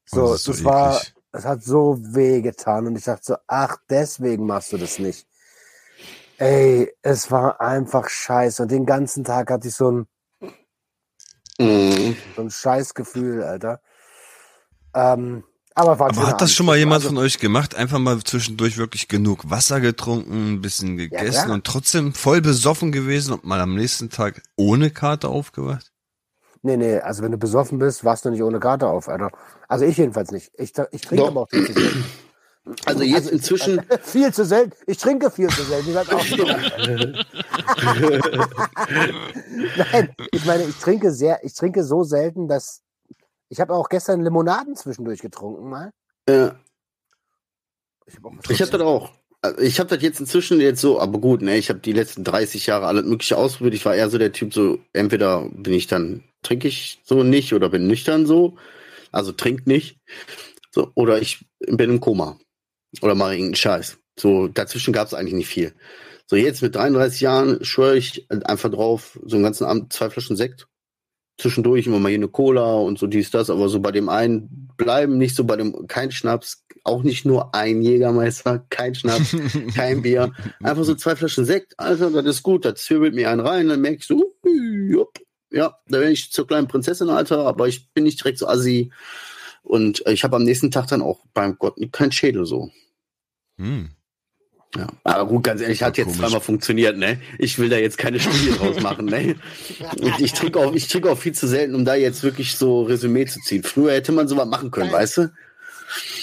So, 0.07 0.32
das, 0.32 0.44
das 0.44 0.59
so 0.59 0.64
war, 0.64 0.96
eklig. 0.98 1.14
es 1.32 1.44
hat 1.44 1.62
so 1.64 1.98
weh 2.00 2.40
getan 2.42 2.86
und 2.86 2.96
ich 2.96 3.05
dachte 3.05 3.24
so, 3.24 3.36
ach, 3.46 3.76
deswegen 3.90 4.46
machst 4.46 4.72
du 4.72 4.78
das 4.78 4.98
nicht. 4.98 5.26
Ey, 6.38 6.92
es 7.02 7.30
war 7.30 7.61
einfach 7.61 8.09
scheiße 8.09 8.62
und 8.62 8.70
den 8.70 8.86
ganzen 8.86 9.24
Tag 9.24 9.50
hatte 9.50 9.68
ich 9.68 9.74
so 9.74 9.90
ein, 9.90 10.07
Mhm. 11.59 12.16
so 12.36 12.42
ein 12.42 12.50
Scheißgefühl, 12.50 13.42
Alter. 13.42 13.80
Ähm, 14.94 15.44
aber 15.74 15.98
war 15.98 16.09
Aber 16.09 16.26
hat 16.28 16.40
das 16.40 16.52
schon 16.52 16.66
mal 16.66 16.76
jemand 16.76 17.05
Also, 17.05 17.09
von 17.09 17.18
euch 17.18 17.38
gemacht? 17.38 17.74
Einfach 17.74 17.98
mal 17.98 18.22
zwischendurch 18.22 18.76
wirklich 18.76 19.09
genug 19.09 19.50
Wasser 19.50 19.80
getrunken, 19.80 20.55
ein 20.55 20.61
bisschen 20.61 20.96
gegessen 20.96 21.46
klar. 21.46 21.55
und 21.55 21.64
trotzdem 21.64 22.14
voll 22.14 22.40
besoffen 22.40 22.92
gewesen 22.92 23.32
und 23.34 23.44
mal 23.44 23.61
am 23.61 23.74
nächsten 23.74 24.11
Tag 24.11 24.42
ohne 24.57 24.90
Karte 24.90 25.28
aufgewacht? 25.28 25.93
Nee, 26.66 26.78
nee, 26.78 26.98
also 26.98 27.22
wenn 27.22 27.30
du 27.30 27.36
besoffen 27.36 27.78
bist, 27.78 28.06
wachst 28.06 28.24
du 28.24 28.30
nicht 28.30 28.42
ohne 28.42 28.58
Karte 28.58 28.86
auf, 28.86 29.10
Alter. 29.10 29.30
Also 29.68 29.84
ich 29.84 29.98
jedenfalls 29.98 30.30
nicht. 30.30 30.50
Ich, 30.56 30.72
ich 30.92 31.02
trinke 31.02 31.24
Doch. 31.24 31.30
aber 31.30 31.42
auch 31.42 31.50
viel 31.50 31.66
zu 31.66 31.74
selten. 31.74 32.04
Also 32.86 33.02
jetzt 33.02 33.30
inzwischen, 33.30 33.82
viel 34.02 34.32
zu 34.32 34.46
selten. 34.46 34.72
Ich 34.86 34.96
trinke 34.96 35.30
viel 35.30 35.50
zu 35.50 35.62
selten. 35.62 35.90
Ich 35.90 35.98
auch 35.98 36.06
Nein, 39.76 40.14
ich 40.32 40.46
meine, 40.46 40.62
ich 40.62 40.76
trinke 40.76 41.12
sehr, 41.12 41.44
ich 41.44 41.52
trinke 41.52 41.84
so 41.84 42.02
selten, 42.02 42.48
dass 42.48 42.80
ich 43.50 43.60
habe 43.60 43.74
auch 43.74 43.90
gestern 43.90 44.22
Limonaden 44.22 44.74
zwischendurch 44.74 45.20
getrunken 45.20 45.68
mal. 45.68 45.90
äh, 46.24 46.48
Ich 48.06 48.16
habe 48.16 48.30
ich 48.48 48.62
habe 48.62 48.70
das 48.70 48.80
auch. 48.80 49.10
Also 49.45 49.61
Ich 49.61 49.78
habe 49.78 49.90
das 49.90 50.03
jetzt 50.03 50.20
inzwischen 50.20 50.59
jetzt 50.59 50.80
so, 50.80 50.99
aber 50.99 51.18
gut, 51.20 51.42
ne, 51.42 51.59
ich 51.59 51.68
habe 51.68 51.78
die 51.78 51.92
letzten 51.92 52.24
30 52.24 52.64
Jahre 52.66 52.86
alles 52.86 53.05
mögliche 53.05 53.36
ausprobiert. 53.36 53.74
Ich 53.74 53.84
war 53.84 53.95
eher 53.95 54.09
so 54.09 54.16
der 54.16 54.32
Typ, 54.32 54.55
so 54.55 54.78
entweder 54.95 55.51
bin 55.51 55.74
ich 55.74 55.86
dann, 55.86 56.24
trinke 56.42 56.66
ich 56.68 57.01
so 57.05 57.22
nicht 57.22 57.53
oder 57.53 57.68
bin 57.68 57.86
nüchtern 57.86 58.24
so, 58.24 58.57
also 59.12 59.32
trink 59.32 59.66
nicht, 59.66 59.99
so, 60.70 60.90
oder 60.95 61.20
ich 61.20 61.45
bin 61.59 61.90
im 61.90 62.01
Koma 62.01 62.38
oder 63.03 63.14
mache 63.14 63.32
irgendeinen 63.32 63.57
Scheiß. 63.57 63.99
So, 64.18 64.49
dazwischen 64.49 64.95
gab 64.95 65.09
es 65.09 65.14
eigentlich 65.14 65.34
nicht 65.34 65.49
viel. 65.49 65.74
So, 66.26 66.36
jetzt 66.36 66.62
mit 66.62 66.74
33 66.74 67.20
Jahren 67.20 67.64
schwöre 67.64 67.99
ich 67.99 68.26
einfach 68.30 68.70
drauf, 68.70 69.18
so 69.26 69.36
einen 69.36 69.45
ganzen 69.45 69.64
Abend 69.64 69.92
zwei 69.92 70.09
Flaschen 70.09 70.36
Sekt. 70.36 70.68
Zwischendurch 71.39 71.87
immer 71.87 71.99
mal 71.99 72.09
hier 72.09 72.18
eine 72.18 72.28
Cola 72.28 72.74
und 72.74 72.99
so 72.99 73.07
dies, 73.07 73.30
das, 73.30 73.51
aber 73.51 73.68
so 73.68 73.80
bei 73.80 73.91
dem 73.91 74.09
einen 74.09 74.70
bleiben, 74.76 75.18
nicht 75.18 75.35
so 75.35 75.45
bei 75.45 75.57
dem, 75.57 75.87
kein 75.89 76.12
Schnaps, 76.12 76.64
auch 76.85 77.03
nicht 77.03 77.24
nur 77.24 77.55
ein 77.55 77.82
Jägermeister, 77.82 78.64
kein 78.70 78.95
Schnaps, 78.95 79.37
kein 79.74 80.03
Bier. 80.03 80.32
Einfach 80.62 80.85
so 80.85 80.95
zwei 80.95 81.16
Flaschen 81.16 81.45
Sekt, 81.45 81.78
Alter, 81.78 82.11
das 82.11 82.37
ist 82.37 82.43
gut, 82.43 82.64
das 82.64 82.82
zwirbelt 82.82 83.14
mir 83.14 83.30
einen 83.30 83.41
rein, 83.41 83.68
dann 83.68 83.80
merke 83.80 83.99
ich 83.99 84.07
so, 84.07 84.35
jupp, 84.45 85.18
ja, 85.51 85.78
da 85.89 86.01
bin 86.01 86.11
ich 86.11 86.32
zur 86.32 86.47
kleinen 86.47 86.68
Prinzessin, 86.68 87.09
Alter, 87.09 87.47
aber 87.47 87.68
ich 87.68 87.93
bin 87.93 88.05
nicht 88.05 88.20
direkt 88.20 88.39
so 88.39 88.49
assi. 88.49 88.93
Und 89.62 90.05
ich 90.07 90.24
habe 90.24 90.37
am 90.37 90.43
nächsten 90.45 90.70
Tag 90.70 90.89
dann 90.89 91.01
auch 91.01 91.24
beim 91.32 91.57
Gott 91.59 91.78
kein 91.91 92.12
Schädel 92.12 92.45
so. 92.45 92.70
Hm. 93.57 93.91
Ja. 94.76 94.88
Aber 95.04 95.26
gut, 95.28 95.44
ganz 95.44 95.60
ehrlich, 95.60 95.82
hat 95.82 95.96
Ja, 95.96 96.04
jetzt 96.04 96.14
komisch. 96.14 96.28
zweimal 96.28 96.40
funktioniert, 96.40 96.96
ne? 96.96 97.20
Ich 97.38 97.58
will 97.58 97.68
da 97.68 97.76
jetzt 97.76 97.96
keine 97.98 98.18
Studie 98.18 98.50
draus 98.58 98.80
machen, 98.80 99.06
ne? 99.06 99.36
Und 100.00 100.20
ich 100.20 100.32
trinke 100.32 100.58
auch, 100.58 100.74
ich 100.74 100.88
trinke 100.88 101.10
auch 101.10 101.18
viel 101.18 101.32
zu 101.32 101.46
selten, 101.46 101.74
um 101.74 101.84
da 101.84 101.94
jetzt 101.94 102.22
wirklich 102.22 102.56
so 102.56 102.82
Resümee 102.82 103.26
zu 103.26 103.40
ziehen. 103.40 103.62
Früher 103.62 103.92
hätte 103.92 104.12
man 104.12 104.26
sowas 104.28 104.46
machen 104.48 104.70
können, 104.70 104.90
Geil. 104.90 105.00
weißt 105.02 105.16
du? 105.18 105.32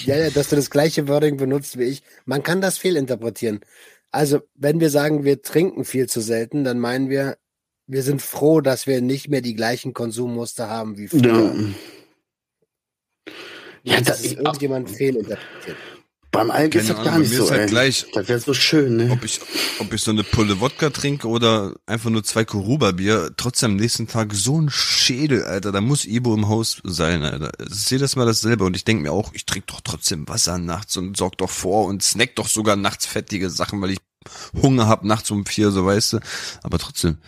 Ja, 0.04 0.16
ja, 0.16 0.30
dass 0.30 0.48
du 0.50 0.56
das 0.56 0.68
gleiche 0.70 1.08
Wording 1.08 1.36
benutzt 1.38 1.78
wie 1.78 1.84
ich. 1.84 2.02
Man 2.26 2.42
kann 2.42 2.60
das 2.60 2.76
fehlinterpretieren. 2.76 3.60
Also, 4.10 4.40
wenn 4.54 4.80
wir 4.80 4.90
sagen, 4.90 5.24
wir 5.24 5.40
trinken 5.40 5.84
viel 5.86 6.06
zu 6.08 6.20
selten, 6.20 6.64
dann 6.64 6.78
meinen 6.78 7.08
wir, 7.08 7.38
wir 7.86 8.02
sind 8.02 8.20
froh, 8.20 8.60
dass 8.60 8.86
wir 8.86 9.00
nicht 9.00 9.28
mehr 9.30 9.40
die 9.40 9.54
gleichen 9.54 9.94
Konsummuster 9.94 10.68
haben 10.68 10.98
wie 10.98 11.08
früher. 11.08 11.22
Ja. 11.24 11.54
Ja, 13.84 13.96
Nicht, 13.96 14.08
da, 14.08 14.12
dass 14.12 14.20
es 14.20 14.26
ich, 14.32 14.36
irgendjemand 14.38 14.90
fehlinterpretiert. 14.90 15.76
Beim 16.32 16.50
ist 16.50 16.70
Keine 16.70 16.70
das 16.70 16.88
gar 16.88 17.06
Ahnung, 17.14 17.20
nicht 17.20 17.30
bei 17.30 17.36
mir 17.36 17.36
so, 17.36 17.44
ist 17.44 17.50
halt 17.50 17.70
gleich, 17.70 18.06
Das 18.14 18.26
wäre 18.28 18.40
so 18.40 18.54
schön, 18.54 18.96
ne? 18.96 19.10
ob 19.12 19.22
ich, 19.22 19.38
ob 19.78 19.92
ich 19.92 20.00
so 20.00 20.10
eine 20.10 20.24
Pulle 20.24 20.60
Wodka 20.60 20.90
trinke 20.90 21.28
oder 21.28 21.74
einfach 21.86 22.10
nur 22.10 22.24
zwei 22.24 22.44
Kuruba-Bier, 22.44 23.32
trotzdem 23.36 23.72
am 23.72 23.76
nächsten 23.76 24.08
Tag 24.08 24.32
so 24.34 24.60
ein 24.60 24.70
Schädel, 24.70 25.44
Alter, 25.44 25.70
da 25.72 25.80
muss 25.80 26.04
Ibo 26.06 26.34
im 26.34 26.48
Haus 26.48 26.78
sein, 26.84 27.22
Alter. 27.22 27.52
Es 27.58 27.72
ist 27.76 27.90
jedes 27.90 28.16
Mal 28.16 28.26
dasselbe 28.26 28.64
und 28.64 28.74
ich 28.74 28.84
denke 28.84 29.02
mir 29.02 29.12
auch, 29.12 29.32
ich 29.34 29.44
trinke 29.46 29.66
doch 29.68 29.80
trotzdem 29.82 30.26
Wasser 30.26 30.58
nachts 30.58 30.96
und 30.96 31.16
sorg 31.16 31.36
doch 31.38 31.50
vor 31.50 31.86
und 31.86 32.02
snack 32.02 32.34
doch 32.36 32.48
sogar 32.48 32.76
nachts 32.76 33.06
fettige 33.06 33.50
Sachen, 33.50 33.80
weil 33.82 33.90
ich 33.92 33.98
Hunger 34.60 34.88
hab 34.88 35.04
nachts 35.04 35.30
um 35.30 35.44
vier, 35.46 35.70
so 35.70 35.84
weißt 35.84 36.14
du. 36.14 36.18
Aber 36.62 36.78
trotzdem, 36.78 37.18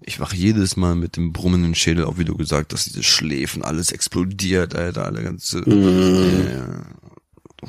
ich 0.00 0.18
wach 0.18 0.32
jedes 0.32 0.76
Mal 0.76 0.94
mit 0.94 1.16
dem 1.16 1.32
brummenden 1.32 1.74
Schädel 1.74 2.04
auf, 2.04 2.18
wie 2.18 2.24
du 2.24 2.36
gesagt 2.36 2.72
hast, 2.72 2.86
diese 2.86 3.02
Schläfen, 3.02 3.62
alles 3.62 3.92
explodiert, 3.92 4.74
Alter, 4.74 5.04
alle 5.04 5.22
ganze, 5.22 5.58
Mhm. 5.58 6.46
äh, 6.48 7.07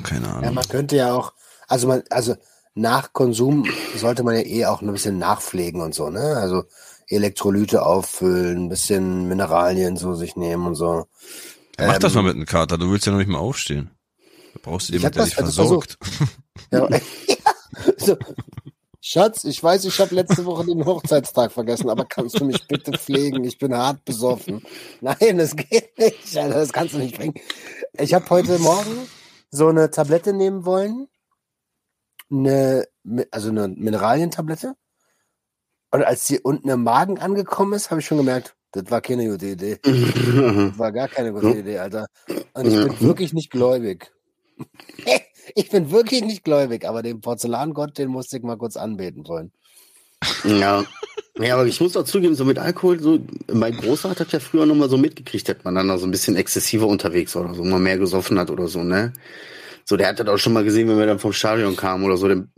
keine 0.02 0.26
Ja, 0.26 0.32
Ahnung. 0.34 0.54
man 0.54 0.68
könnte 0.68 0.96
ja 0.96 1.12
auch, 1.14 1.32
also 1.68 1.86
man, 1.88 2.02
also 2.10 2.36
nach 2.74 3.12
Konsum 3.12 3.68
sollte 3.96 4.22
man 4.22 4.34
ja 4.36 4.42
eh 4.42 4.66
auch 4.66 4.80
ein 4.82 4.92
bisschen 4.92 5.18
nachpflegen 5.18 5.80
und 5.80 5.94
so, 5.94 6.08
ne? 6.10 6.36
Also 6.36 6.64
Elektrolyte 7.08 7.84
auffüllen, 7.84 8.66
ein 8.66 8.68
bisschen 8.68 9.26
Mineralien 9.28 9.96
so 9.96 10.14
sich 10.14 10.36
nehmen 10.36 10.66
und 10.66 10.74
so. 10.76 11.06
Ja, 11.78 11.86
mach 11.88 11.98
das 11.98 12.12
Ähm, 12.14 12.16
mal 12.22 12.28
mit 12.28 12.36
einem 12.36 12.46
Kater, 12.46 12.78
du 12.78 12.90
willst 12.90 13.06
ja 13.06 13.12
noch 13.12 13.18
nicht 13.18 13.28
mal 13.28 13.38
aufstehen. 13.38 13.90
Da 14.54 14.60
brauchst 14.62 14.88
du 14.88 14.92
jemanden, 14.92 15.14
der 15.16 15.24
dich 15.24 15.34
das- 15.34 15.44
also 15.44 15.62
versorgt. 15.64 15.98
Ja, 16.72 16.88
ja, 16.88 16.98
so. 17.96 18.16
Schatz, 19.02 19.44
ich 19.44 19.62
weiß, 19.62 19.86
ich 19.86 19.98
habe 19.98 20.14
letzte 20.14 20.44
Woche 20.44 20.66
den 20.66 20.84
Hochzeitstag 20.84 21.52
vergessen, 21.52 21.88
aber 21.88 22.04
kannst 22.04 22.38
du 22.38 22.44
mich 22.44 22.62
bitte 22.68 22.92
pflegen? 22.92 23.42
Ich 23.44 23.58
bin 23.58 23.74
hart 23.74 24.04
besoffen. 24.04 24.62
Nein, 25.00 25.38
das 25.38 25.56
geht 25.56 25.98
nicht. 25.98 26.36
Alter, 26.36 26.54
das 26.60 26.72
kannst 26.72 26.94
du 26.94 26.98
nicht 26.98 27.16
bringen. 27.16 27.34
Ich 27.98 28.12
habe 28.12 28.28
heute 28.28 28.58
Morgen 28.58 29.08
so 29.50 29.68
eine 29.68 29.90
Tablette 29.90 30.32
nehmen 30.32 30.64
wollen. 30.64 31.08
Eine, 32.30 32.86
also 33.30 33.48
eine 33.48 33.68
Mineralientablette. 33.68 34.74
Und 35.90 36.04
als 36.04 36.26
sie 36.26 36.38
unten 36.38 36.68
im 36.68 36.84
Magen 36.84 37.18
angekommen 37.18 37.72
ist, 37.72 37.90
habe 37.90 38.00
ich 38.00 38.06
schon 38.06 38.18
gemerkt, 38.18 38.54
das 38.72 38.90
war 38.90 39.00
keine 39.00 39.28
gute 39.28 39.46
Idee. 39.46 39.78
Das 39.82 40.78
war 40.78 40.92
gar 40.92 41.08
keine 41.08 41.32
gute. 41.32 41.58
Idee, 41.58 41.78
Alter. 41.78 42.06
Und 42.54 42.66
ich 42.66 42.74
bin 42.74 43.00
wirklich 43.00 43.32
nicht 43.32 43.50
gläubig. 43.50 44.12
Ich 45.56 45.70
bin 45.70 45.90
wirklich 45.90 46.22
nicht 46.22 46.44
gläubig, 46.44 46.84
aber 46.84 47.02
den 47.02 47.20
Porzellangott, 47.20 47.98
den 47.98 48.08
musste 48.08 48.36
ich 48.36 48.42
mal 48.44 48.58
kurz 48.58 48.76
anbeten 48.76 49.26
wollen. 49.26 49.52
Ja. 50.44 50.84
Ja, 51.38 51.54
aber 51.54 51.66
ich 51.66 51.80
muss 51.80 51.96
auch 51.96 52.04
zugeben, 52.04 52.34
so 52.34 52.44
mit 52.44 52.58
Alkohol, 52.58 53.00
so, 53.00 53.18
mein 53.50 53.74
Großer 53.74 54.10
hat 54.10 54.20
das 54.20 54.30
ja 54.32 54.40
früher 54.40 54.66
noch 54.66 54.74
mal 54.74 54.90
so 54.90 54.98
mitgekriegt, 54.98 55.48
dass 55.48 55.56
man 55.64 55.74
dann 55.74 55.88
da 55.88 55.96
so 55.96 56.06
ein 56.06 56.10
bisschen 56.10 56.36
exzessiver 56.36 56.86
unterwegs 56.86 57.34
war 57.34 57.44
oder 57.44 57.54
so, 57.54 57.64
mal 57.64 57.78
mehr 57.78 57.96
gesoffen 57.96 58.38
hat 58.38 58.50
oder 58.50 58.68
so, 58.68 58.82
ne? 58.82 59.14
So, 59.90 59.96
der 59.96 60.08
hat 60.08 60.20
das 60.20 60.28
auch 60.28 60.38
schon 60.38 60.52
mal 60.52 60.62
gesehen, 60.62 60.88
wenn 60.88 60.98
wir 60.98 61.06
dann 61.06 61.18
vom 61.18 61.32
Stadion 61.32 61.74
kamen 61.74 62.04
oder 62.04 62.16
so, 62.16 62.28
dann 62.28 62.48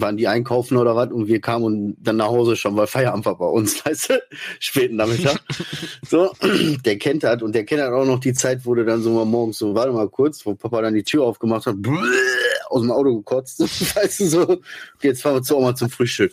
waren 0.00 0.16
die 0.16 0.26
einkaufen 0.26 0.76
oder 0.76 0.96
was 0.96 1.12
und 1.12 1.28
wir 1.28 1.40
kamen 1.40 1.64
und 1.64 1.96
dann 2.00 2.16
nach 2.16 2.26
Hause 2.28 2.56
schon, 2.56 2.74
weil 2.76 2.88
Feierabend 2.88 3.24
war 3.24 3.38
bei 3.38 3.46
uns, 3.46 3.84
weißt 3.86 4.10
du? 4.10 4.22
Späten 4.58 4.96
Nachmittag. 4.96 5.40
so, 6.08 6.32
der 6.84 6.98
kennt 6.98 7.22
das 7.22 7.42
und 7.42 7.54
der 7.54 7.64
kennt 7.64 7.82
halt 7.82 7.92
auch 7.92 8.04
noch 8.04 8.18
die 8.18 8.32
Zeit, 8.32 8.64
wo 8.64 8.74
du 8.74 8.84
dann 8.84 9.02
so 9.02 9.10
mal 9.10 9.24
morgens 9.26 9.58
so, 9.58 9.74
warte 9.74 9.92
mal 9.92 10.08
kurz, 10.08 10.44
wo 10.44 10.54
Papa 10.54 10.82
dann 10.82 10.94
die 10.94 11.04
Tür 11.04 11.24
aufgemacht 11.24 11.66
hat, 11.66 11.76
aus 12.70 12.80
dem 12.80 12.90
Auto 12.90 13.16
gekotzt, 13.16 13.60
weißt 13.60 14.20
du, 14.20 14.26
so, 14.26 14.60
jetzt 15.02 15.22
fahren 15.22 15.36
wir 15.36 15.42
zu 15.42 15.56
Oma 15.56 15.74
zum 15.74 15.90
Frühstück. 15.90 16.32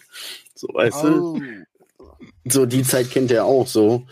So, 0.59 0.67
weißt 0.73 1.03
du? 1.03 1.07
Oh. 1.07 1.39
So, 2.43 2.65
die 2.65 2.83
Zeit 2.83 3.09
kennt 3.11 3.31
er 3.31 3.45
auch 3.45 3.65
so. 3.65 4.05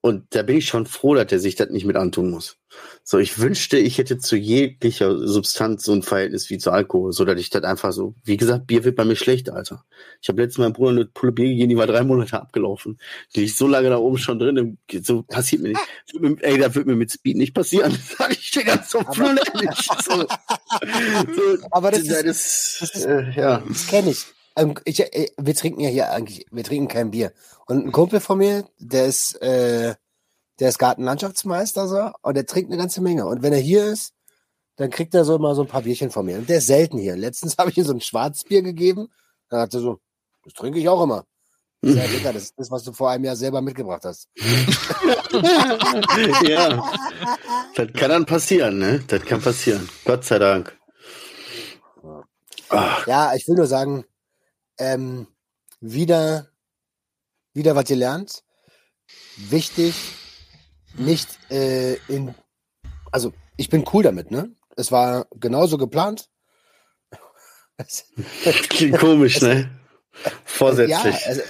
Und 0.00 0.36
da 0.36 0.42
bin 0.42 0.58
ich 0.58 0.66
schon 0.66 0.86
froh, 0.86 1.16
dass 1.16 1.32
er 1.32 1.40
sich 1.40 1.56
das 1.56 1.70
nicht 1.70 1.84
mit 1.84 1.96
antun 1.96 2.30
muss. 2.30 2.58
So, 3.02 3.18
ich 3.18 3.40
wünschte, 3.40 3.76
ich 3.76 3.98
hätte 3.98 4.18
zu 4.18 4.36
jeglicher 4.36 5.26
Substanz 5.26 5.82
so 5.82 5.92
ein 5.92 6.04
Verhältnis 6.04 6.48
wie 6.50 6.58
zu 6.58 6.70
Alkohol, 6.70 7.12
so 7.12 7.24
dass 7.24 7.40
ich 7.40 7.50
das 7.50 7.64
einfach 7.64 7.90
so, 7.90 8.14
wie 8.22 8.36
gesagt, 8.36 8.68
Bier 8.68 8.84
wird 8.84 8.94
bei 8.94 9.04
mir 9.04 9.16
schlecht, 9.16 9.50
Alter. 9.50 9.84
Ich 10.22 10.28
habe 10.28 10.40
letztens 10.40 10.58
meinem 10.58 10.74
Bruder 10.74 10.90
eine 10.90 11.06
Pulle 11.06 11.32
Bier 11.32 11.48
gegeben, 11.48 11.70
die 11.70 11.76
war 11.76 11.88
drei 11.88 12.04
Monate 12.04 12.40
abgelaufen. 12.40 13.00
Die 13.34 13.40
liegt 13.40 13.56
so 13.56 13.66
lange 13.66 13.90
da 13.90 13.96
oben 13.96 14.18
schon 14.18 14.38
drin, 14.38 14.78
so 15.02 15.24
passiert 15.24 15.62
mir 15.62 15.70
nicht. 15.70 16.42
Ey, 16.42 16.58
das 16.58 16.76
wird 16.76 16.86
mir 16.86 16.94
mit 16.94 17.10
Speed 17.10 17.36
nicht 17.36 17.54
passieren. 17.54 17.90
Das 17.90 18.16
sag 18.18 18.30
ich 18.30 18.52
dir 18.52 18.62
ganz 18.62 18.88
so 18.88 18.98
ehrlich. 18.98 19.90
So, 20.04 20.20
so, 21.34 21.66
Aber 21.72 21.90
das, 21.90 22.04
das 22.04 22.22
ist, 22.22 22.78
das 22.80 22.90
ist 22.94 23.06
äh, 23.06 23.32
ja. 23.32 23.62
Das 23.66 23.88
kenne 23.88 24.10
ich. 24.10 24.24
Ähm, 24.56 24.74
ich, 24.84 25.00
äh, 25.00 25.30
wir 25.36 25.54
trinken 25.54 25.80
ja 25.80 25.90
hier 25.90 26.10
eigentlich, 26.10 26.46
wir 26.50 26.64
trinken 26.64 26.88
kein 26.88 27.10
Bier. 27.10 27.32
Und 27.66 27.86
ein 27.86 27.92
Kumpel 27.92 28.20
von 28.20 28.38
mir, 28.38 28.66
der 28.78 29.06
ist, 29.06 29.40
äh, 29.42 29.94
der 30.58 30.68
ist 30.70 30.78
Gartenlandschaftsmeister 30.78 31.88
so, 31.88 32.10
und 32.22 32.34
der 32.34 32.46
trinkt 32.46 32.70
eine 32.70 32.80
ganze 32.80 33.02
Menge. 33.02 33.26
Und 33.26 33.42
wenn 33.42 33.52
er 33.52 33.58
hier 33.58 33.84
ist, 33.84 34.14
dann 34.76 34.90
kriegt 34.90 35.14
er 35.14 35.24
so 35.24 35.38
mal 35.38 35.54
so 35.54 35.62
ein 35.62 35.68
paar 35.68 35.82
Bierchen 35.82 36.10
von 36.10 36.26
mir. 36.26 36.38
Und 36.38 36.48
der 36.48 36.58
ist 36.58 36.66
selten 36.66 36.98
hier. 36.98 37.16
Letztens 37.16 37.56
habe 37.58 37.70
ich 37.70 37.78
ihm 37.78 37.84
so 37.84 37.92
ein 37.92 38.00
Schwarzbier 38.00 38.62
gegeben. 38.62 39.08
Dann 39.48 39.60
hat 39.60 39.74
er 39.74 39.80
so, 39.80 40.00
das 40.44 40.54
trinke 40.54 40.78
ich 40.78 40.88
auch 40.88 41.02
immer. 41.02 41.24
Sehr 41.82 42.08
lecker, 42.08 42.32
das 42.32 42.44
ist 42.44 42.54
das, 42.56 42.70
was 42.70 42.82
du 42.84 42.92
vor 42.92 43.10
einem 43.10 43.24
Jahr 43.24 43.36
selber 43.36 43.60
mitgebracht 43.60 44.02
hast. 44.04 44.28
ja, 46.42 46.82
das 47.76 47.92
kann 47.92 48.10
dann 48.10 48.24
passieren, 48.26 48.78
ne? 48.78 49.04
Das 49.06 49.22
kann 49.24 49.40
passieren. 49.42 49.88
Gott 50.04 50.24
sei 50.24 50.38
Dank. 50.38 50.76
Ach. 52.70 53.06
Ja, 53.06 53.34
ich 53.34 53.46
will 53.46 53.56
nur 53.56 53.66
sagen, 53.66 54.04
ähm, 54.78 55.26
wieder, 55.80 56.48
wieder 57.52 57.74
was 57.74 57.84
gelernt. 57.84 58.42
Wichtig, 59.36 59.94
nicht 60.94 61.28
äh, 61.50 61.94
in, 62.08 62.34
also 63.12 63.32
ich 63.56 63.70
bin 63.70 63.84
cool 63.92 64.02
damit, 64.02 64.30
ne? 64.30 64.54
Es 64.76 64.92
war 64.92 65.26
genauso 65.34 65.78
geplant. 65.78 66.28
Klingt 68.68 68.98
komisch, 68.98 69.40
ne? 69.42 69.70
Vorsätzlich. 70.44 70.96
Ja, 70.98 71.04
es, 71.04 71.42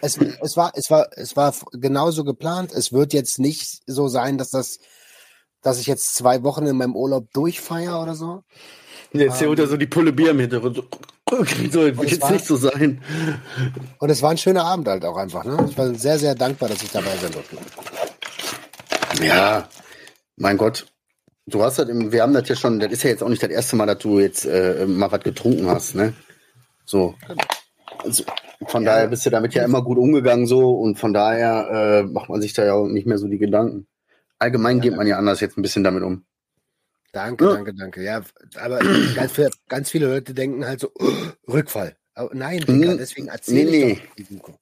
es, 0.00 0.18
es, 0.18 0.56
war, 0.56 0.72
es 0.74 0.90
war, 0.90 1.08
es 1.12 1.36
war 1.36 1.54
genauso 1.72 2.24
geplant. 2.24 2.72
Es 2.72 2.92
wird 2.92 3.12
jetzt 3.12 3.38
nicht 3.38 3.82
so 3.86 4.08
sein, 4.08 4.38
dass 4.38 4.50
das, 4.50 4.78
dass 5.60 5.78
ich 5.78 5.86
jetzt 5.86 6.14
zwei 6.14 6.42
Wochen 6.42 6.66
in 6.66 6.76
meinem 6.76 6.96
Urlaub 6.96 7.30
durchfeiere 7.32 7.98
oder 7.98 8.14
so. 8.14 8.44
Jetzt 9.12 9.38
hier 9.38 9.46
ähm, 9.46 9.50
unter 9.50 9.66
so 9.66 9.76
die 9.76 9.86
Pulle 9.86 10.12
Bier 10.12 10.30
im 10.30 10.40
Hintergrund. 10.40 10.76
So, 10.76 10.84
soll 11.70 11.94
jetzt 12.06 12.20
war, 12.20 12.30
nicht 12.32 12.44
so 12.44 12.56
sein. 12.56 13.00
Und 13.98 14.10
es 14.10 14.22
war 14.22 14.30
ein 14.30 14.38
schöner 14.38 14.64
Abend 14.64 14.88
halt 14.88 15.04
auch 15.04 15.16
einfach. 15.16 15.44
Ne? 15.44 15.66
Ich 15.68 15.76
war 15.78 15.94
sehr, 15.94 16.18
sehr 16.18 16.34
dankbar, 16.34 16.68
dass 16.68 16.82
ich 16.82 16.90
dabei 16.90 17.16
sein 17.20 17.32
durfte. 17.32 17.56
Ja, 19.24 19.68
mein 20.36 20.56
Gott. 20.56 20.86
Du 21.46 21.62
hast 21.62 21.78
halt, 21.78 21.88
im, 21.88 22.12
wir 22.12 22.22
haben 22.22 22.34
das 22.34 22.48
ja 22.48 22.54
schon, 22.54 22.78
das 22.78 22.92
ist 22.92 23.02
ja 23.02 23.10
jetzt 23.10 23.22
auch 23.22 23.28
nicht 23.28 23.42
das 23.42 23.50
erste 23.50 23.76
Mal, 23.76 23.86
dass 23.86 23.98
du 23.98 24.20
jetzt 24.20 24.44
äh, 24.44 24.86
mal 24.86 25.10
was 25.10 25.20
getrunken 25.20 25.66
hast, 25.68 25.94
ne? 25.94 26.14
So. 26.84 27.14
Also, 27.98 28.24
von 28.66 28.84
ja. 28.84 28.92
daher 28.92 29.08
bist 29.08 29.26
du 29.26 29.30
damit 29.30 29.54
ja 29.54 29.64
immer 29.64 29.82
gut 29.82 29.98
umgegangen 29.98 30.46
so 30.46 30.74
und 30.74 30.98
von 30.98 31.12
daher 31.12 31.68
äh, 31.70 32.02
macht 32.04 32.28
man 32.28 32.40
sich 32.40 32.52
da 32.52 32.64
ja 32.64 32.74
auch 32.74 32.86
nicht 32.86 33.06
mehr 33.06 33.18
so 33.18 33.26
die 33.26 33.38
Gedanken. 33.38 33.86
Allgemein 34.38 34.76
ja, 34.76 34.82
geht 34.82 34.96
man 34.96 35.06
ja 35.06 35.18
anders 35.18 35.40
jetzt 35.40 35.58
ein 35.58 35.62
bisschen 35.62 35.84
damit 35.84 36.02
um. 36.02 36.24
Danke, 37.12 37.44
ja. 37.44 37.52
danke, 37.54 37.74
danke. 37.74 38.02
Ja, 38.02 38.22
aber 38.56 38.80
ganz, 39.14 39.32
viele, 39.32 39.50
ganz 39.68 39.90
viele 39.90 40.06
Leute 40.06 40.34
denken 40.34 40.64
halt 40.64 40.80
so, 40.80 40.90
oh, 40.98 41.12
Rückfall. 41.46 41.96
Aber 42.14 42.34
nein, 42.34 42.60
Digga, 42.60 42.94
deswegen 42.94 43.28
erzähle 43.28 43.70
nee, 43.70 44.00
ich 44.16 44.30
nee. 44.30 44.38
doch 44.38 44.58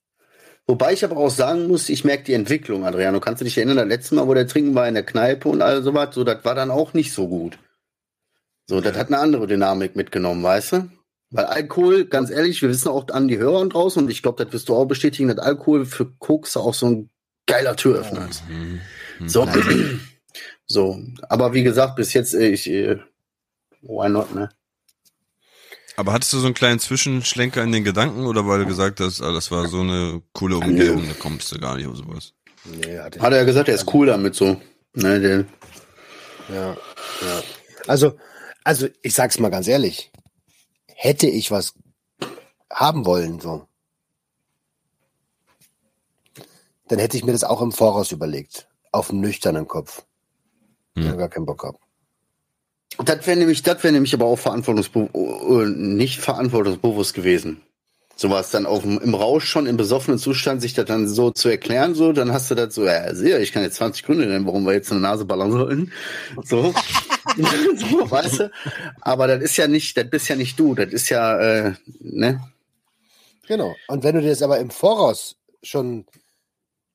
Wobei 0.67 0.93
ich 0.93 1.03
aber 1.03 1.17
auch 1.17 1.31
sagen 1.31 1.67
muss, 1.67 1.89
ich 1.89 2.05
merke 2.05 2.23
die 2.23 2.33
Entwicklung, 2.33 2.85
Adriano. 2.85 3.19
Kannst 3.19 3.41
du 3.41 3.45
dich 3.45 3.57
erinnern, 3.57 3.77
das 3.77 3.87
letzte 3.87 4.15
Mal, 4.15 4.27
wo 4.27 4.33
der 4.33 4.47
Trinken 4.47 4.75
war 4.75 4.87
in 4.87 4.93
der 4.93 5.03
Kneipe 5.03 5.49
und 5.49 5.61
all 5.61 5.81
sowas, 5.81 6.13
so, 6.13 6.23
das 6.23 6.45
war 6.45 6.55
dann 6.55 6.71
auch 6.71 6.93
nicht 6.93 7.13
so 7.13 7.27
gut. 7.27 7.57
So, 8.67 8.79
das 8.79 8.95
hat 8.95 9.07
eine 9.07 9.19
andere 9.19 9.47
Dynamik 9.47 9.95
mitgenommen, 9.95 10.43
weißt 10.43 10.71
du? 10.73 10.89
Weil 11.29 11.45
Alkohol, 11.45 12.05
ganz 12.05 12.29
ehrlich, 12.29 12.61
wir 12.61 12.69
wissen 12.69 12.89
auch 12.89 13.07
an 13.09 13.27
die 13.27 13.37
Hörer 13.37 13.67
draußen, 13.67 14.03
und 14.03 14.11
ich 14.11 14.21
glaube, 14.21 14.43
das 14.43 14.53
wirst 14.53 14.69
du 14.69 14.75
auch 14.75 14.85
bestätigen, 14.85 15.29
dass 15.29 15.39
Alkohol 15.39 15.85
für 15.85 16.05
Koks 16.19 16.55
auch 16.55 16.73
so 16.73 16.87
ein 16.87 17.09
geiler 17.47 17.75
Türöffner 17.75 18.29
ist. 18.29 18.43
Mhm. 18.47 18.79
So. 19.27 19.47
So. 20.71 20.99
Aber 21.29 21.53
wie 21.53 21.63
gesagt, 21.63 21.95
bis 21.95 22.13
jetzt, 22.13 22.33
äh, 22.33 22.49
ich, 22.49 22.69
äh, 22.69 22.97
why 23.81 24.09
not, 24.09 24.33
ne? 24.33 24.49
Aber 25.97 26.13
hattest 26.13 26.33
du 26.33 26.39
so 26.39 26.45
einen 26.45 26.55
kleinen 26.55 26.79
Zwischenschlenker 26.79 27.63
in 27.63 27.71
den 27.71 27.83
Gedanken 27.83 28.25
oder 28.25 28.47
weil 28.47 28.59
du 28.59 28.65
gesagt 28.65 28.99
hast, 28.99 29.21
ah, 29.21 29.33
das 29.33 29.51
war 29.51 29.67
so 29.67 29.81
eine 29.81 30.21
coole 30.33 30.57
Umgebung, 30.57 31.07
da 31.07 31.13
kommst 31.13 31.51
du 31.51 31.59
gar 31.59 31.75
nicht 31.75 31.87
auf 31.87 31.97
sowas? 31.97 32.33
Nee, 32.63 32.97
hat, 32.97 33.19
hat 33.19 33.33
er 33.33 33.39
ja 33.39 33.43
gesagt, 33.43 33.67
er 33.67 33.75
ist 33.75 33.93
cool 33.93 34.07
damit 34.07 34.35
so. 34.35 34.59
Ne, 34.93 35.19
der. 35.19 35.45
Ja, 36.49 36.71
ja. 36.71 37.43
Also, 37.87 38.17
also 38.63 38.87
ich 39.01 39.13
sag's 39.13 39.39
mal 39.39 39.49
ganz 39.49 39.67
ehrlich, 39.67 40.11
hätte 40.87 41.27
ich 41.27 41.51
was 41.51 41.73
haben 42.69 43.05
wollen, 43.05 43.39
so, 43.39 43.67
dann 46.91 46.99
hätte 46.99 47.15
ich 47.15 47.23
mir 47.23 47.31
das 47.31 47.45
auch 47.45 47.61
im 47.61 47.71
Voraus 47.71 48.11
überlegt. 48.11 48.67
Auf 48.91 49.07
dem 49.07 49.21
nüchternen 49.21 49.65
Kopf. 49.65 50.03
Hm. 50.95 51.07
Ich 51.07 51.17
gar 51.17 51.29
keinen 51.29 51.45
Bock 51.45 51.61
gehabt. 51.61 51.79
Das 52.97 53.25
wäre 53.25 53.37
nämlich, 53.37 53.63
das 53.63 53.83
wäre 53.83 53.93
nämlich 53.93 54.13
aber 54.13 54.25
auch 54.25 54.37
verantwortungsbewusst, 54.37 55.13
äh, 55.15 55.69
nicht 55.69 56.19
verantwortungsbewusst 56.19 57.13
gewesen. 57.13 57.61
So 58.15 58.29
war 58.29 58.41
es 58.41 58.51
dann 58.51 58.65
auf 58.65 58.83
dem, 58.83 58.99
im 58.99 59.15
Rausch 59.15 59.45
schon 59.45 59.65
im 59.65 59.77
besoffenen 59.77 60.19
Zustand, 60.19 60.61
sich 60.61 60.73
das 60.73 60.85
dann 60.85 61.07
so 61.07 61.31
zu 61.31 61.49
erklären, 61.49 61.95
so, 61.95 62.11
dann 62.11 62.31
hast 62.31 62.51
du 62.51 62.55
das 62.55 62.75
so, 62.75 62.85
ja, 62.85 63.15
sehr, 63.15 63.39
ich 63.39 63.51
kann 63.51 63.63
jetzt 63.63 63.77
20 63.77 64.03
Gründe 64.03 64.27
nennen, 64.27 64.45
warum 64.45 64.65
wir 64.65 64.73
jetzt 64.73 64.91
eine 64.91 65.01
Nase 65.01 65.25
ballern 65.25 65.51
sollten. 65.51 65.91
So. 66.43 66.73
so, 67.75 68.11
weißt 68.11 68.39
du? 68.41 68.51
Aber 68.99 69.27
das 69.27 69.41
ist 69.41 69.57
ja 69.57 69.67
nicht, 69.67 69.95
das 69.95 70.09
bist 70.09 70.27
ja 70.27 70.35
nicht 70.35 70.59
du, 70.59 70.75
das 70.75 70.91
ist 70.91 71.09
ja, 71.09 71.39
äh, 71.39 71.73
ne? 71.99 72.41
Genau. 73.47 73.75
Und 73.87 74.03
wenn 74.03 74.15
du 74.15 74.21
dir 74.21 74.29
das 74.29 74.41
aber 74.41 74.59
im 74.59 74.69
Voraus 74.69 75.35
schon, 75.63 76.05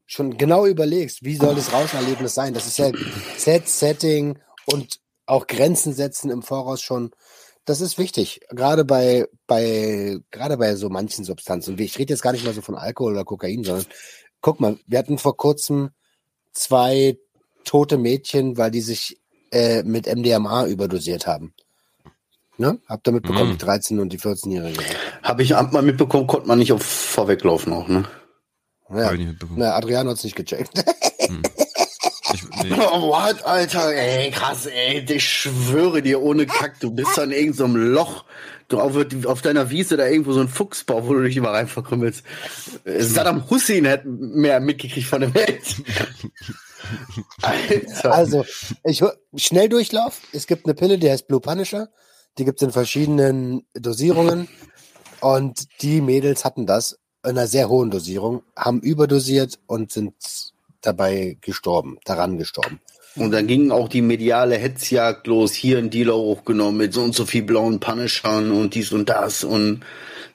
schon 0.07 0.39
genau 0.39 0.67
überlegst, 0.67 1.25
wie 1.25 1.37
soll 1.37 1.55
das 1.55 1.73
Rauscherlebnis 1.73 2.35
sein? 2.35 2.55
Das 2.55 2.67
ist 2.67 2.79
ja 2.79 2.91
Set, 3.37 3.69
Setting 3.69 4.39
und 4.67 5.01
auch 5.27 5.47
Grenzen 5.47 5.93
setzen 5.93 6.31
im 6.31 6.43
Voraus 6.43 6.81
schon. 6.81 7.11
Das 7.65 7.81
ist 7.81 7.99
wichtig, 7.99 8.41
gerade 8.51 8.85
bei, 8.85 9.27
bei, 9.49 10.19
gerade 10.31 10.57
bei 10.57 10.77
so 10.77 10.89
manchen 10.89 11.25
Substanzen. 11.25 11.77
Ich 11.81 11.99
rede 11.99 12.13
jetzt 12.13 12.23
gar 12.23 12.33
nicht 12.33 12.45
mal 12.45 12.55
so 12.55 12.63
von 12.63 12.77
Alkohol 12.77 13.13
oder 13.13 13.25
Kokain, 13.25 13.65
sondern 13.65 13.87
guck 14.41 14.61
mal, 14.61 14.79
wir 14.87 15.01
hatten 15.01 15.19
vor 15.19 15.37
kurzem 15.37 15.91
zwei 16.53 17.19
tote 17.65 17.99
Mädchen, 17.99 18.57
weil 18.57 18.71
die 18.71 18.81
sich 18.81 19.21
äh, 19.51 19.83
mit 19.83 20.07
MDMA 20.07 20.67
überdosiert 20.67 21.27
haben. 21.27 21.55
Ne? 22.57 22.79
Habt 22.89 23.09
ihr 23.09 23.13
mitbekommen, 23.13 23.49
mhm. 23.49 23.59
die 23.59 23.65
13 23.65 23.99
und 23.99 24.13
die 24.13 24.21
14-Jährige. 24.21 24.81
Habe 25.23 25.43
ich 25.43 25.51
mal 25.51 25.83
mitbekommen, 25.83 26.29
konnte 26.29 26.47
man 26.47 26.59
nicht 26.59 26.73
auf 26.73 26.83
vorweglaufen 26.83 27.73
auch, 27.73 27.89
ne? 27.89 28.05
Ja, 28.89 29.12
Na, 29.57 29.74
Adriano 29.74 30.11
hat 30.11 30.18
es 30.18 30.24
nicht 30.24 30.37
gecheckt. 30.37 30.70
Hm. 31.26 31.43
Nee. 32.62 32.74
Oh, 32.78 33.09
what, 33.09 33.45
Alter, 33.45 33.93
ey, 33.95 34.30
krass, 34.30 34.66
ey, 34.66 35.05
ich 35.09 35.24
schwöre 35.24 36.03
dir, 36.03 36.20
ohne 36.20 36.47
Kack, 36.47 36.80
du 36.80 36.91
bist 36.91 37.18
an 37.18 37.30
irgendeinem 37.30 37.72
so 37.72 37.78
Loch. 37.78 38.24
Du 38.68 38.80
auf, 38.80 38.97
auf, 39.26 39.43
deiner 39.43 39.70
Wiese 39.70 39.97
da 39.97 40.07
irgendwo 40.07 40.32
so 40.32 40.41
ein 40.41 40.49
Fuchsbau, 40.49 41.07
wo 41.07 41.14
du 41.14 41.22
dich 41.22 41.37
immer 41.37 41.51
reinverkrümmelst. 41.51 42.24
Saddam 42.84 43.49
Hussein 43.49 43.87
hat 43.87 44.05
mehr 44.05 44.59
mitgekriegt 44.59 45.07
von 45.07 45.20
der 45.20 45.32
Welt. 45.34 45.76
Alter. 47.43 48.12
Also, 48.12 48.45
ich 48.82 49.05
Schnelldurchlauf. 49.37 50.20
Es 50.32 50.49
gibt 50.49 50.66
eine 50.66 50.74
Pille, 50.74 50.99
die 50.99 51.09
heißt 51.09 51.28
Blue 51.28 51.41
Punisher. 51.41 51.91
Die 52.39 52.45
gibt 52.45 52.61
es 52.61 52.66
in 52.66 52.72
verschiedenen 52.72 53.62
Dosierungen. 53.74 54.49
Und 55.20 55.68
die 55.80 56.01
Mädels 56.01 56.45
hatten 56.45 56.66
das 56.66 56.99
einer 57.27 57.47
sehr 57.47 57.68
hohen 57.68 57.91
Dosierung, 57.91 58.43
haben 58.57 58.81
überdosiert 58.81 59.59
und 59.66 59.93
sind 59.93 60.14
dabei 60.81 61.37
gestorben, 61.41 61.99
daran 62.05 62.39
gestorben. 62.39 62.81
Und 63.16 63.31
dann 63.31 63.47
ging 63.47 63.70
auch 63.70 63.89
die 63.89 64.03
mediale 64.03 64.57
Hetzjagd 64.57 65.27
los, 65.27 65.55
hier 65.55 65.79
ein 65.79 65.91
Dealer 65.91 66.16
hochgenommen 66.16 66.77
mit 66.77 66.93
so 66.93 67.03
und 67.03 67.14
so 67.14 67.24
viel 67.24 67.43
blauen 67.43 67.81
Punishern 67.81 68.51
und 68.51 68.74
dies 68.74 68.93
und 68.93 69.09
das 69.09 69.43
und 69.43 69.85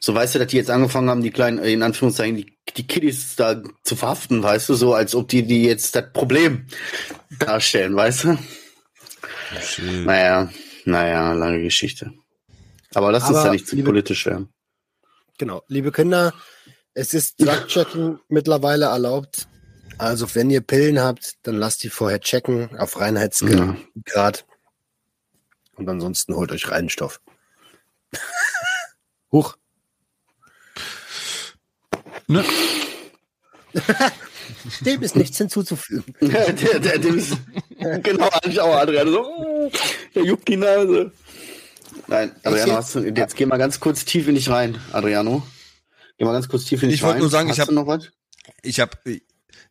so 0.03 0.15
weißt 0.15 0.33
du, 0.33 0.39
dass 0.39 0.47
die 0.47 0.57
jetzt 0.57 0.71
angefangen 0.71 1.11
haben, 1.11 1.21
die 1.21 1.29
kleinen, 1.29 1.59
in 1.59 1.83
Anführungszeichen, 1.83 2.35
die, 2.35 2.57
die 2.75 2.87
Kiddies 2.87 3.35
da 3.35 3.61
zu 3.83 3.95
verhaften, 3.95 4.41
weißt 4.41 4.69
du, 4.69 4.73
so 4.73 4.95
als 4.95 5.13
ob 5.13 5.27
die, 5.27 5.43
die 5.43 5.63
jetzt 5.63 5.95
das 5.95 6.11
Problem 6.11 6.65
darstellen, 7.37 7.95
weißt 7.95 8.23
du? 8.23 8.37
Schön. 9.61 10.05
Naja, 10.05 10.49
naja, 10.85 11.33
lange 11.33 11.61
Geschichte. 11.61 12.13
Aber 12.95 13.11
lass 13.11 13.29
uns 13.29 13.43
ja 13.43 13.51
nicht 13.51 13.67
zu 13.67 13.77
politisch 13.83 14.25
werden. 14.25 14.49
Genau, 15.37 15.61
liebe 15.67 15.91
Kinder, 15.91 16.33
es 16.93 17.13
ist 17.13 17.41
Drug-Checking 17.41 18.19
mittlerweile 18.27 18.85
erlaubt. 18.85 19.47
Also 19.97 20.33
wenn 20.35 20.49
ihr 20.49 20.61
Pillen 20.61 20.99
habt, 20.99 21.35
dann 21.43 21.55
lasst 21.55 21.83
die 21.83 21.89
vorher 21.89 22.19
checken 22.19 22.77
auf 22.77 22.99
Reinheitsgrad. 22.99 23.77
Ja. 24.15 24.33
Und 25.75 25.89
ansonsten 25.89 26.35
holt 26.35 26.51
euch 26.51 26.69
Reinstoff. 26.69 27.21
Huch. 29.31 29.57
Ne? 32.27 32.43
Dem 34.81 35.01
ist 35.01 35.15
nichts 35.15 35.37
hinzuzufügen. 35.37 36.15
der, 36.21 36.79
der, 36.79 36.97
dem 36.97 37.17
ist, 37.17 37.37
genau, 38.03 38.29
eigentlich 38.29 38.59
auch 38.59 38.75
Adriano. 38.75 39.11
So, 39.11 39.21
oh, 39.21 39.71
der 40.15 40.23
juckt 40.23 40.47
die 40.47 40.57
Nase. 40.57 41.11
Nein, 42.07 42.31
Adriano, 42.43 42.75
hast 42.75 42.95
du, 42.95 42.99
jetzt 42.99 43.35
geh 43.35 43.45
mal 43.45 43.57
ganz 43.57 43.79
kurz 43.79 44.05
tief 44.05 44.27
in 44.27 44.35
dich 44.35 44.49
rein, 44.49 44.79
Adriano. 44.91 45.43
Geh 46.21 46.25
mal 46.25 46.33
ganz 46.33 46.47
kurz 46.47 46.65
tief 46.65 46.83
in 46.83 46.89
dich 46.89 46.99
Ich 46.99 47.03
wollte 47.03 47.17
nur 47.19 47.31
sagen, 47.31 47.49
hast 47.49 47.55
ich 47.55 47.61
hab- 47.61 47.69
du 47.69 47.73
noch 47.73 47.87
was? 47.87 48.11
Ich 48.61 48.79
habe 48.79 48.91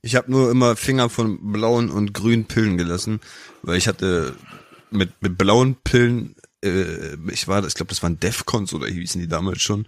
ich 0.02 0.16
hab 0.16 0.28
nur 0.28 0.50
immer 0.50 0.74
Finger 0.74 1.08
von 1.08 1.52
blauen 1.52 1.90
und 1.90 2.12
grünen 2.12 2.46
Pillen 2.46 2.76
gelassen, 2.76 3.20
weil 3.62 3.76
ich 3.78 3.86
hatte 3.86 4.34
mit, 4.90 5.12
mit 5.22 5.38
blauen 5.38 5.76
Pillen, 5.84 6.34
äh, 6.64 7.14
ich 7.30 7.46
war, 7.46 7.64
ich 7.64 7.74
glaube, 7.74 7.90
das 7.90 8.02
waren 8.02 8.18
Defcons 8.18 8.74
oder 8.74 8.88
hießen 8.88 9.20
die 9.20 9.28
damals 9.28 9.62
schon, 9.62 9.86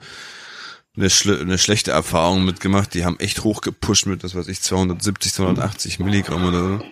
eine, 0.96 1.10
schle 1.10 1.40
eine 1.40 1.58
schlechte 1.58 1.90
Erfahrung 1.90 2.44
mitgemacht. 2.44 2.94
Die 2.94 3.04
haben 3.04 3.18
echt 3.18 3.42
hochgepusht 3.42 4.06
mit, 4.06 4.22
das 4.22 4.36
weiß 4.36 4.46
ich, 4.46 4.62
270, 4.62 5.32
280 5.34 5.98
Milligramm 5.98 6.46
oder 6.46 6.60
so. 6.78 6.84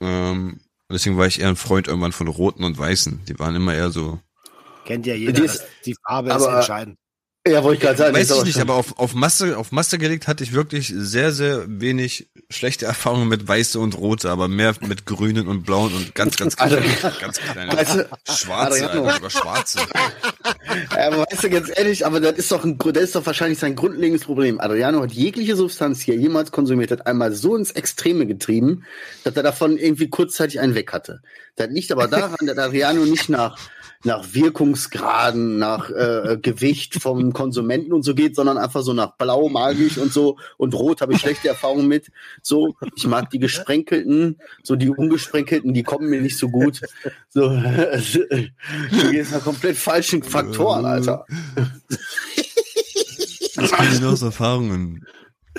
Ähm, 0.00 0.60
deswegen 0.90 1.18
war 1.18 1.26
ich 1.26 1.38
eher 1.40 1.48
ein 1.48 1.56
Freund 1.56 1.86
irgendwann 1.86 2.12
von 2.12 2.28
roten 2.28 2.64
und 2.64 2.78
weißen. 2.78 3.26
Die 3.28 3.38
waren 3.38 3.54
immer 3.56 3.74
eher 3.74 3.90
so, 3.90 4.20
Kennt 4.86 5.04
ja 5.04 5.14
jeder. 5.14 5.32
Die 5.32 5.42
ist- 5.42 5.66
die 5.84 5.94
Farbe 6.06 6.30
ist 6.32 6.46
entscheidend. 6.46 6.96
Ja, 7.48 7.64
wollte 7.64 7.76
ich 7.76 7.80
gerade 7.80 7.96
sagen. 7.96 8.14
Weiß 8.14 8.30
ich 8.30 8.44
nicht, 8.44 8.58
aber 8.58 8.74
auf, 8.74 8.98
auf 8.98 9.14
Masse, 9.14 9.56
auf 9.56 9.72
Masse 9.72 9.96
gelegt 9.96 10.28
hatte 10.28 10.44
ich 10.44 10.52
wirklich 10.52 10.92
sehr, 10.94 11.32
sehr 11.32 11.64
wenig 11.66 12.28
schlechte 12.50 12.84
Erfahrungen 12.84 13.28
mit 13.28 13.48
weiße 13.48 13.78
und 13.80 13.96
rote, 13.96 14.28
aber 14.28 14.46
mehr 14.46 14.74
mit 14.86 15.06
grünen 15.06 15.48
und 15.48 15.64
blauen 15.64 15.94
und 15.94 16.14
ganz, 16.14 16.36
ganz 16.36 16.54
kleine, 16.56 16.82
ganz 17.18 17.38
kleine, 17.38 17.72
Weißt 17.72 17.94
du, 17.94 18.08
schwarze. 18.30 18.90
Alter, 18.90 19.14
sogar 19.14 19.30
schwarze. 19.30 19.78
Ja, 20.90 21.06
aber 21.06 21.26
weißt 21.30 21.44
du, 21.44 21.48
ganz 21.50 21.70
ehrlich, 21.74 22.04
aber 22.04 22.20
das 22.20 22.36
ist 22.36 22.52
doch 22.52 22.62
ein, 22.62 22.76
das 22.76 23.02
ist 23.02 23.14
doch 23.14 23.24
wahrscheinlich 23.24 23.58
sein 23.58 23.74
grundlegendes 23.74 24.26
Problem. 24.26 24.60
Adriano 24.60 25.00
hat 25.00 25.12
jegliche 25.12 25.56
Substanz, 25.56 26.00
die 26.00 26.10
er 26.10 26.18
jemals 26.18 26.52
konsumiert 26.52 26.90
hat, 26.90 27.06
einmal 27.06 27.32
so 27.32 27.56
ins 27.56 27.70
Extreme 27.70 28.26
getrieben, 28.26 28.84
dass 29.24 29.34
er 29.34 29.42
davon 29.42 29.78
irgendwie 29.78 30.10
kurzzeitig 30.10 30.60
einen 30.60 30.74
weg 30.74 30.92
hatte. 30.92 31.22
Das 31.56 31.70
liegt 31.70 31.90
aber 31.90 32.06
daran, 32.06 32.46
dass 32.46 32.58
Adriano 32.58 33.06
nicht 33.06 33.30
nach, 33.30 33.56
nach 34.04 34.32
Wirkungsgraden, 34.32 35.58
nach 35.58 35.90
äh, 35.90 36.38
Gewicht 36.40 36.94
vom 36.94 37.32
Konsumenten 37.32 37.92
und 37.92 38.02
so 38.02 38.14
geht, 38.14 38.34
sondern 38.34 38.56
einfach 38.56 38.82
so 38.82 38.94
nach 38.94 39.16
Blau 39.16 39.48
mag 39.48 39.78
ich 39.78 39.98
und 39.98 40.12
so 40.12 40.38
und 40.56 40.74
Rot 40.74 41.02
habe 41.02 41.12
ich 41.12 41.20
schlechte 41.20 41.48
Erfahrungen 41.48 41.86
mit. 41.86 42.10
So, 42.40 42.76
ich 42.96 43.06
mag 43.06 43.28
die 43.30 43.38
gesprenkelten, 43.38 44.40
so 44.62 44.76
die 44.76 44.88
ungesprenkelten, 44.88 45.74
die 45.74 45.82
kommen 45.82 46.08
mir 46.08 46.22
nicht 46.22 46.38
so 46.38 46.48
gut. 46.48 46.80
So, 47.28 47.48
du 47.50 49.10
gehst 49.10 49.32
nach 49.32 49.44
komplett 49.44 49.76
falschen 49.76 50.22
Faktoren, 50.22 50.86
Alter. 50.86 51.26
Das 53.56 53.70
kann 53.72 53.92
ich 53.92 54.00
nur 54.00 54.12
aus 54.12 54.22
Erfahrungen. 54.22 55.06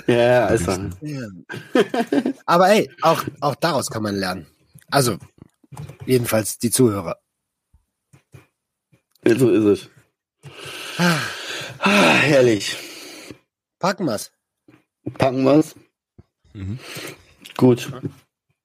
Ja, 0.06 0.48
ist. 0.48 0.66
Ja. 0.66 1.28
Aber 2.46 2.70
ey, 2.70 2.90
auch, 3.02 3.22
auch 3.40 3.54
daraus 3.54 3.90
kann 3.90 4.02
man 4.02 4.16
lernen. 4.16 4.46
Also, 4.90 5.18
jedenfalls 6.06 6.58
die 6.58 6.70
Zuhörer. 6.70 7.21
So 9.24 9.50
ist 9.50 9.64
es. 9.64 9.88
Ah, 10.98 12.14
herrlich. 12.20 12.76
Packen 13.78 14.06
wir's. 14.06 14.32
Packen 15.18 15.44
wir's. 15.44 15.74
Mhm. 16.52 16.78
Gut. 17.56 17.90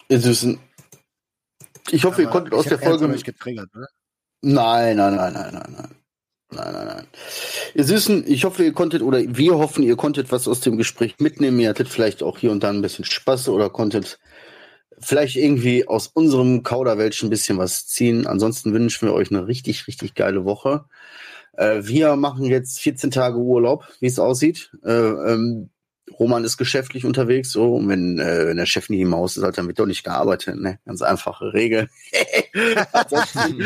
Ihr 0.10 0.20
Süßen. 0.20 0.60
Ich 1.92 2.04
hoffe, 2.04 2.22
ihr 2.22 2.28
Aber 2.28 2.38
konntet 2.40 2.54
aus 2.54 2.66
ich 2.66 2.70
der 2.70 2.80
Folge. 2.80 3.08
euch 3.08 3.24
getriggert, 3.24 3.74
ne? 3.76 3.88
Nein, 4.42 4.98
nein, 4.98 5.16
nein, 5.16 5.34
nein, 5.34 5.54
nein, 5.54 5.76
nein. 5.76 5.96
Nein, 6.50 6.74
nein, 6.74 6.88
nein. 6.88 7.08
Ihr 7.74 7.84
Süßen, 7.84 8.26
ich 8.28 8.46
hoffe, 8.46 8.64
ihr 8.64 8.74
konntet 8.74 9.02
oder 9.02 9.20
wir 9.20 9.58
hoffen, 9.58 9.84
ihr 9.84 9.98
konntet 9.98 10.32
was 10.32 10.48
aus 10.48 10.62
dem 10.62 10.78
Gespräch 10.78 11.16
mitnehmen. 11.20 11.60
Ihr 11.60 11.70
hattet 11.70 11.90
vielleicht 11.90 12.24
auch 12.24 12.38
hier 12.38 12.52
und 12.52 12.64
da 12.64 12.70
ein 12.70 12.82
bisschen 12.82 13.06
Spaß 13.06 13.50
oder 13.50 13.70
konntet 13.70 14.18
vielleicht 15.00 15.36
irgendwie 15.36 15.88
aus 15.88 16.08
unserem 16.08 16.64
Kauderwelsch 16.64 17.24
ein 17.24 17.30
bisschen 17.30 17.58
was 17.58 17.88
ziehen. 17.88 18.26
Ansonsten 18.28 18.74
wünschen 18.74 19.08
wir 19.08 19.14
euch 19.14 19.30
eine 19.32 19.48
richtig, 19.48 19.88
richtig 19.88 20.16
geile 20.16 20.46
Woche. 20.46 20.86
Äh, 21.54 21.82
wir 21.84 22.16
machen 22.16 22.46
jetzt 22.46 22.80
14 22.80 23.12
Tage 23.12 23.38
Urlaub, 23.38 23.88
wie 24.00 24.08
es 24.08 24.20
aussieht. 24.20 24.72
Äh, 24.84 24.92
ähm, 24.92 25.70
Roman 26.20 26.44
ist 26.46 26.58
geschäftlich 26.58 27.04
unterwegs, 27.06 27.52
so, 27.52 27.76
und 27.76 27.90
wenn, 27.90 28.18
äh, 28.18 28.48
wenn 28.48 28.58
der 28.58 28.66
Chef 28.66 28.90
nicht 28.90 29.02
im 29.02 29.14
Haus 29.14 29.36
ist, 29.38 29.44
halt, 29.44 29.58
dann 29.58 29.68
wird 29.68 29.78
doch 29.78 29.86
nicht 29.86 30.04
gearbeitet, 30.06 30.56
ne? 30.56 30.80
Ganz 30.86 31.02
einfache 31.02 31.54
Regel. 31.54 31.90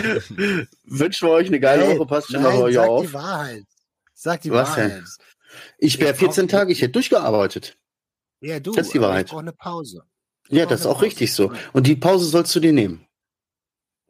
Wünschen 0.86 1.28
wir 1.28 1.34
euch 1.34 1.48
eine 1.48 1.60
geile 1.60 1.86
Ey, 1.86 1.98
Woche, 2.00 2.08
passt 2.08 2.32
schon 2.32 2.42
mal 2.42 2.50
nein, 2.50 2.58
bei 2.60 2.64
euch 2.66 2.76
sag 2.76 2.90
auf. 2.90 3.06
die 3.06 3.14
Wahrheit. 3.14 3.64
Sag 4.14 4.42
die 4.42 4.52
Was 4.52 4.70
Wahrheit. 4.70 4.92
denn? 4.92 5.06
Ich 5.78 6.00
wäre 6.00 6.12
Ich 6.12 6.18
brauch- 6.18 6.26
14 6.34 6.48
Tage, 6.48 6.72
ich 6.72 6.82
hätte 6.82 6.92
durchgearbeitet. 6.94 7.78
Ja, 8.42 8.60
du. 8.60 8.72
Das 8.72 8.88
ist 8.88 8.94
die 8.94 9.02
Wahrheit. 9.02 9.26
Ich 9.28 9.32
brauche 9.32 9.42
eine 9.42 9.54
Pause. 9.54 10.04
Ja, 10.52 10.66
das 10.66 10.82
ist 10.82 10.86
auch 10.86 11.02
richtig 11.02 11.34
so. 11.34 11.52
Und 11.74 11.88
die 11.88 11.96
Pause 11.96 12.26
sollst 12.26 12.56
du 12.56 12.60
dir 12.60 12.74
nehmen. 12.74 13.06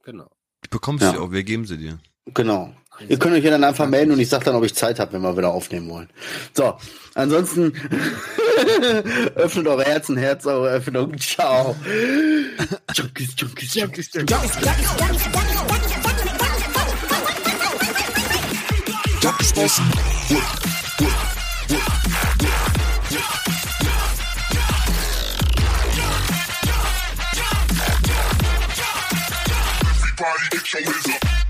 Genau. 0.04 0.28
Ich 0.64 0.70
bekommst 0.70 1.04
Ja. 1.04 1.12
sie 1.12 1.18
auch, 1.18 1.32
wir 1.32 1.44
geben 1.44 1.66
sie 1.66 1.78
dir. 1.78 2.00
Genau. 2.34 2.74
Ihr 3.08 3.18
könnt 3.18 3.34
euch 3.34 3.44
ja 3.44 3.50
dann 3.52 3.64
einfach 3.64 3.88
melden 3.88 4.12
und 4.12 4.20
ich 4.20 4.30
sag 4.30 4.44
dann, 4.44 4.56
ob 4.56 4.64
ich 4.64 4.76
Zeit 4.76 5.00
habe, 5.00 5.14
wenn 5.14 5.22
wir 5.22 5.36
wieder 5.36 5.50
aufnehmen 5.52 5.89
wollen. 5.89 6.10
So, 6.54 6.78
ansonsten 7.16 7.74
öffnet 9.36 9.66
eure 9.68 9.84
Herzen, 9.84 10.18
Herz 10.18 10.46
eure 10.46 10.70
Öffnung. 10.70 11.18
Ciao. 11.18 11.76
Junkies, 12.94 13.34
Junkies, 13.38 13.74
Junkies. 13.74 14.14
Junkies, 14.14 14.52
Junkies. 19.22 19.82
show 30.72 30.80
is 30.80 31.05
up. 31.09 31.41